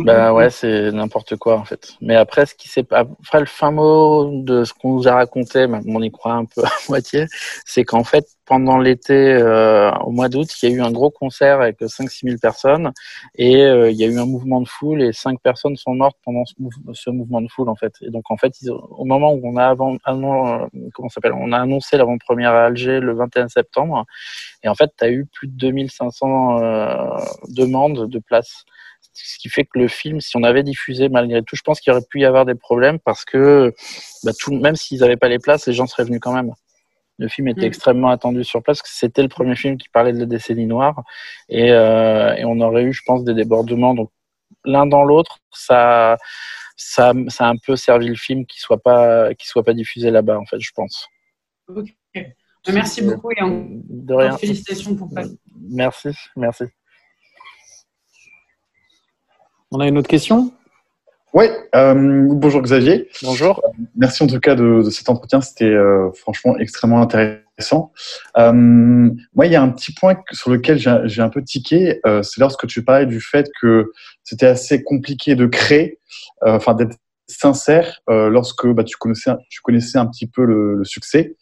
Bah 0.03 0.33
ouais, 0.33 0.49
c'est 0.49 0.91
n'importe 0.91 1.35
quoi, 1.35 1.57
en 1.57 1.65
fait. 1.65 1.93
Mais 2.01 2.15
après, 2.15 2.45
ce 2.45 2.55
qui 2.55 2.69
s'est... 2.69 2.85
après, 2.91 3.39
le 3.39 3.45
fin 3.45 3.71
mot 3.71 4.41
de 4.43 4.63
ce 4.63 4.73
qu'on 4.73 4.93
nous 4.93 5.07
a 5.07 5.13
raconté, 5.13 5.65
on 5.87 6.01
y 6.01 6.11
croit 6.11 6.33
un 6.33 6.45
peu 6.45 6.63
à 6.63 6.69
moitié, 6.89 7.25
c'est 7.65 7.83
qu'en 7.83 8.03
fait, 8.03 8.25
pendant 8.47 8.77
l'été, 8.77 9.13
euh, 9.13 9.91
au 9.99 10.11
mois 10.11 10.29
d'août, 10.29 10.47
il 10.61 10.69
y 10.69 10.71
a 10.71 10.75
eu 10.75 10.81
un 10.81 10.91
gros 10.91 11.11
concert 11.11 11.61
avec 11.61 11.81
5-6 11.81 12.23
000 12.23 12.37
personnes 12.41 12.91
et 13.35 13.57
euh, 13.57 13.91
il 13.91 13.97
y 13.97 14.05
a 14.05 14.07
eu 14.07 14.17
un 14.17 14.25
mouvement 14.25 14.61
de 14.61 14.67
foule 14.67 15.03
et 15.03 15.11
5 15.11 15.39
personnes 15.41 15.75
sont 15.75 15.93
mortes 15.93 16.17
pendant 16.23 16.45
ce, 16.45 16.53
ce 16.93 17.09
mouvement 17.09 17.41
de 17.41 17.47
foule 17.47 17.69
en 17.69 17.75
fait. 17.75 17.93
Et 18.01 18.09
donc 18.09 18.29
en 18.29 18.37
fait, 18.37 18.53
au 18.69 19.05
moment 19.05 19.33
où 19.33 19.41
on 19.43 19.57
a 19.57 19.65
avant, 19.65 19.95
euh, 19.95 20.67
comment 20.93 21.09
s'appelle, 21.09 21.33
on 21.33 21.51
a 21.51 21.59
annoncé 21.59 21.97
l'avant-première 21.97 22.51
à 22.51 22.65
Alger 22.65 22.99
le 22.99 23.13
21 23.13 23.47
septembre 23.47 24.05
et 24.63 24.69
en 24.69 24.75
fait, 24.75 24.91
tu 24.97 25.05
as 25.05 25.11
eu 25.11 25.25
plus 25.25 25.47
de 25.47 25.57
2500 25.57 26.59
euh, 26.59 27.07
demandes 27.49 28.09
de 28.09 28.19
places 28.19 28.65
ce 29.13 29.39
qui 29.39 29.49
fait 29.49 29.63
que 29.63 29.79
le 29.79 29.87
film, 29.87 30.21
si 30.21 30.37
on 30.37 30.43
avait 30.43 30.63
diffusé 30.63 31.09
malgré 31.09 31.41
tout, 31.41 31.55
je 31.55 31.61
pense 31.61 31.79
qu'il 31.79 31.91
aurait 31.91 32.05
pu 32.07 32.21
y 32.21 32.25
avoir 32.25 32.45
des 32.45 32.55
problèmes 32.55 32.99
parce 32.99 33.25
que 33.25 33.73
bah, 34.23 34.31
tout, 34.37 34.53
même 34.53 34.75
s'ils 34.75 34.99
n'avaient 34.99 35.17
pas 35.17 35.27
les 35.27 35.39
places, 35.39 35.67
les 35.67 35.73
gens 35.73 35.87
seraient 35.87 36.03
venus 36.03 36.19
quand 36.19 36.33
même. 36.33 36.53
Le 37.19 37.27
film 37.27 37.47
était 37.47 37.61
mm. 37.61 37.65
extrêmement 37.65 38.09
attendu 38.09 38.43
sur 38.43 38.61
place, 38.61 38.79
parce 38.79 38.91
que 38.91 38.95
c'était 38.95 39.23
le 39.23 39.27
premier 39.27 39.55
film 39.55 39.77
qui 39.77 39.89
parlait 39.89 40.13
de 40.13 40.19
la 40.19 40.25
décennie 40.25 40.67
noire, 40.67 41.03
et, 41.49 41.71
euh, 41.71 42.35
et 42.35 42.45
on 42.45 42.59
aurait 42.61 42.83
eu, 42.83 42.93
je 42.93 43.01
pense, 43.05 43.23
des 43.23 43.33
débordements. 43.33 43.95
Donc, 43.95 44.11
l'un 44.67 44.85
dans 44.85 45.03
l'autre, 45.03 45.39
ça, 45.51 46.17
ça, 46.75 47.13
ça, 47.27 47.47
a 47.47 47.49
un 47.49 47.57
peu 47.57 47.75
servi 47.75 48.07
le 48.07 48.15
film 48.15 48.45
qui 48.45 48.59
soit 48.59 48.81
pas, 48.81 49.33
qui 49.33 49.47
soit 49.47 49.63
pas 49.63 49.73
diffusé 49.73 50.11
là-bas, 50.11 50.37
en 50.37 50.45
fait, 50.45 50.59
je 50.59 50.71
pense. 50.75 51.07
Ok. 51.67 51.87
Merci 52.69 53.01
beaucoup 53.01 53.31
et 53.31 53.41
en... 53.41 53.65
de 53.69 54.13
rien. 54.13 54.37
félicitations 54.37 54.95
pour 54.95 55.09
ça. 55.11 55.23
Merci, 55.69 56.09
merci. 56.35 56.65
On 59.71 59.79
a 59.79 59.87
une 59.87 59.97
autre 59.97 60.07
question? 60.07 60.53
Oui, 61.33 61.45
euh, 61.75 62.27
bonjour 62.31 62.61
Xavier. 62.61 63.09
Bonjour. 63.23 63.61
Merci 63.95 64.23
en 64.23 64.27
tout 64.27 64.39
cas 64.39 64.55
de, 64.55 64.81
de 64.83 64.89
cet 64.89 65.09
entretien, 65.09 65.41
c'était 65.41 65.65
euh, 65.65 66.09
franchement 66.13 66.57
extrêmement 66.57 67.01
intéressant. 67.01 67.91
Euh, 68.37 68.53
moi, 68.53 69.45
il 69.45 69.51
y 69.51 69.55
a 69.55 69.61
un 69.61 69.69
petit 69.69 69.93
point 69.93 70.15
sur 70.31 70.51
lequel 70.51 70.77
j'ai 70.77 71.21
un 71.21 71.29
peu 71.29 71.43
tiqué, 71.43 71.99
euh, 72.05 72.21
c'est 72.23 72.39
lorsque 72.39 72.67
tu 72.67 72.83
parlais 72.83 73.05
du 73.05 73.19
fait 73.19 73.49
que 73.59 73.91
c'était 74.23 74.45
assez 74.45 74.83
compliqué 74.83 75.35
de 75.35 75.45
créer, 75.47 75.99
euh, 76.45 76.55
enfin 76.55 76.73
d'être 76.73 76.97
sincère 77.29 77.99
lorsque 78.07 78.65
bah, 78.67 78.85
tu, 78.85 78.95
connaissais, 78.95 79.31
tu 79.49 79.59
connaissais 79.61 79.97
un 79.97 80.05
petit 80.05 80.27
peu 80.27 80.45
le, 80.45 80.83
succès. 80.85 81.35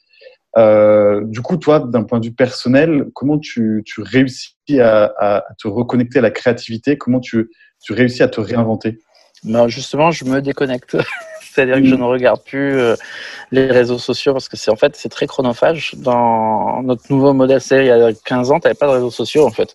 du 0.58 1.42
coup, 1.42 1.58
toi, 1.58 1.80
d'un 1.80 2.04
point 2.04 2.20
de 2.20 2.26
vue 2.26 2.34
personnel, 2.34 3.06
comment 3.14 3.38
tu, 3.38 3.84
tu 3.86 4.02
réussis 4.02 4.56
à, 4.80 5.14
à, 5.20 5.44
te 5.60 5.68
reconnecter 5.68 6.20
à 6.20 6.22
la 6.24 6.32
créativité? 6.32 6.98
Comment 6.98 7.20
tu, 7.20 7.52
tu 7.84 7.94
réussis 7.94 8.24
à 8.24 8.28
te 8.28 8.42
réinventer? 8.42 8.98
Ben 9.44 9.68
Justement, 9.68 10.12
je 10.12 10.26
me 10.26 10.42
déconnecte. 10.42 10.98
C'est-à-dire 11.56 11.76
que 11.76 11.86
je 11.86 11.96
mm. 11.96 12.00
ne 12.00 12.04
regarde 12.04 12.44
plus 12.44 12.78
euh, 12.78 12.96
les 13.52 13.68
réseaux 13.68 13.98
sociaux 13.98 14.34
parce 14.34 14.50
que 14.50 14.58
c'est 14.58 14.72
en 14.72 14.76
fait 14.76 14.96
c'est 14.96 15.10
très 15.10 15.26
chronophage. 15.26 15.94
Dans 15.96 16.82
notre 16.84 17.04
nouveau 17.10 17.34
modèle 17.34 17.62
série 17.62 17.86
il 17.86 17.88
y 17.88 17.92
a 17.92 18.12
15 18.14 18.52
ans, 18.52 18.60
tu 18.60 18.68
n'avais 18.68 18.78
pas 18.78 18.88
de 18.88 18.92
réseaux 18.92 19.12
sociaux 19.12 19.46
en 19.46 19.52
fait. 19.52 19.74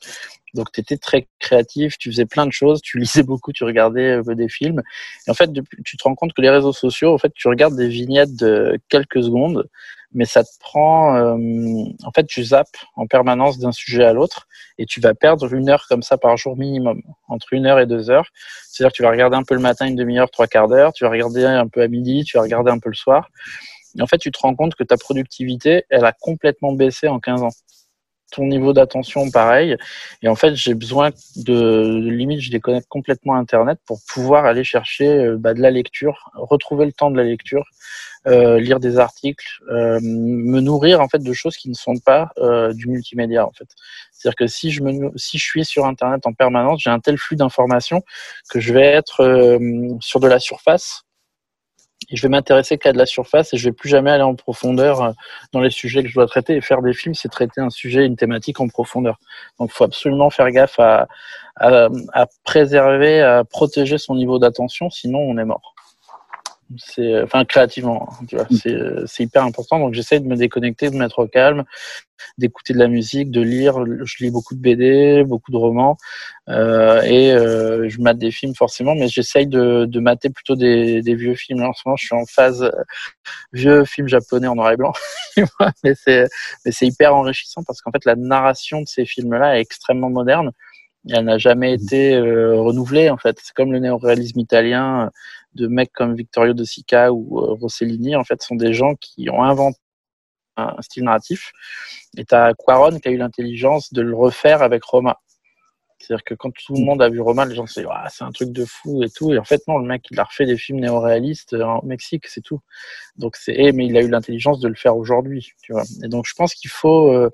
Donc 0.52 0.72
tu 0.72 0.80
étais 0.80 0.98
très 0.98 1.28
créatif, 1.38 1.96
tu 1.96 2.10
faisais 2.10 2.26
plein 2.26 2.46
de 2.46 2.52
choses, 2.52 2.82
tu 2.82 2.98
lisais 3.00 3.22
beaucoup, 3.22 3.52
tu 3.52 3.64
regardais 3.64 4.18
euh, 4.18 4.34
des 4.34 4.48
films. 4.48 4.82
Et 5.26 5.30
en 5.30 5.34
fait, 5.34 5.50
tu 5.84 5.96
te 5.96 6.02
rends 6.02 6.14
compte 6.14 6.34
que 6.34 6.42
les 6.42 6.50
réseaux 6.50 6.72
sociaux, 6.72 7.14
en 7.14 7.18
fait, 7.18 7.32
tu 7.34 7.48
regardes 7.48 7.76
des 7.76 7.88
vignettes 7.88 8.36
de 8.36 8.78
quelques 8.88 9.22
secondes 9.22 9.68
mais 10.12 10.24
ça 10.24 10.42
te 10.42 10.50
prend, 10.58 11.16
euh, 11.16 11.36
en 12.04 12.10
fait, 12.12 12.26
tu 12.26 12.42
zappes 12.42 12.76
en 12.96 13.06
permanence 13.06 13.58
d'un 13.58 13.72
sujet 13.72 14.04
à 14.04 14.12
l'autre 14.12 14.46
et 14.78 14.86
tu 14.86 15.00
vas 15.00 15.14
perdre 15.14 15.52
une 15.52 15.68
heure 15.68 15.86
comme 15.88 16.02
ça 16.02 16.18
par 16.18 16.36
jour 16.36 16.56
minimum, 16.56 17.02
entre 17.28 17.52
une 17.52 17.66
heure 17.66 17.78
et 17.78 17.86
deux 17.86 18.10
heures. 18.10 18.28
C'est-à-dire 18.68 18.92
que 18.92 18.96
tu 18.96 19.02
vas 19.02 19.10
regarder 19.10 19.36
un 19.36 19.44
peu 19.44 19.54
le 19.54 19.60
matin, 19.60 19.86
une 19.86 19.96
demi-heure, 19.96 20.30
trois 20.30 20.46
quarts 20.46 20.68
d'heure, 20.68 20.92
tu 20.92 21.04
vas 21.04 21.10
regarder 21.10 21.44
un 21.44 21.68
peu 21.68 21.82
à 21.82 21.88
midi, 21.88 22.24
tu 22.24 22.36
vas 22.36 22.42
regarder 22.42 22.70
un 22.70 22.78
peu 22.78 22.88
le 22.88 22.94
soir. 22.94 23.28
Et 23.98 24.02
en 24.02 24.06
fait, 24.06 24.18
tu 24.18 24.30
te 24.30 24.38
rends 24.38 24.54
compte 24.54 24.74
que 24.74 24.84
ta 24.84 24.96
productivité, 24.96 25.84
elle 25.90 26.04
a 26.04 26.12
complètement 26.12 26.72
baissé 26.72 27.08
en 27.08 27.18
15 27.20 27.42
ans 27.42 27.50
ton 28.30 28.46
niveau 28.46 28.72
d'attention 28.72 29.30
pareil. 29.30 29.76
Et 30.22 30.28
en 30.28 30.34
fait, 30.34 30.54
j'ai 30.54 30.74
besoin 30.74 31.10
de, 31.36 32.08
limite, 32.08 32.40
je 32.40 32.50
déconnecte 32.50 32.88
complètement 32.88 33.34
Internet 33.34 33.78
pour 33.86 34.00
pouvoir 34.08 34.44
aller 34.44 34.64
chercher 34.64 35.08
euh, 35.08 35.36
bah, 35.38 35.54
de 35.54 35.60
la 35.60 35.70
lecture, 35.70 36.30
retrouver 36.34 36.86
le 36.86 36.92
temps 36.92 37.10
de 37.10 37.16
la 37.16 37.24
lecture, 37.24 37.64
euh, 38.26 38.60
lire 38.60 38.80
des 38.80 38.98
articles, 38.98 39.46
euh, 39.70 39.98
me 40.02 40.60
nourrir 40.60 41.00
en 41.00 41.08
fait 41.08 41.20
de 41.22 41.32
choses 41.32 41.56
qui 41.56 41.70
ne 41.70 41.74
sont 41.74 41.96
pas 41.96 42.30
euh, 42.36 42.74
du 42.74 42.86
multimédia 42.86 43.46
en 43.46 43.52
fait. 43.52 43.68
C'est-à-dire 44.12 44.36
que 44.36 44.46
si 44.46 44.70
je 44.70 44.82
me 44.82 45.10
si 45.16 45.38
je 45.38 45.44
suis 45.44 45.64
sur 45.64 45.86
internet 45.86 46.26
en 46.26 46.34
permanence, 46.34 46.82
j'ai 46.82 46.90
un 46.90 47.00
tel 47.00 47.16
flux 47.16 47.36
d'informations 47.36 48.02
que 48.50 48.60
je 48.60 48.74
vais 48.74 48.84
être 48.84 49.58
sur 50.00 50.20
de 50.20 50.28
la 50.28 50.38
surface 50.38 51.04
je 52.12 52.22
vais 52.22 52.28
m'intéresser 52.28 52.78
qu'à 52.78 52.92
de 52.92 52.98
la 52.98 53.06
surface 53.06 53.52
et 53.54 53.56
je 53.56 53.64
vais 53.66 53.72
plus 53.72 53.88
jamais 53.88 54.10
aller 54.10 54.22
en 54.22 54.34
profondeur 54.34 55.14
dans 55.52 55.60
les 55.60 55.70
sujets 55.70 56.02
que 56.02 56.08
je 56.08 56.14
dois 56.14 56.26
traiter. 56.26 56.56
Et 56.56 56.60
faire 56.60 56.82
des 56.82 56.94
films 56.94 57.14
c'est 57.14 57.28
traiter 57.28 57.60
un 57.60 57.70
sujet 57.70 58.06
une 58.06 58.16
thématique 58.16 58.60
en 58.60 58.68
profondeur. 58.68 59.18
Donc 59.58 59.70
il 59.72 59.74
faut 59.74 59.84
absolument 59.84 60.30
faire 60.30 60.50
gaffe 60.50 60.80
à 60.80 61.06
préserver 62.44 63.20
à 63.22 63.44
protéger 63.44 63.98
son 63.98 64.14
niveau 64.14 64.38
d'attention 64.38 64.90
sinon 64.90 65.18
on 65.18 65.36
est 65.36 65.44
mort 65.44 65.74
c'est 66.76 67.22
enfin 67.22 67.44
créativement 67.44 68.08
hein, 68.10 68.24
tu 68.28 68.36
vois. 68.36 68.46
Mm. 68.50 68.56
c'est 68.56 68.78
c'est 69.06 69.22
hyper 69.24 69.44
important. 69.44 69.78
Donc 69.78 69.94
j'essaie 69.94 70.20
de 70.20 70.26
me 70.26 70.36
déconnecter 70.36 70.90
de 70.90 70.94
me 70.94 71.00
mettre 71.00 71.18
au 71.18 71.26
calme 71.26 71.64
d'écouter 72.38 72.74
de 72.74 72.78
la 72.78 72.88
musique 72.88 73.30
de 73.30 73.40
lire. 73.40 73.84
Je 74.04 74.24
lis 74.24 74.30
beaucoup 74.30 74.54
de 74.54 74.60
BD 74.60 75.24
beaucoup 75.24 75.50
de 75.50 75.56
romans 75.56 75.96
euh, 76.48 77.02
et 77.02 77.32
euh, 77.32 77.88
je 77.88 78.00
mate 78.00 78.18
des 78.18 78.30
films 78.30 78.54
forcément 78.54 78.94
mais 78.94 79.08
j'essaye 79.08 79.46
de 79.46 79.84
de 79.86 80.00
mater 80.00 80.30
plutôt 80.30 80.56
des, 80.56 81.02
des 81.02 81.14
vieux 81.14 81.34
films. 81.34 81.62
En 81.62 81.72
ce 81.72 81.82
moment 81.86 81.96
je 81.96 82.06
suis 82.06 82.16
en 82.16 82.26
phase 82.26 82.62
euh, 82.62 82.70
vieux 83.52 83.84
film 83.84 84.08
japonais 84.08 84.46
en 84.46 84.54
noir 84.54 84.70
et 84.72 84.76
blanc. 84.76 84.92
Mais 85.84 85.94
c'est 85.94 86.26
mais 86.64 86.72
c'est 86.72 86.86
hyper 86.86 87.14
enrichissant 87.14 87.62
parce 87.64 87.80
qu'en 87.80 87.90
fait 87.90 88.04
la 88.04 88.16
narration 88.16 88.82
de 88.82 88.86
ces 88.86 89.06
films 89.06 89.34
là 89.34 89.58
est 89.58 89.60
extrêmement 89.60 90.10
moderne. 90.10 90.52
Elle 91.08 91.24
n'a 91.24 91.38
jamais 91.38 91.72
mm. 91.72 91.82
été 91.82 92.14
euh, 92.14 92.60
renouvelée 92.60 93.10
en 93.10 93.16
fait. 93.16 93.38
C'est 93.42 93.54
comme 93.54 93.72
le 93.72 93.78
néoréalisme 93.78 94.38
italien 94.40 95.10
de 95.54 95.66
mecs 95.66 95.92
comme 95.92 96.14
Vittorio 96.14 96.54
De 96.54 96.64
Sica 96.64 97.12
ou 97.12 97.38
euh, 97.40 97.54
Rossellini, 97.54 98.16
en 98.16 98.24
fait, 98.24 98.42
sont 98.42 98.56
des 98.56 98.72
gens 98.72 98.94
qui 98.96 99.28
ont 99.30 99.42
inventé 99.42 99.78
un 100.56 100.82
style 100.82 101.04
narratif. 101.04 101.52
Et 102.16 102.24
tu 102.24 102.34
as 102.34 102.52
Quaron 102.54 102.98
qui 102.98 103.08
a 103.08 103.10
eu 103.10 103.16
l'intelligence 103.16 103.92
de 103.92 104.02
le 104.02 104.14
refaire 104.14 104.62
avec 104.62 104.84
Roma. 104.84 105.18
C'est-à-dire 106.00 106.24
que 106.24 106.34
quand 106.34 106.50
tout 106.50 106.74
le 106.74 106.80
monde 106.80 107.02
a 107.02 107.10
vu 107.10 107.20
Roma, 107.20 107.44
les 107.44 107.54
gens 107.54 107.66
se 107.66 107.80
disent 107.80 107.88
ah, 107.92 108.08
c'est 108.10 108.24
un 108.24 108.32
truc 108.32 108.52
de 108.52 108.64
fou 108.64 109.02
et 109.02 109.10
tout. 109.10 109.34
Et 109.34 109.38
en 109.38 109.44
fait, 109.44 109.60
non, 109.68 109.78
le 109.78 109.86
mec, 109.86 110.06
il 110.10 110.18
a 110.18 110.24
refait 110.24 110.46
des 110.46 110.56
films 110.56 110.80
néoréalistes 110.80 111.52
euh, 111.52 111.66
au 111.66 111.84
Mexique, 111.84 112.26
c'est 112.26 112.40
tout. 112.40 112.60
Donc 113.16 113.36
c'est, 113.36 113.54
eh, 113.54 113.72
mais 113.72 113.86
il 113.86 113.96
a 113.98 114.00
eu 114.00 114.08
l'intelligence 114.08 114.60
de 114.60 114.68
le 114.68 114.74
faire 114.74 114.96
aujourd'hui, 114.96 115.52
tu 115.62 115.72
vois. 115.72 115.84
Et 116.02 116.08
donc 116.08 116.24
je 116.26 116.34
pense 116.34 116.54
qu'il 116.54 116.70
faut 116.70 117.12
euh, 117.12 117.30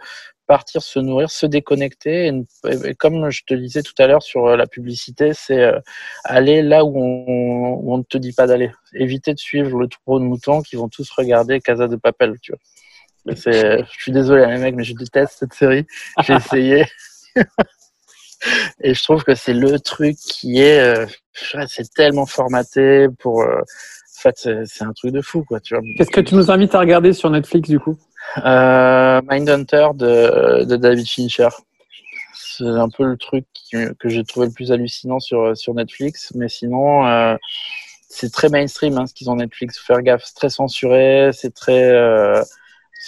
partir 0.47 0.83
se 0.83 0.99
nourrir, 0.99 1.31
se 1.31 1.47
déconnecter. 1.47 2.33
Et, 2.69 2.95
comme 2.95 3.31
je 3.31 3.43
te 3.45 3.55
disais 3.55 3.83
tout 3.83 3.95
à 3.99 4.07
l'heure 4.07 4.23
sur 4.23 4.47
euh, 4.47 4.57
la 4.57 4.67
publicité, 4.67 5.33
c'est 5.35 5.63
euh, 5.63 5.79
aller 6.25 6.63
là 6.63 6.85
où 6.85 6.97
on, 6.97 7.75
où 7.83 7.95
on, 7.95 7.99
ne 7.99 8.03
te 8.03 8.19
dit 8.19 8.33
pas 8.33 8.47
d'aller. 8.47 8.71
Éviter 8.95 9.35
de 9.35 9.39
suivre 9.39 9.79
le 9.79 9.89
troupeau 9.89 10.19
de 10.19 10.25
moutons 10.25 10.63
qui 10.63 10.77
vont 10.77 10.89
tous 10.89 11.11
regarder 11.11 11.61
Casa 11.61 11.89
de 11.89 11.97
Papel, 11.97 12.35
tu 12.41 12.53
vois. 12.53 13.35
C'est, 13.35 13.81
je 13.81 14.01
suis 14.01 14.13
désolé 14.13 14.47
les 14.47 14.59
mecs, 14.59 14.77
mais 14.77 14.85
je 14.85 14.95
déteste 14.95 15.37
cette 15.39 15.55
série. 15.55 15.85
J'ai 16.23 16.35
essayé. 16.37 16.87
Et 18.81 18.95
je 18.95 19.03
trouve 19.03 19.25
que 19.25 19.35
c'est 19.35 19.55
le 19.55 19.81
truc 19.81 20.17
qui 20.17 20.61
est, 20.61 20.79
euh, 20.79 21.07
c'est 21.67 21.93
tellement 21.93 22.27
formaté 22.27 23.09
pour, 23.19 23.41
en 23.41 23.65
fait, 24.21 24.49
c'est 24.65 24.85
un 24.85 24.93
truc 24.93 25.13
de 25.13 25.21
fou, 25.21 25.45
quoi, 25.45 25.59
tu 25.59 25.75
vois. 25.75 25.83
Qu'est-ce 25.97 26.11
que 26.11 26.21
tu 26.21 26.37
nous 26.37 26.51
invites 26.51 26.75
à 26.77 26.81
regarder 26.81 27.13
sur 27.13 27.29
Netflix, 27.31 27.69
du 27.69 27.81
coup? 27.81 27.99
Euh, 28.45 29.21
Mindhunter 29.29 29.89
de, 29.95 30.77
David 30.77 31.09
Fincher. 31.09 31.49
C'est 32.35 32.65
un 32.65 32.89
peu 32.89 33.05
le 33.05 33.17
truc 33.17 33.45
que 33.73 34.09
j'ai 34.09 34.25
trouvé 34.25 34.47
le 34.47 34.53
plus 34.53 34.73
hallucinant 34.73 35.21
sur, 35.21 35.57
sur 35.57 35.75
Netflix. 35.75 36.33
Mais 36.35 36.49
sinon, 36.49 37.07
euh, 37.07 37.37
c'est 38.09 38.33
très 38.33 38.49
mainstream 38.49 38.97
hein, 38.99 39.07
ce 39.07 39.15
qu'ils 39.15 39.31
ont 39.31 39.37
Netflix. 39.37 39.79
Faire 39.79 40.03
gaffe, 40.03 40.23
c'est 40.25 40.35
très 40.35 40.51
censuré, 40.51 41.31
c'est 41.33 41.55
très. 41.55 41.91
Euh, 41.91 42.43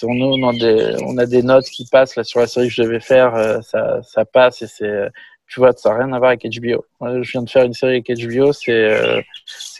a 0.03 0.53
des, 0.53 0.97
on 1.05 1.19
a 1.19 1.27
des 1.27 1.43
notes 1.43 1.65
qui 1.65 1.87
passent 1.87 2.15
là 2.17 2.25
sur 2.25 2.41
la 2.41 2.47
série 2.47 2.69
que 2.69 2.75
je 2.75 2.83
devais 2.83 3.01
faire, 3.01 3.35
euh, 3.35 3.61
ça, 3.63 4.01
ça 4.03 4.25
passe 4.25 4.63
et 4.63 4.67
c'est 4.67 5.09
tu 5.49 5.61
vois, 5.61 5.73
ça 5.73 5.91
n'a 5.91 6.05
rien 6.05 6.13
à 6.13 6.19
voir 6.19 6.31
avec 6.31 6.45
HBO. 6.45 6.85
je 7.01 7.31
viens 7.31 7.43
de 7.43 7.51
faire 7.51 7.65
une 7.65 7.73
série 7.73 8.03
avec 8.07 8.09
HBO, 8.09 8.53
c'est 8.53 8.71
euh, 8.71 9.21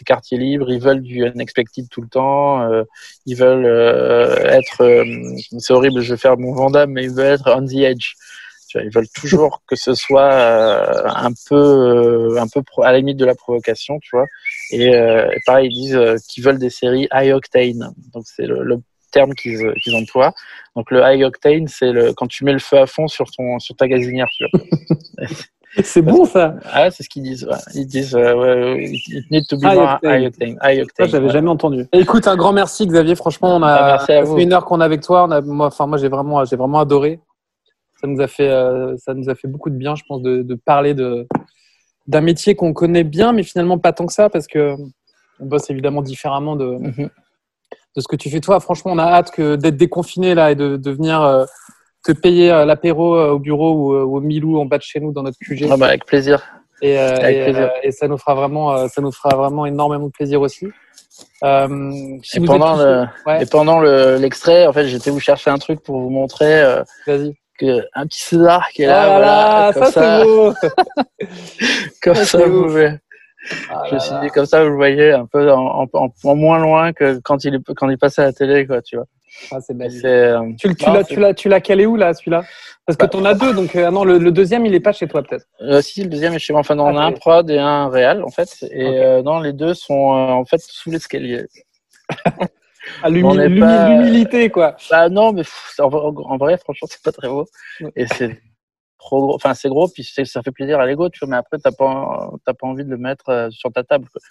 quartier 0.03 0.37
libre, 0.37 0.71
ils 0.71 0.81
veulent 0.81 1.01
du 1.01 1.23
unexpected 1.23 1.87
tout 1.89 2.01
le 2.01 2.07
temps, 2.07 2.61
euh, 2.61 2.83
ils 3.25 3.35
veulent 3.35 3.65
euh, 3.65 4.35
être, 4.45 4.81
euh, 4.83 5.05
c'est 5.59 5.73
horrible, 5.73 6.01
je 6.01 6.13
vais 6.13 6.19
faire 6.19 6.37
mon 6.37 6.53
Vandame, 6.53 6.91
mais 6.91 7.03
ils 7.03 7.11
veulent 7.11 7.33
être 7.33 7.53
on 7.55 7.65
the 7.65 7.83
edge. 7.83 8.13
Tu 8.67 8.77
vois, 8.77 8.85
ils 8.85 8.93
veulent 8.93 9.09
toujours 9.09 9.63
que 9.67 9.75
ce 9.75 9.95
soit 9.95 10.31
un 11.17 11.31
peu, 11.47 12.37
un 12.39 12.47
peu 12.47 12.61
à 12.83 12.91
la 12.91 12.99
limite 12.99 13.17
de 13.17 13.25
la 13.25 13.33
provocation, 13.33 13.99
tu 13.99 14.09
vois. 14.13 14.25
Et, 14.69 14.89
et 14.89 15.39
pareil, 15.47 15.69
ils 15.71 15.73
disent 15.73 16.23
qu'ils 16.27 16.43
veulent 16.43 16.59
des 16.59 16.69
séries 16.69 17.07
high 17.11 17.33
octane. 17.33 17.91
Donc 18.13 18.25
c'est 18.27 18.45
le, 18.45 18.63
le, 18.63 18.77
terme 19.11 19.33
qu'ils 19.33 19.73
qu'ils 19.81 19.95
emploient. 19.95 20.35
Donc 20.75 20.91
le 20.91 21.01
high 21.03 21.23
octane, 21.23 21.67
c'est 21.67 21.91
quand 22.15 22.27
tu 22.27 22.43
mets 22.45 22.53
le 22.53 22.59
feu 22.59 22.77
à 22.77 22.85
fond 22.85 23.07
sur 23.07 23.31
ton 23.31 23.57
sur 23.57 23.75
ta 23.75 23.87
gazinière, 23.87 24.29
tu 24.31 24.45
vois. 24.51 25.27
C'est 25.83 26.01
bon 26.01 26.25
ça. 26.25 26.55
Ah, 26.71 26.89
c'est 26.89 27.03
ce 27.03 27.09
qu'ils 27.09 27.23
disent. 27.23 27.47
Ils 27.75 27.85
disent 27.85 28.15
euh, 28.15 28.75
it 28.79 29.29
need 29.29 29.45
to 29.47 29.57
be 29.57 29.63
more 29.63 29.99
high 30.03 30.25
octane. 30.25 30.57
High 30.63 30.81
octane 30.81 31.09
j'avais 31.09 31.29
jamais 31.29 31.49
entendu. 31.49 31.87
Écoute, 31.93 32.27
un 32.27 32.35
grand 32.35 32.53
merci 32.53 32.87
Xavier. 32.87 33.15
Franchement, 33.15 33.55
on 33.55 33.61
a 33.61 33.73
ah, 33.73 33.99
fait 33.99 34.23
une 34.37 34.53
heure 34.53 34.65
qu'on 34.65 34.81
est 34.81 34.83
avec 34.83 35.01
toi. 35.01 35.25
On 35.25 35.31
a, 35.31 35.41
moi, 35.41 35.67
enfin 35.67 35.85
moi, 35.85 35.97
j'ai 35.97 36.07
vraiment, 36.07 36.43
j'ai 36.45 36.55
vraiment 36.55 36.79
adoré. 36.79 37.19
Ça 38.01 38.07
nous 38.07 38.19
a 38.19 38.27
fait, 38.27 38.49
euh, 38.49 38.95
ça 38.97 39.13
nous 39.13 39.29
a 39.29 39.35
fait 39.35 39.47
beaucoup 39.47 39.69
de 39.69 39.75
bien, 39.75 39.93
je 39.95 40.03
pense, 40.07 40.21
de, 40.21 40.41
de 40.41 40.55
parler 40.55 40.93
de 40.93 41.27
d'un 42.07 42.21
métier 42.21 42.55
qu'on 42.55 42.73
connaît 42.73 43.03
bien, 43.03 43.33
mais 43.33 43.43
finalement 43.43 43.77
pas 43.77 43.93
tant 43.93 44.07
que 44.07 44.13
ça, 44.13 44.29
parce 44.29 44.47
que 44.47 44.73
on 45.39 45.45
bosse 45.45 45.69
évidemment 45.69 46.01
différemment 46.01 46.55
de, 46.55 46.65
mm-hmm. 46.65 47.09
de 47.95 48.01
ce 48.01 48.07
que 48.07 48.15
tu 48.15 48.31
fais 48.31 48.39
toi. 48.39 48.59
Franchement, 48.59 48.93
on 48.93 48.97
a 48.97 49.03
hâte 49.03 49.29
que 49.29 49.55
d'être 49.55 49.77
déconfiné 49.77 50.33
là 50.33 50.51
et 50.51 50.55
de, 50.55 50.77
de 50.77 50.91
venir. 50.91 51.21
Euh, 51.21 51.45
te 52.03 52.11
payer 52.11 52.51
euh, 52.51 52.65
l'apéro 52.65 53.15
euh, 53.15 53.31
au 53.31 53.39
bureau 53.39 53.73
ou, 53.73 53.93
euh, 53.93 54.03
au 54.03 54.19
Milou 54.21 54.59
en 54.59 54.65
bas 54.65 54.77
de 54.77 54.83
chez 54.83 54.99
nous 54.99 55.11
dans 55.11 55.23
notre 55.23 55.37
QG. 55.39 55.67
Ah 55.69 55.77
bah 55.77 55.87
avec 55.87 56.05
plaisir. 56.05 56.41
Et, 56.81 56.93
et, 56.93 57.53
et, 57.83 57.91
ça 57.91 58.07
nous 58.07 58.17
fera 58.17 58.35
vraiment, 58.35 58.87
ça 58.87 59.01
nous 59.01 59.11
fera 59.11 59.35
vraiment 59.35 59.65
énormément 59.65 60.05
de 60.05 60.11
plaisir 60.11 60.39
aussi. 60.39 60.67
Euh, 61.43 61.91
si 62.23 62.37
et, 62.37 62.45
pendant 62.45 62.77
le, 62.77 63.05
ouais. 63.25 63.43
et, 63.43 63.45
pendant 63.45 63.81
l'extrait, 63.81 64.65
en 64.65 64.71
fait, 64.71 64.87
j'étais 64.87 65.09
vous 65.09 65.19
chercher 65.19 65.49
un 65.49 65.57
truc 65.57 65.83
pour 65.83 65.99
vous 65.99 66.09
montrer. 66.09 66.63
Vas-y. 67.05 67.35
Que 67.57 67.85
un 67.93 68.07
petit 68.07 68.23
César 68.23 68.69
qui 68.69 68.83
est 68.83 68.87
là, 68.87 69.01
ah 69.01 69.09
voilà, 69.09 69.71
comme 69.73 69.83
ça, 69.83 69.91
ça. 69.91 70.23
beau. 70.23 70.53
comme 72.01 72.15
ça, 72.15 72.25
ça 72.25 72.47
vous 72.47 72.63
pouvez. 72.63 72.93
Ah 73.69 73.83
je 73.89 73.95
me 73.95 73.99
suis 73.99 74.15
dit 74.21 74.29
comme 74.29 74.45
ça, 74.45 74.63
vous 74.63 74.69
le 74.69 74.75
voyez 74.77 75.11
un 75.11 75.25
peu 75.25 75.51
en, 75.51 75.85
en, 75.91 76.13
en, 76.23 76.35
moins 76.35 76.59
loin 76.59 76.93
que 76.93 77.19
quand 77.19 77.43
il 77.43 77.61
quand 77.75 77.89
il 77.89 77.97
passait 77.97 78.21
à 78.21 78.25
la 78.25 78.33
télé, 78.33 78.65
quoi, 78.65 78.81
tu 78.81 78.95
vois. 78.95 79.07
Ah, 79.51 79.59
c'est. 79.61 79.73
Euh... 80.05 80.51
Tu, 80.59 80.75
tu 80.75 80.85
l'as, 80.85 81.03
tu 81.03 81.19
l'as, 81.19 81.33
tu 81.33 81.49
l'as 81.49 81.61
calé 81.61 81.85
où 81.85 81.95
là, 81.95 82.13
celui-là? 82.13 82.43
Parce 82.85 82.97
que 82.97 83.05
bah, 83.05 83.09
tu 83.09 83.17
en 83.17 83.25
as 83.25 83.33
deux, 83.33 83.53
donc 83.53 83.75
euh, 83.75 83.91
non, 83.91 84.03
le, 84.03 84.17
le, 84.17 84.31
deuxième 84.31 84.65
il 84.65 84.73
est 84.73 84.79
pas 84.79 84.91
chez 84.91 85.07
toi 85.07 85.21
peut-être. 85.23 85.45
Euh, 85.61 85.81
si, 85.81 86.03
le 86.03 86.09
deuxième 86.09 86.33
est 86.33 86.39
chez 86.39 86.53
moi. 86.53 86.61
Enfin, 86.61 86.75
non, 86.75 86.85
on 86.85 86.97
a 86.97 87.03
un 87.03 87.11
prod 87.11 87.49
et 87.49 87.57
un 87.57 87.89
réel 87.89 88.23
en 88.23 88.29
fait, 88.29 88.49
et 88.63 88.85
okay. 88.85 88.99
euh, 88.99 89.21
non, 89.21 89.39
les 89.39 89.53
deux 89.53 89.73
sont 89.73 89.93
en 89.93 90.45
fait 90.45 90.61
sous 90.61 90.89
l'escalier. 90.91 91.45
ah, 93.03 93.09
l'humilité 93.09 94.49
quoi. 94.49 94.75
Bah 94.89 95.09
non, 95.09 95.33
mais 95.33 95.43
pff, 95.43 95.75
en, 95.79 95.85
en, 95.85 96.37
vrai, 96.37 96.57
franchement, 96.57 96.87
c'est 96.89 97.03
pas 97.03 97.11
très 97.11 97.27
beau. 97.27 97.45
Et 97.95 98.07
c'est 98.07 98.39
trop 98.97 99.21
gros. 99.21 99.35
Enfin, 99.35 99.53
c'est 99.53 99.69
gros, 99.69 99.87
puis 99.87 100.03
ça 100.03 100.41
fait 100.41 100.51
plaisir 100.51 100.79
à 100.79 100.85
l'ego, 100.85 101.09
tu 101.09 101.19
vois. 101.19 101.29
Mais 101.29 101.37
après, 101.37 101.57
t'as 101.59 101.71
pas, 101.71 102.31
t'as 102.45 102.53
pas 102.53 102.67
envie 102.67 102.83
de 102.83 102.89
le 102.89 102.97
mettre 102.97 103.49
sur 103.51 103.71
ta 103.71 103.83
table. 103.83 104.07
Quoi 104.11 104.21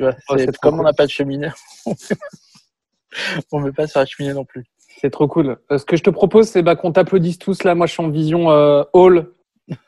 tu 0.00 0.04
vois. 0.04 0.16
Oh, 0.28 0.34
C'est 0.38 0.56
comme 0.58 0.80
on 0.80 0.82
n'a 0.82 0.92
pas 0.92 1.06
de 1.06 1.10
cheminée, 1.10 1.50
on 3.52 3.60
ne 3.60 3.66
met 3.66 3.72
pas 3.72 3.84
la 3.94 4.06
cheminée 4.06 4.34
non 4.34 4.44
plus. 4.44 4.64
C'est 5.00 5.10
trop 5.10 5.28
cool. 5.28 5.56
Euh, 5.70 5.78
ce 5.78 5.84
que 5.84 5.96
je 5.96 6.02
te 6.02 6.10
propose, 6.10 6.48
c'est 6.48 6.62
bah, 6.62 6.76
qu'on 6.76 6.92
t'applaudisse 6.92 7.38
tous. 7.38 7.62
Là, 7.64 7.74
moi, 7.74 7.86
je 7.86 7.92
suis 7.92 8.02
en 8.02 8.08
vision 8.10 8.50
euh, 8.50 8.82
hall. 8.92 9.30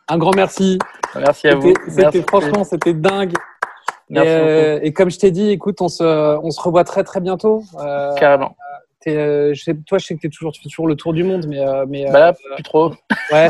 Un 0.09 0.17
grand 0.19 0.35
merci. 0.35 0.79
Merci 1.15 1.49
à 1.49 1.55
vous. 1.57 1.75
C'était- 1.89 2.23
franchement, 2.23 2.65
c'était 2.65 2.95
dingue. 2.95 3.33
Et, 4.11 4.15
Merci 4.15 4.29
euh, 4.31 4.79
et 4.83 4.93
comme 4.93 5.11
je 5.11 5.19
t'ai 5.19 5.31
dit, 5.31 5.51
écoute, 5.51 5.81
on 5.81 5.89
se, 5.89 6.03
on 6.05 6.51
se 6.51 6.61
revoit 6.61 6.85
très 6.85 7.03
très 7.03 7.21
bientôt. 7.21 7.63
Euh. 7.81 8.15
Carrément. 8.15 8.57
t'es, 9.01 9.17
euh, 9.17 9.53
je 9.55 9.63
sais- 9.63 9.75
toi, 9.87 9.99
je 9.99 10.07
sais 10.07 10.17
que 10.17 10.29
toujours, 10.29 10.53
tu 10.53 10.63
fais 10.63 10.69
toujours 10.69 10.87
le 10.87 10.95
tour 10.97 11.13
du 11.13 11.25
monde, 11.25 11.47
mais, 11.49 11.61
euh, 11.67 11.85
mais 11.89 12.05
Bah 12.13 12.19
là, 12.21 12.29
euh, 12.29 12.55
plus 12.55 12.63
trop. 12.63 12.93
ouais. 13.33 13.49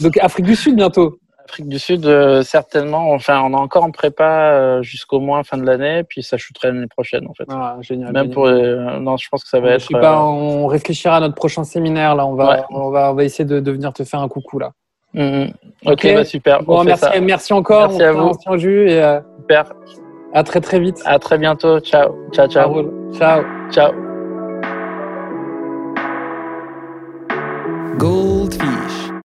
Donc 0.00 0.16
Afrique 0.18 0.46
du 0.46 0.54
Sud 0.56 0.76
bientôt. 0.76 1.18
Afrique 1.44 1.68
du 1.68 1.78
Sud, 1.78 2.06
euh, 2.06 2.42
certainement. 2.42 3.12
Enfin, 3.12 3.42
on 3.44 3.52
est 3.52 3.56
encore 3.56 3.84
en 3.84 3.90
prépa 3.90 4.24
euh, 4.52 4.82
jusqu'au 4.82 5.20
moins 5.20 5.42
fin 5.44 5.56
de 5.58 5.64
l'année, 5.64 6.02
puis 6.04 6.22
ça 6.22 6.36
shooterait 6.36 6.68
l'année 6.72 6.86
prochaine, 6.86 7.26
en 7.28 7.34
fait. 7.34 7.44
Ah, 7.50 7.76
génial. 7.80 8.12
Même 8.12 8.22
génial. 8.24 8.34
pour. 8.34 8.46
euh, 8.46 8.98
non, 9.00 9.16
je 9.16 9.28
pense 9.28 9.42
que 9.44 9.48
ça 9.50 9.60
va 9.60 9.70
Je 9.70 9.74
être. 9.74 9.80
sais 9.82 9.94
pas, 9.94 10.12
euh, 10.14 10.20
on 10.20 10.66
réfléchira 10.66 11.16
à 11.16 11.20
notre 11.20 11.34
prochain 11.34 11.64
séminaire 11.64 12.14
là. 12.14 12.26
On 12.26 12.34
va, 12.34 12.48
Ouais. 12.50 12.62
on 12.70 12.90
va, 12.90 13.10
on 13.10 13.14
va 13.14 13.24
essayer 13.24 13.44
de, 13.44 13.60
de 13.60 13.70
venir 13.72 13.92
te 13.92 14.04
faire 14.04 14.20
un 14.20 14.28
coucou 14.28 14.58
là. 14.58 14.72
mm, 15.14 15.20
mm. 15.22 15.52
Ok, 15.86 15.92
Ok. 15.92 16.14
bah 16.14 16.24
super. 16.24 16.62
Bon, 16.62 16.76
on 16.76 16.78
fait 16.80 16.84
merci, 16.86 17.04
ça. 17.04 17.20
merci 17.20 17.52
encore. 17.52 17.88
Merci 17.90 18.02
on 18.02 18.06
à 18.06 18.12
vous. 18.12 18.32
au 18.46 18.56
jus 18.56 18.88
et 18.88 19.02
euh, 19.02 19.20
Super. 19.40 19.72
à 20.32 20.42
très 20.44 20.60
très 20.60 20.78
vite. 20.80 21.02
À 21.04 21.18
très 21.18 21.38
bientôt. 21.38 21.80
Ciao. 21.80 22.14
Ciao, 22.32 22.46
ciao. 22.48 22.90
Ciao. 23.18 23.42
Ciao. 23.70 23.92
Goldfish. 27.98 28.71